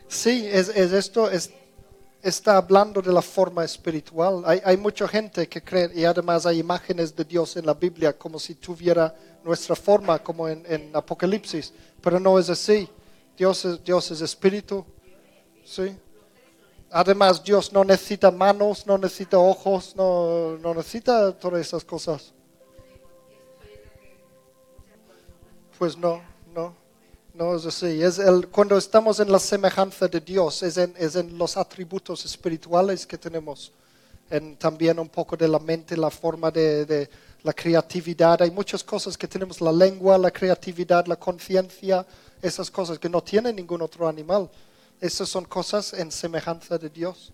Sí, 0.07 0.47
es, 0.47 0.69
esto 0.69 1.29
es, 1.29 1.51
está 2.21 2.57
hablando 2.57 3.01
de 3.01 3.11
la 3.11 3.21
forma 3.21 3.63
espiritual. 3.63 4.43
Hay, 4.45 4.61
hay 4.63 4.77
mucha 4.77 5.07
gente 5.07 5.47
que 5.47 5.61
cree, 5.61 5.91
y 5.93 6.03
además 6.03 6.45
hay 6.45 6.59
imágenes 6.59 7.15
de 7.15 7.23
Dios 7.23 7.55
en 7.57 7.65
la 7.65 7.73
Biblia 7.73 8.17
como 8.17 8.39
si 8.39 8.55
tuviera 8.55 9.13
nuestra 9.43 9.75
forma, 9.75 10.19
como 10.19 10.47
en, 10.47 10.65
en 10.67 10.93
Apocalipsis, 10.93 11.73
pero 12.01 12.19
no 12.19 12.37
es 12.39 12.49
así. 12.49 12.89
Dios 13.37 13.63
es, 13.65 13.83
Dios 13.83 14.09
es 14.11 14.21
espíritu. 14.21 14.83
¿sí? 15.63 15.95
Además, 16.89 17.43
Dios 17.43 17.71
no 17.71 17.83
necesita 17.83 18.31
manos, 18.31 18.87
no 18.87 18.97
necesita 18.97 19.37
ojos, 19.37 19.93
no, 19.95 20.57
no 20.57 20.73
necesita 20.73 21.31
todas 21.33 21.61
esas 21.61 21.85
cosas. 21.85 22.33
Pues 25.77 25.95
no, 25.95 26.21
no, 26.55 26.73
no 27.35 27.55
es 27.55 27.65
así. 27.65 28.01
Es 28.01 28.17
el, 28.17 28.47
cuando 28.47 28.77
estamos 28.77 29.19
en 29.19 29.31
la 29.31 29.39
semejanza 29.39 30.07
de 30.07 30.19
Dios, 30.21 30.63
es 30.63 30.77
en, 30.77 30.93
es 30.97 31.15
en 31.15 31.37
los 31.37 31.57
atributos 31.57 32.25
espirituales 32.25 33.05
que 33.05 33.17
tenemos. 33.17 33.71
En, 34.29 34.57
también 34.57 34.97
un 34.97 35.09
poco 35.09 35.37
de 35.37 35.47
la 35.47 35.59
mente, 35.59 35.95
la 35.95 36.09
forma 36.09 36.49
de, 36.49 36.85
de 36.85 37.09
la 37.43 37.53
creatividad. 37.53 38.41
Hay 38.41 38.49
muchas 38.49 38.83
cosas 38.83 39.17
que 39.17 39.27
tenemos, 39.27 39.61
la 39.61 39.71
lengua, 39.71 40.17
la 40.17 40.31
creatividad, 40.31 41.05
la 41.05 41.17
conciencia, 41.17 42.05
esas 42.47 42.71
cosas 42.71 42.99
que 42.99 43.09
no 43.09 43.21
tiene 43.21 43.53
ningún 43.53 43.81
otro 43.81 44.07
animal. 44.07 44.49
Esas 44.99 45.29
son 45.29 45.45
cosas 45.45 45.93
en 45.93 46.11
semejanza 46.11 46.77
de 46.77 46.89
Dios. 46.89 47.31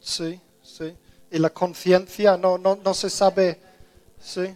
Sí, 0.00 0.40
sí. 0.62 0.96
Y 1.30 1.38
la 1.38 1.50
conciencia 1.50 2.36
no, 2.36 2.56
no, 2.56 2.76
no, 2.76 2.94
se 2.94 3.10
sabe. 3.10 3.60
Sí. 4.20 4.54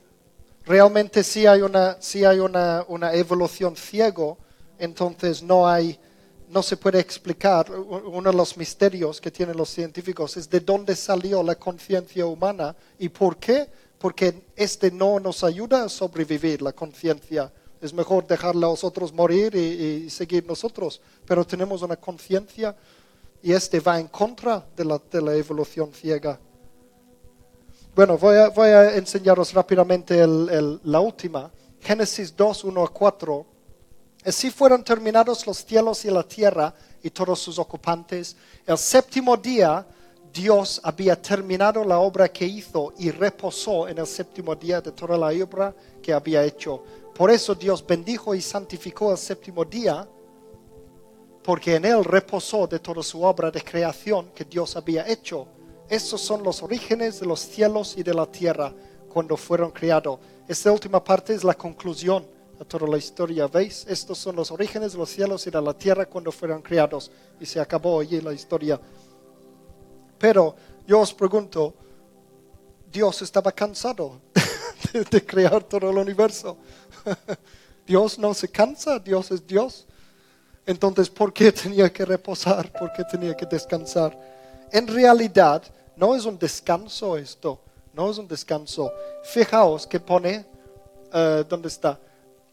Realmente 0.65 1.25
sí 1.25 1.47
hay 1.47 1.61
una, 1.63 2.01
sí 2.01 2.25
hay 2.25 2.39
una, 2.39 2.85
una 2.87 3.13
evolución 3.13 3.77
ciego, 3.77 4.39
entonces 4.79 5.43
no 5.43 5.67
hay, 5.69 5.99
no 6.49 6.63
se 6.63 6.77
puede 6.77 7.01
explicar. 7.01 7.71
Uno 7.71 8.31
de 8.31 8.37
los 8.37 8.57
misterios 8.57 9.21
que 9.21 9.31
tienen 9.33 9.57
los 9.57 9.71
científicos 9.71 10.37
es 10.37 10.49
de 10.49 10.61
dónde 10.61 10.95
salió 10.95 11.43
la 11.43 11.57
conciencia 11.57 12.25
humana 12.27 12.77
y 12.99 13.09
por 13.09 13.37
qué 13.37 13.69
porque 14.01 14.47
este 14.57 14.91
no 14.91 15.21
nos 15.21 15.45
ayuda 15.45 15.85
a 15.85 15.89
sobrevivir, 15.91 16.63
la 16.63 16.73
conciencia. 16.73 17.53
Es 17.83 17.93
mejor 17.93 18.27
dejar 18.27 18.55
a 18.57 18.59
los 18.59 18.83
otros 18.83 19.13
morir 19.13 19.55
y, 19.55 20.09
seguir 20.09 20.47
nosotros, 20.47 21.03
pero 21.27 21.47
tenemos 21.47 21.83
una 21.83 21.97
conciencia 21.97 22.75
y 23.43 23.53
este 23.53 23.79
va 23.79 24.01
en 24.01 24.09
contra 24.09 24.67
de 24.75 24.85
la, 24.87 25.35
evolución 25.37 25.93
ciega. 25.93 26.41
Bueno, 27.95 28.17
voy 28.17 28.37
a, 28.37 28.97
enseñaros 28.97 29.53
rápidamente 29.53 30.27
la 30.27 31.01
última. 31.01 31.51
Génesis 31.81 32.35
2, 32.35 32.65
1 32.65 32.83
a 32.83 32.89
4. 32.89 33.47
Así 34.25 34.51
fueron 34.51 34.83
terminados 34.83 35.47
los 35.47 35.59
cielos 35.59 36.07
y 36.07 36.11
la 36.11 36.23
tierra 36.23 36.75
y 37.03 37.11
todos 37.11 37.39
sus 37.39 37.59
ocupantes. 37.59 38.35
El 38.67 38.79
séptimo 38.79 39.37
día 39.37 39.87
Dios 40.33 40.81
había 40.85 41.21
terminado 41.21 41.85
la 41.85 41.99
obra 41.99 42.29
que 42.29 42.47
hizo 42.47 42.93
y 42.99 43.11
reposó 43.11 43.89
en 43.89 43.99
el 43.99 44.07
séptimo 44.07 44.55
día 44.55 44.81
de 44.81 44.93
toda 44.93 45.17
la 45.17 45.29
obra 45.45 45.75
que 46.01 46.13
había 46.13 46.45
hecho. 46.45 46.83
Por 47.15 47.31
eso 47.31 47.55
Dios 47.55 47.85
bendijo 47.85 48.35
y 48.35 48.41
santificó 48.41 49.11
el 49.11 49.19
séptimo 49.19 49.65
día, 49.65 50.09
porque 51.43 51.75
en 51.75 51.85
él 51.85 52.05
reposó 52.05 52.67
de 52.67 52.79
toda 52.79 53.03
su 53.03 53.23
obra 53.23 53.51
de 53.51 53.63
creación 53.63 54.31
que 54.35 54.45
Dios 54.45 54.77
había 54.77 55.09
hecho. 55.09 55.49
Estos 55.89 56.21
son 56.21 56.45
los 56.45 56.63
orígenes 56.63 57.19
de 57.19 57.27
los 57.27 57.41
cielos 57.41 57.97
y 57.97 58.05
de 58.05 58.15
la 58.15 58.27
tierra 58.27 58.73
cuando 59.13 59.37
fueron 59.37 59.73
creados. 59.73 60.21
Esta 60.47 60.71
última 60.71 61.03
parte 61.03 61.35
es 61.35 61.43
la 61.43 61.55
conclusión 61.55 62.25
de 62.57 62.65
toda 62.65 62.87
la 62.87 62.99
historia. 62.99 63.49
¿Veis? 63.49 63.85
Estos 63.89 64.19
son 64.19 64.37
los 64.37 64.53
orígenes 64.53 64.93
de 64.93 64.99
los 64.99 65.09
cielos 65.09 65.47
y 65.47 65.51
de 65.51 65.61
la 65.61 65.75
tierra 65.75 66.07
cuando 66.07 66.31
fueron 66.31 66.63
creados. 66.63 67.11
Y 67.41 67.47
se 67.47 67.59
acabó 67.59 67.99
allí 67.99 68.21
la 68.21 68.33
historia. 68.33 68.81
Pero 70.21 70.55
yo 70.87 71.01
os 71.01 71.15
pregunto, 71.15 71.75
Dios 72.93 73.23
estaba 73.23 73.51
cansado 73.51 74.21
de, 75.11 75.25
crear 75.25 75.65
todo 75.65 75.89
el 75.89 75.97
universo. 75.97 76.59
Dios 77.87 78.19
no 78.19 78.35
se 78.35 78.49
cansa, 78.49 78.99
Dios 78.99 79.31
es 79.31 79.47
Dios. 79.47 79.87
Entonces, 80.67 81.09
¿por 81.09 81.33
qué 81.33 81.51
tenía 81.51 81.91
que 81.91 82.05
reposar? 82.05 82.71
¿Por 82.71 82.93
qué 82.93 83.03
tenía 83.05 83.35
que 83.35 83.47
descansar? 83.47 84.17
En 84.71 84.87
realidad, 84.87 85.63
no 85.97 86.15
es 86.15 86.27
un 86.27 86.39
descanso 86.39 87.17
esto, 87.17 87.59
no 87.95 88.11
es 88.11 88.19
un 88.19 88.29
descanso. 88.29 88.93
Fijaos 89.25 89.87
que 89.87 89.99
pone, 89.99 90.45
eh, 91.15 91.45
¿dónde 91.49 91.69
está? 91.69 91.99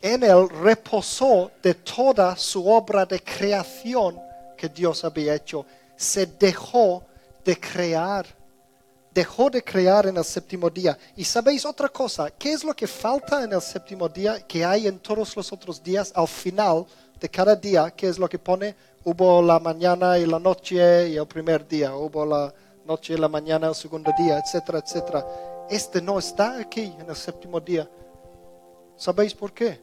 En 0.02 0.24
él 0.24 0.48
reposó 0.48 1.52
de 1.62 1.74
toda 1.74 2.38
su 2.38 2.66
obra 2.66 3.06
de 3.06 3.22
creación 3.22 4.18
que 4.56 4.70
Dios 4.70 5.04
había 5.04 5.36
hecho. 5.36 5.66
Se 5.98 6.26
dejó 6.26 7.04
de 7.48 7.58
crear, 7.58 8.26
dejó 9.10 9.50
de 9.50 9.64
crear 9.64 10.06
en 10.06 10.18
el 10.18 10.26
séptimo 10.26 10.70
día. 10.70 10.98
Y 11.16 11.24
sabéis 11.24 11.66
otra 11.66 11.88
cosa, 11.88 12.30
¿qué 12.30 12.52
es 12.52 12.62
lo 12.62 12.76
que 12.76 12.86
falta 12.86 13.42
en 13.42 13.54
el 13.54 13.62
séptimo 13.62 14.10
día 14.10 14.46
que 14.46 14.66
hay 14.66 14.86
en 14.86 15.00
todos 15.00 15.34
los 15.34 15.54
otros 15.54 15.82
días 15.82 16.12
al 16.14 16.28
final 16.28 16.86
de 17.18 17.30
cada 17.30 17.56
día? 17.56 17.90
¿Qué 17.92 18.10
es 18.10 18.20
lo 18.20 18.28
que 18.28 18.38
pone? 18.38 18.76
Hubo 19.06 19.42
la 19.42 19.60
mañana 19.60 20.18
y 20.18 20.26
la 20.26 20.40
noche 20.40 21.08
y 21.08 21.16
el 21.16 21.26
primer 21.26 21.66
día, 21.66 21.96
hubo 21.96 22.26
la 22.26 22.54
noche 22.86 23.14
y 23.14 23.18
la 23.18 23.30
mañana, 23.30 23.70
el 23.70 23.76
segundo 23.76 24.12
día, 24.18 24.40
etcétera, 24.40 24.80
etcétera. 24.86 25.26
Este 25.70 26.02
no 26.02 26.20
está 26.20 26.60
aquí 26.60 26.94
en 27.00 27.10
el 27.10 27.16
séptimo 27.16 27.62
día. 27.62 27.90
¿Sabéis 28.98 29.34
por 29.34 29.54
qué? 29.54 29.80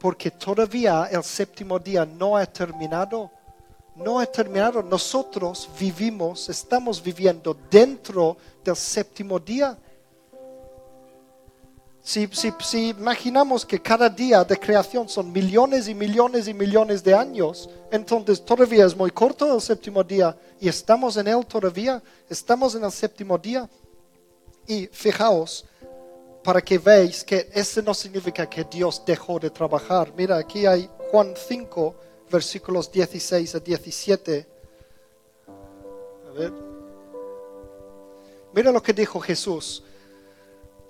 Porque 0.00 0.32
todavía 0.32 1.08
el 1.12 1.22
séptimo 1.22 1.78
día 1.78 2.04
no 2.04 2.36
ha 2.36 2.44
terminado 2.46 3.30
no 3.96 4.18
ha 4.18 4.26
terminado. 4.26 4.82
Nosotros 4.82 5.68
vivimos, 5.78 6.48
estamos 6.48 7.02
viviendo 7.02 7.56
dentro 7.70 8.36
del 8.64 8.76
séptimo 8.76 9.38
día. 9.38 9.78
Si, 12.02 12.28
imaginamos 12.90 13.64
que 13.64 13.80
cada 13.80 14.10
día 14.10 14.44
de 14.44 14.58
creación 14.58 15.08
son 15.08 15.32
millones 15.32 15.88
y 15.88 15.94
millones 15.94 16.46
y 16.46 16.52
millones 16.52 17.02
de 17.02 17.14
años, 17.14 17.70
entonces 17.90 18.44
todavía 18.44 18.84
es 18.84 18.94
muy 18.94 19.10
corto 19.10 19.54
el 19.54 19.60
séptimo 19.62 20.04
día 20.04 20.36
y 20.60 20.68
estamos 20.68 21.16
en 21.16 21.28
él 21.28 21.46
todavía, 21.46 22.02
estamos 22.28 22.74
en 22.74 22.84
el 22.84 22.92
séptimo 22.92 23.38
día. 23.38 23.68
Y 24.66 24.86
fijaos, 24.88 25.64
para 26.42 26.60
que 26.60 26.76
veáis 26.76 27.24
que 27.24 27.48
eso 27.54 27.80
no 27.80 27.94
significa 27.94 28.48
que 28.48 28.64
Dios 28.64 29.02
dejó 29.06 29.40
de 29.40 29.48
trabajar. 29.48 30.12
Mira, 30.14 30.36
aquí 30.36 30.66
hay 30.66 30.90
Juan 31.10 31.32
5, 31.34 31.94
versículos 32.30 32.90
16 32.90 33.54
a 33.54 33.60
17. 33.60 34.46
A 36.28 36.32
ver. 36.32 36.52
Mira 38.52 38.70
lo 38.70 38.82
que 38.82 38.92
dijo 38.92 39.20
Jesús. 39.20 39.82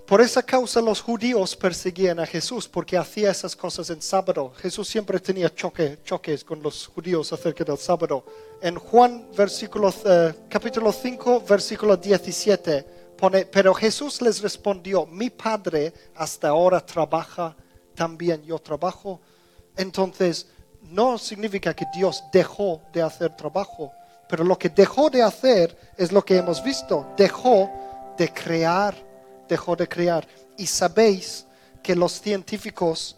Por 0.05 0.21
esa 0.21 0.43
causa 0.43 0.81
los 0.81 1.01
judíos 1.01 1.55
perseguían 1.55 2.19
a 2.19 2.27
Jesús 2.27 2.67
porque 2.67 2.95
hacía 2.95 3.31
esas 3.31 3.55
cosas 3.55 3.89
en 3.89 4.03
sábado. 4.03 4.53
Jesús 4.57 4.87
siempre 4.87 5.19
tenía 5.19 5.51
choque, 5.53 5.97
choques 6.03 6.43
con 6.43 6.61
los 6.61 6.85
judíos 6.85 7.33
acerca 7.33 7.63
del 7.63 7.79
sábado. 7.79 8.23
En 8.61 8.75
Juan 8.75 9.27
versículo, 9.35 9.91
eh, 10.05 10.33
capítulo 10.47 10.91
5, 10.91 11.43
versículo 11.49 11.97
17 11.97 12.85
pone, 13.15 13.45
pero 13.45 13.73
Jesús 13.73 14.21
les 14.21 14.41
respondió, 14.41 15.05
mi 15.05 15.29
Padre 15.29 15.91
hasta 16.15 16.49
ahora 16.49 16.85
trabaja, 16.85 17.55
también 17.95 18.43
yo 18.43 18.59
trabajo. 18.59 19.19
Entonces, 19.75 20.47
no 20.91 21.17
significa 21.17 21.73
que 21.73 21.85
Dios 21.93 22.23
dejó 22.31 22.81
de 22.93 23.01
hacer 23.01 23.35
trabajo, 23.35 23.91
pero 24.27 24.43
lo 24.43 24.57
que 24.57 24.69
dejó 24.69 25.09
de 25.09 25.21
hacer 25.21 25.77
es 25.97 26.11
lo 26.11 26.23
que 26.23 26.37
hemos 26.37 26.63
visto, 26.63 27.07
dejó 27.17 27.69
de 28.17 28.31
crear, 28.33 28.95
dejó 29.47 29.75
de 29.75 29.87
crear. 29.87 30.27
Y 30.57 30.67
sabéis 30.67 31.45
que 31.83 31.95
los 31.95 32.19
científicos 32.19 33.17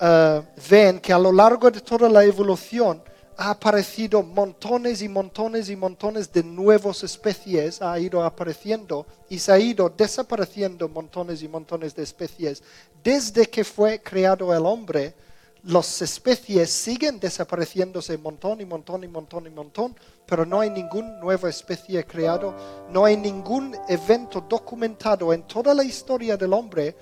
eh, 0.00 0.42
ven 0.68 1.00
que 1.00 1.12
a 1.12 1.18
lo 1.18 1.32
largo 1.32 1.70
de 1.70 1.80
toda 1.80 2.08
la 2.08 2.24
evolución 2.24 3.02
ha 3.36 3.50
aparecido 3.50 4.22
montones 4.22 5.00
y 5.00 5.08
montones 5.08 5.70
y 5.70 5.76
montones 5.76 6.32
de 6.32 6.42
nuevas 6.42 7.04
especies, 7.04 7.80
ha 7.80 7.96
ido 7.98 8.24
apareciendo 8.24 9.06
y 9.28 9.38
se 9.38 9.52
ha 9.52 9.58
ido 9.60 9.88
desapareciendo 9.88 10.88
montones 10.88 11.40
y 11.42 11.48
montones 11.48 11.94
de 11.94 12.02
especies. 12.02 12.64
Desde 13.04 13.46
que 13.46 13.62
fue 13.62 14.00
creado 14.00 14.52
el 14.52 14.66
hombre, 14.66 15.14
las 15.64 16.02
especies 16.02 16.70
siguen 16.70 17.18
desapareciéndose 17.18 18.16
montón 18.18 18.60
y 18.60 18.64
montón 18.64 19.04
y 19.04 19.08
montón 19.08 19.46
y 19.46 19.50
montón, 19.50 19.96
pero 20.26 20.46
no 20.46 20.60
hay 20.60 20.70
ninguna 20.70 21.18
nueva 21.20 21.48
especie 21.48 22.04
creado, 22.04 22.54
no 22.90 23.04
hay 23.04 23.16
ningún 23.16 23.76
evento 23.88 24.44
documentado 24.48 25.32
en 25.32 25.42
toda 25.42 25.74
la 25.74 25.84
historia 25.84 26.36
del 26.36 26.52
hombre 26.52 26.94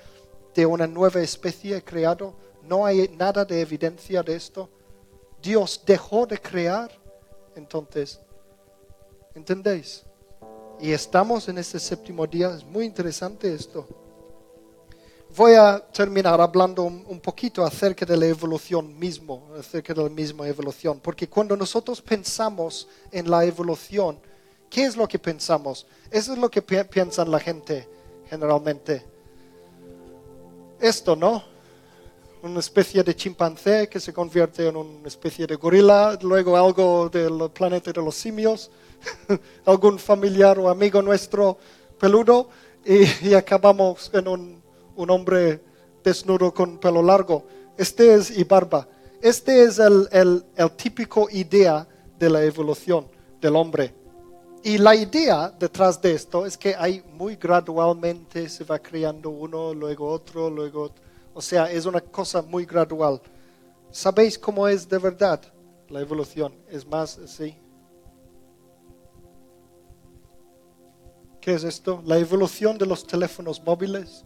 de 0.54 0.64
una 0.64 0.86
nueva 0.86 1.20
especie 1.20 1.82
creado, 1.84 2.34
no 2.62 2.86
hay 2.86 3.08
nada 3.16 3.44
de 3.44 3.60
evidencia 3.60 4.22
de 4.22 4.36
esto. 4.36 4.70
Dios 5.42 5.82
dejó 5.84 6.26
de 6.26 6.38
crear, 6.38 6.90
entonces, 7.54 8.20
¿entendéis? 9.34 10.04
Y 10.80 10.92
estamos 10.92 11.48
en 11.48 11.58
este 11.58 11.78
séptimo 11.78 12.26
día, 12.26 12.54
es 12.54 12.64
muy 12.64 12.84
interesante 12.86 13.52
esto 13.52 14.05
voy 15.36 15.52
a 15.52 15.78
terminar 15.92 16.40
hablando 16.40 16.84
un, 16.84 17.20
poquito 17.20 17.62
acerca 17.62 18.06
de 18.06 18.16
la 18.16 18.26
evolución 18.26 18.98
mismo, 18.98 19.48
acerca 19.58 19.92
de 19.92 20.02
la 20.02 20.08
misma 20.08 20.48
evolución, 20.48 20.98
porque 20.98 21.28
cuando 21.28 21.54
nosotros 21.54 22.00
pensamos 22.00 22.88
en 23.12 23.30
la 23.30 23.44
evolución, 23.44 24.18
¿qué 24.70 24.86
es 24.86 24.96
lo 24.96 25.06
que 25.06 25.18
pensamos? 25.18 25.86
Eso 26.10 26.32
es 26.32 26.38
lo 26.38 26.50
que 26.50 26.62
piensa 26.62 27.22
la 27.26 27.38
gente 27.38 27.86
generalmente. 28.30 29.04
Esto, 30.80 31.14
¿no? 31.14 31.44
Una 32.42 32.60
especie 32.60 33.02
de 33.02 33.14
chimpancé 33.14 33.88
que 33.90 34.00
se 34.00 34.14
convierte 34.14 34.66
en 34.66 34.76
una 34.76 35.06
especie 35.06 35.46
de 35.46 35.56
gorila, 35.56 36.18
luego 36.22 36.56
algo 36.56 37.10
del 37.10 37.50
planeta 37.50 37.92
de 37.92 38.00
los 38.00 38.14
simios, 38.14 38.70
algún 39.66 39.98
familiar 39.98 40.58
o 40.58 40.70
amigo 40.70 41.02
nuestro 41.02 41.58
peludo, 41.98 42.48
y 42.86 43.34
acabamos 43.34 44.10
en 44.14 44.28
un 44.28 44.65
un 44.96 45.10
hombre 45.10 45.62
desnudo 46.02 46.52
con 46.52 46.78
pelo 46.78 47.02
largo. 47.02 47.44
Este 47.76 48.14
es 48.14 48.36
y 48.36 48.44
barba. 48.44 48.88
Este 49.20 49.64
es 49.64 49.78
el, 49.78 50.08
el, 50.12 50.44
típico 50.76 51.28
idea 51.30 51.86
de 52.18 52.30
la 52.30 52.42
evolución 52.44 53.06
del 53.40 53.56
hombre. 53.56 53.94
Y 54.62 54.78
la 54.78 54.94
idea 54.94 55.50
detrás 55.50 56.00
de 56.00 56.12
esto 56.12 56.44
es 56.44 56.56
que 56.56 56.74
hay 56.76 57.02
muy 57.12 57.36
gradualmente 57.36 58.48
se 58.48 58.64
va 58.64 58.78
creando 58.78 59.30
uno, 59.30 59.72
luego 59.72 60.08
otro, 60.08 60.50
luego 60.50 60.82
otro. 60.82 61.02
O 61.34 61.42
sea, 61.42 61.70
es 61.70 61.86
una 61.86 62.00
cosa 62.00 62.42
muy 62.42 62.64
gradual. 62.64 63.20
¿Sabéis 63.90 64.38
cómo 64.38 64.66
es 64.66 64.88
de 64.88 64.98
verdad 64.98 65.40
la 65.88 66.00
evolución? 66.00 66.54
Es 66.68 66.86
más 66.86 67.18
así. 67.18 67.56
¿Qué 71.40 71.54
es 71.54 71.62
esto? 71.62 72.02
La 72.04 72.18
evolución 72.18 72.76
de 72.76 72.86
los 72.86 73.06
teléfonos 73.06 73.62
móviles 73.62 74.24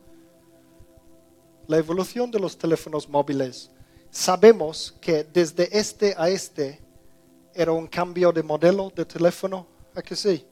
la 1.71 1.79
evolución 1.79 2.33
de 2.33 2.41
los 2.41 2.59
teléfonos 2.59 3.09
móviles, 3.09 3.71
sabemos 4.11 4.93
que 5.01 5.23
desde 5.23 5.69
este 5.79 6.17
a 6.19 6.29
este 6.29 6.81
era 7.55 7.71
un 7.71 7.87
cambio 7.87 8.33
de 8.33 8.43
modelo 8.43 8.93
de 8.93 9.05
teléfono, 9.05 9.69
¿a 9.95 10.03
que 10.03 10.17
sí? 10.17 10.45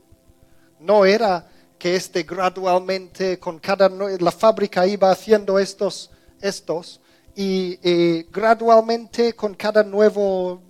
No 0.78 1.04
era 1.04 1.44
que 1.76 1.96
este 1.96 2.22
gradualmente 2.22 3.36
con 3.40 3.58
cada 3.58 3.88
la 3.88 4.30
fábrica 4.30 4.86
iba 4.86 5.10
haciendo 5.10 5.58
estos 5.58 6.08
estos 6.40 7.00
y, 7.34 8.22
gradualmente 8.30 9.34
con 9.34 9.54
cada 9.54 9.82
nuevo 9.82 10.62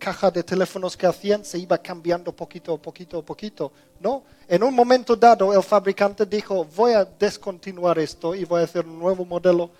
caja 0.00 0.32
de 0.32 0.42
teléfonos 0.42 0.96
que 0.96 1.06
hacían 1.06 1.44
se 1.44 1.60
iba 1.60 1.78
cambiando 1.78 2.32
poquito, 2.32 2.76
poquito, 2.76 3.24
poquito. 3.24 3.70
No, 4.00 4.24
en 4.48 4.64
un 4.64 4.74
momento 4.74 5.14
dado 5.14 5.52
el 5.52 5.62
fabricante 5.62 6.26
dijo, 6.26 6.64
voy 6.64 6.94
a 6.94 7.04
descontinuar 7.04 8.00
esto 8.00 8.34
y 8.34 8.44
voy 8.44 8.62
a 8.62 8.64
hacer 8.64 8.84
un 8.84 8.98
nuevo 8.98 9.24
modelo 9.24 9.70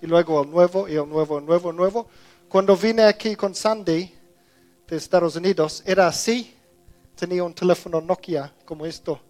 y 0.00 0.06
luego 0.06 0.42
el 0.42 0.50
nuevo 0.50 0.88
y 0.88 0.96
el 0.96 1.08
nuevo, 1.08 1.38
el 1.38 1.46
nuevo, 1.46 1.70
el 1.70 1.76
nuevo. 1.76 2.08
Cuando 2.48 2.76
vine 2.76 3.04
aquí 3.04 3.36
con 3.36 3.54
Sandy 3.54 4.12
de 4.86 4.96
Estados 4.96 5.36
Unidos, 5.36 5.82
era 5.84 6.06
así. 6.06 6.54
Tenía 7.14 7.44
un 7.44 7.52
teléfono 7.52 8.00
Nokia 8.00 8.50
como 8.64 8.86
esto. 8.86 9.20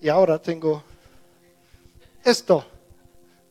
Y 0.00 0.08
ahora 0.08 0.40
tengo 0.40 0.82
esto. 2.24 2.64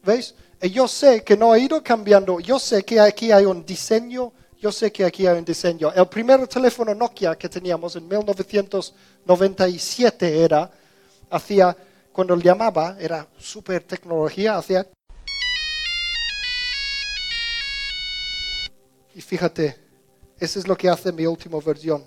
¿Veis? 0.04 0.36
Y 0.62 0.72
yo 0.72 0.86
sé 0.88 1.24
que 1.24 1.38
no 1.38 1.54
ha 1.54 1.60
ido 1.60 1.84
cambiando. 1.84 2.40
Yo 2.40 2.58
sé 2.60 2.84
que 2.84 3.00
aquí 3.00 3.32
hay 3.32 3.46
un 3.46 3.66
diseño. 3.66 4.34
Yo 4.60 4.72
sé 4.72 4.92
que 4.92 5.06
aquí 5.06 5.28
hay 5.28 5.38
un 5.38 5.46
diseño. 5.46 5.94
El 5.94 6.08
primer 6.08 6.48
teléfono 6.48 6.94
Nokia 6.94 7.38
que 7.38 7.48
teníamos 7.48 7.96
en 7.96 8.06
1997 8.08 10.44
era, 10.44 10.70
hacía, 11.30 11.78
cuando 12.12 12.36
llamaba, 12.36 12.98
era 13.00 13.26
super 13.38 13.84
tecnología, 13.84 14.58
hacía 14.58 14.86
Y 19.20 19.22
fíjate, 19.22 19.76
eso 20.40 20.60
es 20.60 20.66
lo 20.66 20.78
que 20.78 20.88
hace 20.88 21.12
mi 21.12 21.26
última 21.26 21.60
versión. 21.60 22.06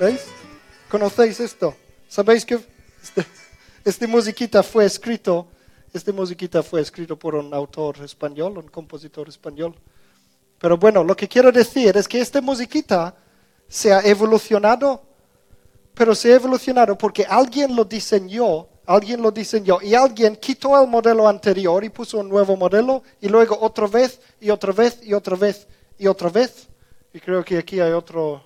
¿Veis? 0.00 0.26
¿Conocéis 0.90 1.38
esto? 1.38 1.76
¿Sabéis 2.08 2.44
que 2.44 2.54
este, 3.00 3.24
este, 3.84 4.08
musiquita 4.08 4.64
fue 4.64 4.86
escrito, 4.86 5.46
este 5.94 6.10
musiquita 6.10 6.64
fue 6.64 6.80
escrito 6.80 7.16
por 7.16 7.36
un 7.36 7.54
autor 7.54 7.98
español, 8.02 8.58
un 8.58 8.66
compositor 8.66 9.28
español? 9.28 9.76
Pero 10.58 10.76
bueno, 10.78 11.04
lo 11.04 11.14
que 11.14 11.28
quiero 11.28 11.52
decir 11.52 11.96
es 11.96 12.08
que 12.08 12.20
esta 12.20 12.40
musiquita 12.40 13.14
se 13.68 13.92
ha 13.92 14.00
evolucionado 14.00 15.07
pero 15.98 16.14
se 16.14 16.32
ha 16.32 16.36
evolucionado 16.36 16.96
porque 16.96 17.26
alguien 17.28 17.76
lo 17.76 17.84
diseñó 17.84 18.68
Alguien 18.88 19.20
lo 19.20 19.30
diseñó 19.30 19.80
y 19.82 19.94
alguien 19.94 20.34
quitó 20.36 20.80
el 20.80 20.88
modelo 20.88 21.28
anterior 21.28 21.84
y 21.84 21.90
puso 21.90 22.20
un 22.20 22.28
nuevo 22.30 22.56
modelo 22.56 23.02
y 23.20 23.28
luego 23.28 23.58
otra 23.60 23.86
vez 23.86 24.18
y 24.40 24.48
otra 24.48 24.72
vez 24.72 25.00
y 25.02 25.12
otra 25.12 25.36
vez 25.36 25.66
y 25.98 26.06
otra 26.06 26.30
vez. 26.30 26.68
Y 27.12 27.20
creo 27.20 27.44
que 27.44 27.58
aquí 27.58 27.80
hay 27.80 27.92
otro 27.92 28.42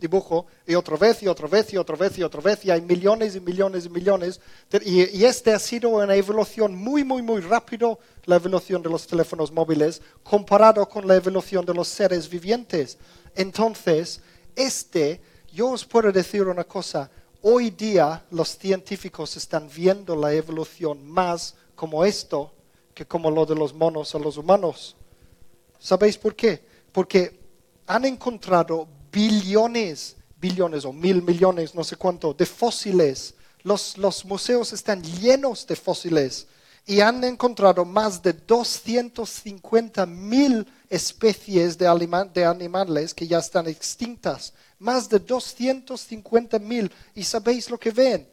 dibujo 0.00 0.46
y 0.66 0.74
otra 0.74 0.96
vez 0.96 1.22
y 1.22 1.28
otra 1.28 1.48
vez 1.48 1.70
y 1.70 1.76
otra 1.76 1.96
vez 1.96 2.16
y 2.16 2.22
otra 2.22 2.40
vez 2.40 2.64
y 2.64 2.70
hay 2.70 2.80
millones 2.80 3.36
y 3.36 3.40
millones 3.40 3.84
y 3.84 3.90
millones. 3.90 4.40
Y, 4.82 5.18
y 5.18 5.26
este 5.26 5.52
ha 5.52 5.58
sido 5.58 5.90
una 5.90 6.14
evolución 6.14 6.74
muy, 6.74 7.04
muy, 7.04 7.20
muy 7.20 7.42
rápido, 7.42 7.98
la 8.24 8.36
evolución 8.36 8.80
de 8.80 8.88
los 8.88 9.06
teléfonos 9.06 9.52
móviles, 9.52 10.00
comparado 10.22 10.88
con 10.88 11.06
la 11.06 11.14
evolución 11.14 11.66
de 11.66 11.74
los 11.74 11.88
seres 11.88 12.26
vivientes. 12.26 12.96
Entonces, 13.34 14.22
este, 14.54 15.20
yo 15.56 15.70
os 15.70 15.86
puedo 15.86 16.12
decir 16.12 16.42
una 16.42 16.64
cosa, 16.64 17.10
hoy 17.40 17.70
día 17.70 18.22
los 18.30 18.58
científicos 18.58 19.38
están 19.38 19.70
viendo 19.74 20.14
la 20.14 20.30
evolución 20.34 21.02
más 21.08 21.54
como 21.74 22.04
esto 22.04 22.52
que 22.92 23.06
como 23.06 23.30
lo 23.30 23.46
de 23.46 23.54
los 23.54 23.72
monos 23.72 24.14
o 24.14 24.18
los 24.18 24.36
humanos. 24.36 24.96
¿Sabéis 25.78 26.18
por 26.18 26.36
qué? 26.36 26.62
Porque 26.92 27.40
han 27.86 28.04
encontrado 28.04 28.86
billones, 29.10 30.16
billones 30.38 30.84
o 30.84 30.92
mil 30.92 31.22
millones, 31.22 31.74
no 31.74 31.84
sé 31.84 31.96
cuánto, 31.96 32.34
de 32.34 32.44
fósiles. 32.44 33.34
Los, 33.62 33.96
los 33.96 34.26
museos 34.26 34.74
están 34.74 35.02
llenos 35.02 35.66
de 35.66 35.74
fósiles 35.74 36.48
y 36.84 37.00
han 37.00 37.24
encontrado 37.24 37.84
más 37.84 38.22
de 38.22 38.32
250 38.32 40.06
mil 40.06 40.66
especies 40.88 41.76
de, 41.76 41.88
animales 42.44 43.12
que 43.12 43.26
ya 43.26 43.38
están 43.38 43.66
extintas. 43.66 44.52
Más 44.78 45.08
de 45.08 45.18
250 45.18 46.58
mil. 46.58 46.90
¿Y 47.14 47.24
sabéis 47.24 47.70
lo 47.70 47.78
que 47.78 47.90
ven? 47.90 48.28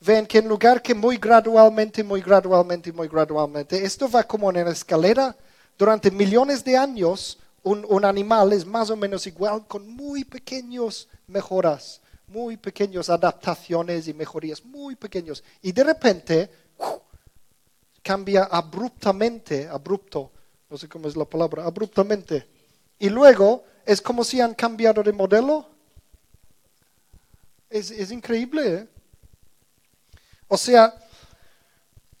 Ven 0.00 0.26
que 0.26 0.38
en 0.38 0.48
lugar 0.48 0.82
que 0.82 0.94
muy 0.94 1.16
gradualmente, 1.16 2.02
muy 2.02 2.20
gradualmente, 2.20 2.92
muy 2.92 3.08
gradualmente, 3.08 3.84
esto 3.84 4.10
va 4.10 4.24
como 4.24 4.50
en 4.50 4.58
una 4.58 4.70
escalera, 4.70 5.36
durante 5.78 6.10
millones 6.10 6.64
de 6.64 6.76
años 6.76 7.38
un, 7.62 8.04
animal 8.04 8.52
es 8.52 8.66
más 8.66 8.90
o 8.90 8.96
menos 8.96 9.26
igual 9.26 9.66
con 9.66 9.88
muy 9.88 10.24
pequeños 10.24 11.08
mejoras, 11.28 12.00
muy 12.26 12.56
pequeñas 12.56 13.08
adaptaciones 13.08 14.08
y 14.08 14.14
mejorías, 14.14 14.64
muy 14.64 14.96
pequeños. 14.96 15.44
Y 15.62 15.72
de 15.72 15.84
repente 15.84 16.50
cambia 18.02 18.44
abruptamente, 18.44 19.68
abrupto, 19.68 20.32
no 20.68 20.76
sé 20.76 20.88
cómo 20.88 21.08
es 21.08 21.16
la 21.16 21.24
palabra, 21.24 21.64
abruptamente. 21.64 22.48
Y 22.98 23.08
luego 23.08 23.64
es 23.86 24.00
como 24.00 24.24
si 24.24 24.40
han 24.40 24.54
cambiado 24.54 25.02
de 25.02 25.12
modelo. 25.12 25.66
Es, 27.68 28.10
increíble. 28.10 28.74
¿eh? 28.74 28.88
O 30.48 30.58
sea, 30.58 30.94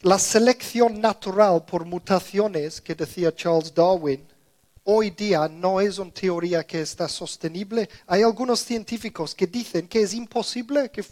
la 0.00 0.18
selección 0.18 1.00
natural 1.00 1.64
por 1.64 1.84
mutaciones 1.84 2.80
que 2.80 2.94
decía 2.94 3.34
Charles 3.34 3.74
Darwin 3.74 4.26
hoy 4.84 5.10
día 5.10 5.48
no 5.48 5.80
es 5.80 5.98
una 5.98 6.12
teoría 6.12 6.64
que 6.64 6.80
está 6.80 7.08
sostenible. 7.08 7.88
Hay 8.06 8.22
algunos 8.22 8.60
científicos 8.60 9.34
que 9.34 9.46
dicen 9.46 9.86
que 9.86 10.02
es 10.02 10.14
imposible 10.14 10.90
que, 10.90 11.04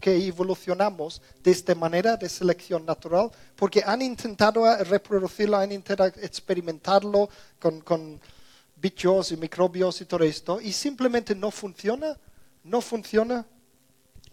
que 0.00 0.26
evolucionamos 0.26 1.20
de 1.42 1.50
esta 1.50 1.74
manera 1.74 2.16
de 2.16 2.28
selección 2.28 2.86
natural, 2.86 3.30
porque 3.56 3.82
han 3.84 4.00
intentado 4.02 4.64
reproducirlo, 4.84 5.56
han 5.56 5.72
intentado 5.72 6.12
experimentarlo 6.20 7.28
con, 7.60 7.80
con 7.80 8.20
bichos 8.84 9.32
y 9.32 9.38
microbios 9.38 10.02
y 10.02 10.04
todo 10.04 10.24
esto, 10.24 10.60
y 10.60 10.70
simplemente 10.70 11.34
no 11.34 11.50
funciona, 11.50 12.18
no 12.64 12.82
funciona. 12.82 13.46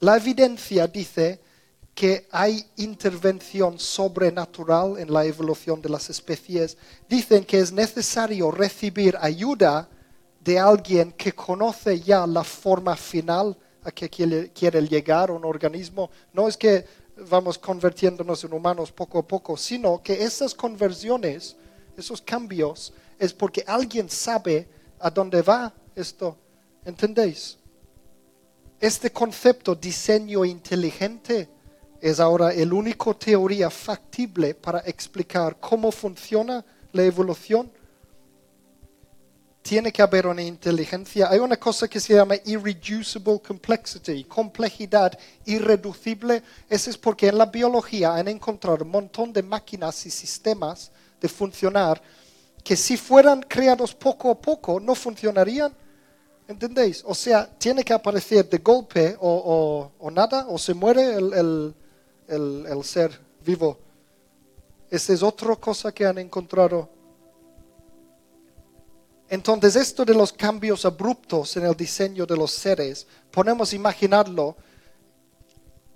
La 0.01 0.17
evidencia 0.17 0.87
dice 0.87 1.39
que 1.95 2.27
hay 2.31 2.65
intervención 2.75 3.79
sobrenatural 3.79 4.97
en 4.97 5.13
la 5.13 5.23
evolución 5.23 5.81
de 5.81 5.87
las 5.87 6.09
especies. 6.09 6.77
Dicen 7.07 7.45
que 7.45 7.59
es 7.59 7.71
necesario 7.71 8.51
recibir 8.51 9.15
ayuda 9.21 9.87
de 10.43 10.59
alguien 10.59 11.13
que 11.13 11.31
conoce 11.31 12.01
ya 12.01 12.27
la 12.27 12.43
forma 12.43 12.97
final 12.97 13.57
a 13.83 13.91
que 13.91 14.09
quiere, 14.09 14.87
llegar 14.87 15.31
un 15.31 15.45
organismo. 15.45 16.09
No 16.33 16.49
es 16.49 16.57
que 16.57 16.85
vamos 17.29 17.57
convirtiéndonos 17.57 18.43
en 18.43 18.51
humanos 18.51 18.91
poco 18.91 19.19
a 19.19 19.25
poco, 19.25 19.55
sino 19.55 20.03
que 20.03 20.23
esas 20.23 20.53
conversiones, 20.53 21.55
esos 21.95 22.21
cambios, 22.21 22.91
es 23.21 23.33
porque 23.33 23.63
alguien 23.67 24.09
sabe 24.09 24.67
a 24.99 25.11
dónde 25.11 25.43
va 25.43 25.71
esto. 25.95 26.35
¿Entendéis? 26.83 27.55
Este 28.79 29.11
concepto 29.11 29.75
diseño 29.75 30.43
inteligente 30.43 31.47
es 32.01 32.19
ahora 32.19 32.51
el 32.51 32.73
único 32.73 33.15
teoría 33.15 33.69
factible 33.69 34.55
para 34.55 34.79
explicar 34.79 35.59
cómo 35.59 35.91
funciona 35.91 36.65
la 36.93 37.03
evolución. 37.03 37.71
Tiene 39.61 39.91
que 39.91 40.01
haber 40.01 40.25
una 40.25 40.41
inteligencia. 40.41 41.29
Hay 41.29 41.37
una 41.37 41.57
cosa 41.57 41.87
que 41.87 41.99
se 41.99 42.15
llama 42.15 42.37
irreducible 42.43 43.39
complexity, 43.39 44.23
complejidad 44.23 45.15
irreducible. 45.45 46.41
Eso 46.67 46.89
es 46.89 46.97
porque 46.97 47.27
en 47.27 47.37
la 47.37 47.45
biología 47.45 48.15
han 48.15 48.29
encontrado 48.29 48.83
un 48.83 48.89
montón 48.89 49.31
de 49.31 49.43
máquinas 49.43 50.07
y 50.07 50.09
sistemas 50.09 50.91
de 51.21 51.29
funcionar 51.29 52.01
que 52.63 52.75
si 52.75 52.97
fueran 52.97 53.41
creados 53.41 53.93
poco 53.95 54.31
a 54.31 54.39
poco 54.39 54.79
no 54.79 54.95
funcionarían. 54.95 55.73
¿Entendéis? 56.47 57.03
O 57.05 57.15
sea, 57.15 57.45
tiene 57.57 57.83
que 57.83 57.93
aparecer 57.93 58.49
de 58.49 58.57
golpe 58.57 59.15
o, 59.19 59.91
nada, 60.11 60.47
o 60.49 60.57
se 60.57 60.73
muere 60.73 61.15
el 61.15 61.73
el, 62.31 62.83
ser 62.83 63.17
vivo. 63.45 63.77
Esa 64.89 65.13
es 65.13 65.23
otra 65.23 65.55
cosa 65.55 65.91
que 65.91 66.05
han 66.05 66.17
encontrado. 66.17 66.89
Entonces, 69.29 69.75
esto 69.75 70.03
de 70.03 70.13
los 70.13 70.33
cambios 70.33 70.85
abruptos 70.85 71.55
en 71.55 71.65
el 71.65 71.75
diseño 71.75 72.25
de 72.25 72.35
los 72.35 72.51
seres, 72.51 73.07
podemos 73.29 73.73
imaginarlo. 73.73 74.55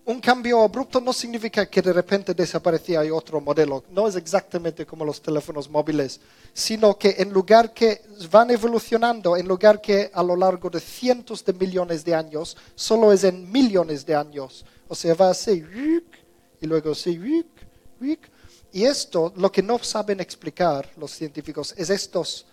Un 0.07 0.19
cambio 0.19 0.61
abrupto 0.61 1.01
no 1.01 1.11
significa 1.11 1.65
que 1.65 1.81
de 1.81 1.91
repente 1.91 2.35
desaparecía 2.35 3.01
otro 3.11 3.41
modelo. 3.41 3.83
No 3.89 4.07
es 4.07 4.15
exactamente 4.15 4.85
como 4.85 5.03
los 5.03 5.19
teléfonos 5.19 5.67
móviles, 5.67 6.19
sino 6.53 6.95
que 6.95 7.15
en 7.17 7.31
lugar 7.33 7.73
que 7.73 8.03
van 8.29 8.51
evolucionando, 8.51 9.35
en 9.35 9.47
lugar 9.47 9.81
que 9.81 10.11
a 10.13 10.21
lo 10.21 10.35
largo 10.35 10.69
de 10.69 10.79
cientos 10.79 11.43
de 11.43 11.53
millones 11.53 12.05
de 12.05 12.13
años, 12.13 12.55
solo 12.75 13.11
es 13.11 13.23
en 13.23 13.51
millones 13.51 14.05
de 14.05 14.13
años. 14.13 14.63
O 14.87 14.93
sea, 14.93 15.15
va 15.15 15.31
así 15.31 15.65
y 16.61 16.67
luego 16.67 16.93
sí, 16.93 17.19
y 18.71 18.83
esto, 18.83 19.33
lo 19.37 19.51
que 19.51 19.63
no 19.63 19.79
saben 19.79 20.19
explicar 20.19 20.87
los 20.97 21.11
científicos 21.11 21.73
es 21.77 21.89
estos 21.89 22.45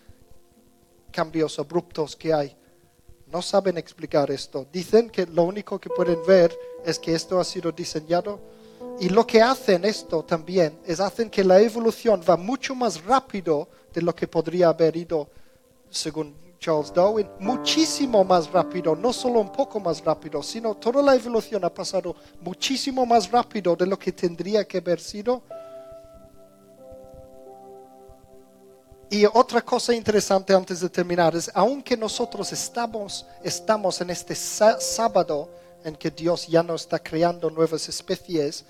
cambios 1.10 1.58
abruptos 1.58 2.16
que 2.16 2.32
hay. 2.32 2.56
No 3.32 3.40
saben 3.40 3.78
explicar 3.78 4.30
esto. 4.30 4.66
Dicen 4.70 5.08
que 5.08 5.24
lo 5.24 5.44
único 5.44 5.78
que 5.78 5.88
pueden 5.88 6.18
ver 6.26 6.54
es 6.84 6.98
que 6.98 7.14
esto 7.14 7.40
ha 7.40 7.44
sido 7.44 7.72
diseñado. 7.72 8.38
Y 9.00 9.08
lo 9.08 9.26
que 9.26 9.40
hacen 9.40 9.86
esto 9.86 10.22
también 10.22 10.78
es 10.84 11.00
hacen 11.00 11.30
que 11.30 11.42
la 11.42 11.58
evolución 11.58 12.22
va 12.28 12.36
mucho 12.36 12.74
más 12.74 13.02
rápido 13.02 13.68
de 13.92 14.02
lo 14.02 14.14
que 14.14 14.28
podría 14.28 14.68
haber 14.68 14.94
ido 14.96 15.30
según 15.88 16.34
Charles 16.58 16.92
Darwin, 16.92 17.28
muchísimo 17.40 18.22
más 18.22 18.50
rápido, 18.52 18.94
no 18.94 19.12
solo 19.12 19.40
un 19.40 19.50
poco 19.50 19.80
más 19.80 20.04
rápido, 20.04 20.42
sino 20.42 20.74
toda 20.76 21.02
la 21.02 21.14
evolución 21.14 21.64
ha 21.64 21.74
pasado 21.74 22.14
muchísimo 22.40 23.04
más 23.04 23.30
rápido 23.30 23.74
de 23.74 23.86
lo 23.86 23.98
que 23.98 24.12
tendría 24.12 24.64
que 24.64 24.78
haber 24.78 25.00
sido. 25.00 25.42
Y 29.12 29.26
otra 29.26 29.60
cosa 29.60 29.94
interesante 29.94 30.54
antes 30.54 30.80
de 30.80 30.88
terminar 30.88 31.36
es, 31.36 31.50
aunque 31.52 31.98
nosotros 31.98 32.50
estamos, 32.50 33.26
estamos 33.44 34.00
en 34.00 34.08
este 34.08 34.34
sábado 34.34 35.50
en 35.84 35.96
que 35.96 36.10
Dios 36.10 36.46
ya 36.48 36.62
no 36.62 36.74
está 36.74 36.98
creando 36.98 37.50
nuevas 37.50 37.90
especies, 37.90 38.64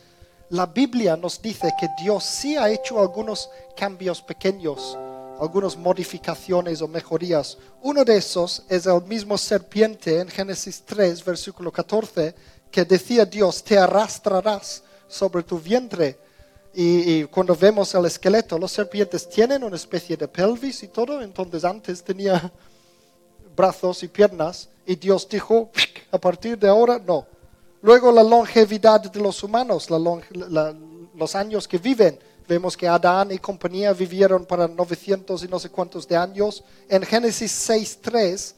la 0.50 0.66
Biblia 0.66 1.16
nos 1.16 1.40
dice 1.40 1.72
que 1.78 1.86
Dios 2.02 2.24
sí 2.24 2.56
ha 2.56 2.68
hecho 2.68 3.00
algunos 3.00 3.48
cambios 3.76 4.20
pequeños 4.20 4.98
algunas 5.40 5.76
modificaciones 5.76 6.82
o 6.82 6.88
mejorías. 6.88 7.58
Uno 7.80 8.04
de 8.04 8.16
esos 8.16 8.62
es 8.68 8.86
el 8.86 9.02
mismo 9.02 9.36
serpiente 9.38 10.20
en 10.20 10.28
Génesis 10.28 10.82
3, 10.84 11.24
versículo 11.24 11.72
14, 11.72 12.34
que 12.70 12.84
decía 12.84 13.24
Dios, 13.24 13.64
te 13.64 13.76
arrastrarás 13.76 14.82
sobre 15.08 15.42
tu 15.42 15.58
vientre. 15.58 16.16
Y, 16.74 17.24
cuando 17.24 17.54
vemos 17.54 17.94
el 17.94 18.06
esqueleto, 18.06 18.58
los 18.58 18.72
serpientes 18.72 19.28
tienen 19.28 19.62
una 19.62 19.76
especie 19.76 20.16
de 20.16 20.26
pelvis 20.26 20.82
y 20.82 20.88
todo, 20.88 21.20
entonces 21.20 21.64
antes 21.64 22.02
tenía 22.02 22.50
brazos 23.54 24.02
y 24.02 24.08
piernas, 24.08 24.68
y 24.86 24.96
Dios 24.96 25.28
dijo, 25.28 25.70
a 26.10 26.18
partir 26.18 26.58
de 26.58 26.68
ahora 26.68 26.98
no. 26.98 27.26
Luego 27.82 28.10
la 28.10 28.22
longevidad 28.22 29.00
de 29.00 29.20
los 29.20 29.42
humanos, 29.42 29.88
los 29.90 31.34
años 31.34 31.68
que 31.68 31.78
viven 31.78 32.18
Vemos 32.48 32.76
que 32.76 32.88
Adán 32.88 33.30
y 33.30 33.38
compañía 33.38 33.92
vivieron 33.92 34.44
para 34.44 34.66
900 34.66 35.44
y 35.44 35.48
no 35.48 35.58
sé 35.58 35.70
cuántos 35.70 36.06
de 36.08 36.16
años. 36.16 36.62
En 36.88 37.02
Génesis 37.02 37.68
6.3, 37.68 38.54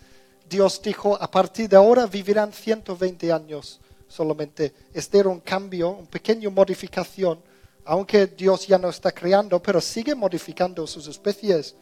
Dios 0.49 0.81
dijo, 0.83 1.17
a 1.21 1.31
partir 1.31 1.69
de 1.69 1.77
ahora 1.77 2.07
vivirán 2.07 2.53
120 2.53 3.33
años 3.33 3.81
solamente. 4.09 4.73
Este 4.93 5.19
era 5.19 5.29
un 5.29 5.41
cambio, 5.41 5.91
un 5.91 6.07
pequeño 6.07 6.51
modificación, 6.51 7.39
aunque 7.85 8.27
Dios 8.27 8.67
ya 8.67 8.79
no 8.79 8.89
está 8.89 9.13
creando, 9.13 9.61
pero 9.63 9.81
sigue 9.81 10.15
modificando 10.15 10.87
sus 10.87 11.07
especies. 11.07 11.75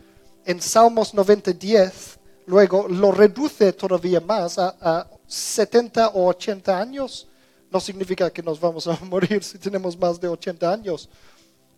En 0.45 0.61
Salmos 0.61 1.15
90, 1.15 1.53
10, 1.53 2.19
luego 2.47 2.89
lo 2.89 3.13
reduce 3.13 3.73
todavía 3.73 4.21
más 4.21 4.59
a, 4.59 4.77
a 4.81 5.07
70 5.27 6.09
o 6.09 6.27
80 6.27 6.79
años. 6.79 7.29
No 7.71 7.81
significa 7.81 8.31
que 8.31 8.43
nos 8.43 8.61
vamos 8.61 8.87
a 8.87 8.99
morir 9.05 9.43
si 9.43 9.59
tenemos 9.59 9.97
más 9.97 10.21
de 10.21 10.29
80 10.29 10.73
años, 10.73 11.09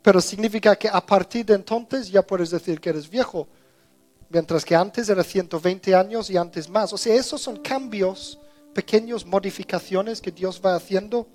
pero 0.02 0.20
significa 0.20 0.74
que 0.76 0.88
a 0.88 1.00
partir 1.00 1.46
de 1.46 1.54
entonces 1.54 2.10
ya 2.10 2.22
puedes 2.22 2.50
decir 2.50 2.80
que 2.80 2.90
eres 2.90 3.08
viejo, 3.08 3.46
mientras 4.28 4.64
que 4.64 4.74
antes 4.74 5.08
era 5.08 5.22
120 5.22 5.94
años 5.94 6.30
y 6.30 6.36
antes 6.36 6.68
más. 6.68 6.92
O 6.92 6.98
sea, 6.98 7.14
esos 7.14 7.40
son 7.40 7.58
cambios, 7.58 8.38
pequeñas 8.74 9.24
modificaciones 9.24 10.20
que 10.20 10.32
Dios 10.32 10.60
va 10.64 10.74
haciendo. 10.74 11.28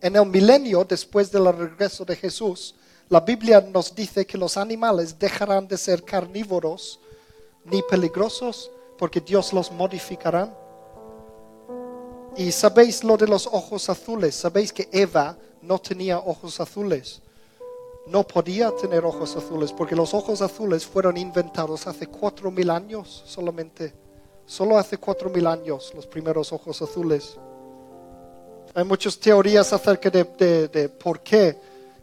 En 0.00 0.16
el 0.16 0.26
milenio, 0.26 0.84
después 0.84 1.30
del 1.30 1.52
regreso 1.52 2.04
de 2.04 2.16
Jesús, 2.16 2.74
la 3.08 3.20
Biblia 3.20 3.60
nos 3.60 3.94
dice 3.94 4.26
que 4.26 4.38
los 4.38 4.56
animales 4.56 5.18
dejarán 5.18 5.68
de 5.68 5.76
ser 5.76 6.02
carnívoros 6.02 7.00
ni 7.64 7.82
peligrosos 7.82 8.70
porque 8.98 9.20
Dios 9.20 9.52
los 9.52 9.70
modificará. 9.70 10.52
Y 12.36 12.50
sabéis 12.50 13.04
lo 13.04 13.16
de 13.16 13.28
los 13.28 13.46
ojos 13.46 13.88
azules, 13.88 14.34
sabéis 14.34 14.72
que 14.72 14.88
Eva 14.90 15.36
no 15.62 15.78
tenía 15.78 16.18
ojos 16.18 16.60
azules. 16.60 17.20
No 18.06 18.26
podía 18.26 18.70
tener 18.72 19.04
ojos 19.04 19.36
azules 19.36 19.72
porque 19.72 19.96
los 19.96 20.12
ojos 20.12 20.42
azules 20.42 20.84
fueron 20.84 21.16
inventados 21.16 21.86
hace 21.86 22.06
cuatro 22.06 22.50
mil 22.50 22.70
años 22.70 23.22
solamente. 23.26 23.94
Solo 24.46 24.76
hace 24.76 24.98
cuatro 24.98 25.30
mil 25.30 25.46
años 25.46 25.92
los 25.94 26.06
primeros 26.06 26.52
ojos 26.52 26.82
azules. 26.82 27.38
Hay 28.74 28.84
muchas 28.84 29.18
teorías 29.18 29.72
acerca 29.72 30.10
de, 30.10 30.88
por 31.02 31.20
qué, 31.20 31.56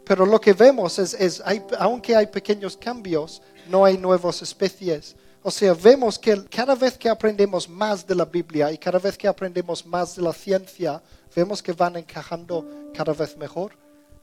pero 0.04 0.24
lo 0.24 0.40
que 0.40 0.52
vemos 0.52 0.98
es, 0.98 1.14
es 1.14 1.42
aunque 1.78 2.16
hay 2.16 2.26
pequeños 2.26 2.76
cambios, 2.76 3.42
no 3.68 3.84
hay 3.84 3.98
nuevas 3.98 4.42
especies. 4.42 5.14
O 5.44 5.50
sea, 5.50 5.74
vemos 5.74 6.18
que 6.18 6.44
cada 6.44 6.74
vez 6.74 6.96
que 6.96 7.08
aprendemos 7.08 7.68
más 7.68 8.06
de 8.06 8.14
la 8.14 8.24
Biblia 8.24 8.70
y 8.70 8.78
cada 8.78 8.98
vez 8.98 9.18
que 9.18 9.26
aprendemos 9.26 9.84
más 9.84 10.16
de 10.16 10.22
la 10.22 10.32
ciencia, 10.32 11.02
vemos 11.34 11.62
que 11.62 11.72
van 11.72 11.96
encajando 11.96 12.64
cada 12.94 13.12
vez 13.12 13.36
mejor. 13.36 13.72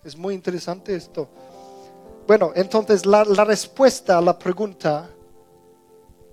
Es 0.03 0.15
muy 0.15 0.33
interesante 0.33 0.95
esto. 0.95 1.27
Bueno, 2.25 2.51
entonces 2.55 3.05
la, 3.05 3.23
respuesta 3.23 4.17
a 4.17 4.21
la 4.21 4.37
pregunta, 4.37 5.09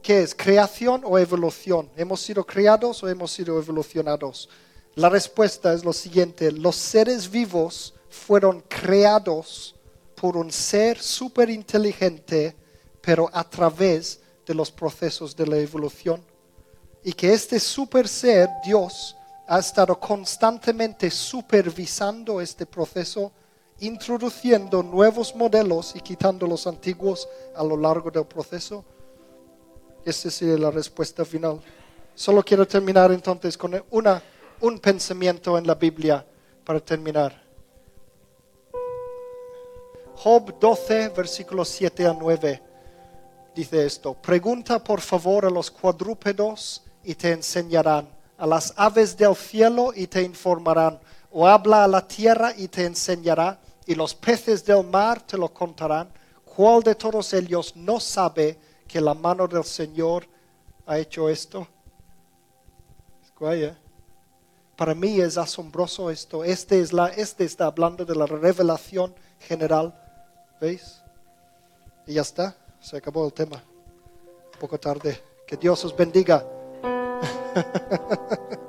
¿qué 0.03 0.23
es? 0.23 0.35
¿Creación 0.35 1.03
o 1.05 1.19
evolución? 1.19 1.89
¿Hemos 1.97 2.21
sido 2.21 2.45
creados 2.45 3.03
o 3.03 3.09
hemos 3.09 3.33
sido 3.33 3.59
evolucionados? 3.59 4.49
La 4.97 5.11
respuesta 5.11 5.75
es 5.75 5.85
lo 5.85 5.93
siguiente, 5.93 6.51
los 6.51 6.75
seres 6.75 7.31
vivos 7.31 7.93
fueron 8.09 8.63
creados 8.63 9.75
por 10.15 10.39
un 10.39 10.51
ser 10.51 10.99
súper 10.99 11.51
inteligente, 11.51 12.57
pero 13.03 13.29
a 13.31 13.45
través 13.45 14.21
de 14.47 14.55
los 14.55 14.71
procesos 14.71 15.37
de 15.37 15.47
la 15.47 15.59
evolución. 15.59 16.23
Y 17.05 17.13
que 17.13 17.35
este 17.35 17.61
super 17.61 18.09
ser, 18.09 18.49
Dios, 18.65 19.15
ha 19.47 19.59
estado 19.59 20.01
constantemente 20.01 21.11
supervisando 21.11 22.41
este 22.41 22.65
proceso, 22.65 23.31
introduciendo 23.81 24.83
nuevos 24.83 25.37
modelos 25.37 25.95
y 25.95 26.01
quitando 26.01 26.47
los 26.47 26.67
antiguos 26.67 27.29
a 27.55 27.63
lo 27.63 27.77
largo 27.77 28.11
del 28.11 28.25
proceso. 28.25 28.83
Esa 30.07 30.31
sería 30.31 30.57
la 30.57 30.71
respuesta 30.71 31.23
final. 31.23 31.61
Solo 32.15 32.43
quiero 32.43 32.67
terminar 32.67 33.13
entonces 33.13 33.59
con 33.59 33.85
una, 33.91 34.23
un 34.67 34.81
pensamiento 34.81 35.57
en 35.57 35.67
la 35.67 35.75
Biblia 35.75 36.27
para 36.65 36.81
terminar. 36.81 37.41
Job 40.17 40.59
12, 40.59 41.11
versículos 41.11 41.69
7 41.69 42.07
a 42.07 42.13
9 42.13 42.63
dice 43.55 43.87
esto, 43.87 44.15
pregunta 44.15 44.83
por 44.83 45.01
favor 45.01 45.47
a 45.47 45.51
los 45.51 45.71
cuadrúpedos 45.71 46.83
y 47.05 47.15
te 47.15 47.33
enseñarán, 47.33 48.09
a 48.37 48.47
las 48.47 48.75
aves 48.77 49.17
del 49.17 49.35
cielo 49.35 49.93
y 49.95 50.07
te 50.07 50.23
informarán, 50.23 50.99
o 51.31 51.47
habla 51.47 51.85
a 51.85 51.89
la 51.89 52.07
tierra 52.07 52.53
y 52.57 52.69
te 52.69 52.85
enseñará, 52.85 53.59
y 53.87 53.95
los 53.95 54.15
peces 54.15 54.65
del 54.65 54.85
mar 54.85 55.21
te 55.21 55.39
lo 55.39 55.49
contarán. 55.49 56.09
¿Cuál 56.45 56.83
de 56.83 56.95
todos 56.95 57.33
ellos 57.33 57.77
no 57.77 58.01
sabe 58.01 58.59
que 58.89 59.01
la 59.01 59.15
mano 59.15 59.47
del 59.47 59.65
Señor 59.65 60.27
ha 60.87 60.99
hecho 60.99 61.29
esto? 61.29 61.67
Para 64.77 64.95
mí 64.95 65.21
es 65.21 65.39
asombroso 65.39 66.11
esto. 66.11 66.45
Este, 66.45 66.81
es 66.81 66.93
la, 66.93 67.09
este 67.09 67.45
está 67.45 67.67
hablando 67.67 68.05
de 68.05 68.15
la 68.15 68.27
revelación 68.27 69.15
general. 69.41 69.95
¿Veis? 70.61 71.03
Y 72.07 72.15
ya 72.15 72.23
está. 72.23 72.55
Se 72.81 72.99
acabó 72.99 73.27
el 73.27 73.33
tema. 73.33 73.63
Un 74.53 74.61
poco 74.61 74.79
tarde. 74.79 75.21
Que 75.47 75.57
Dios 75.57 75.85
os 75.85 75.97
bendiga. 75.97 76.45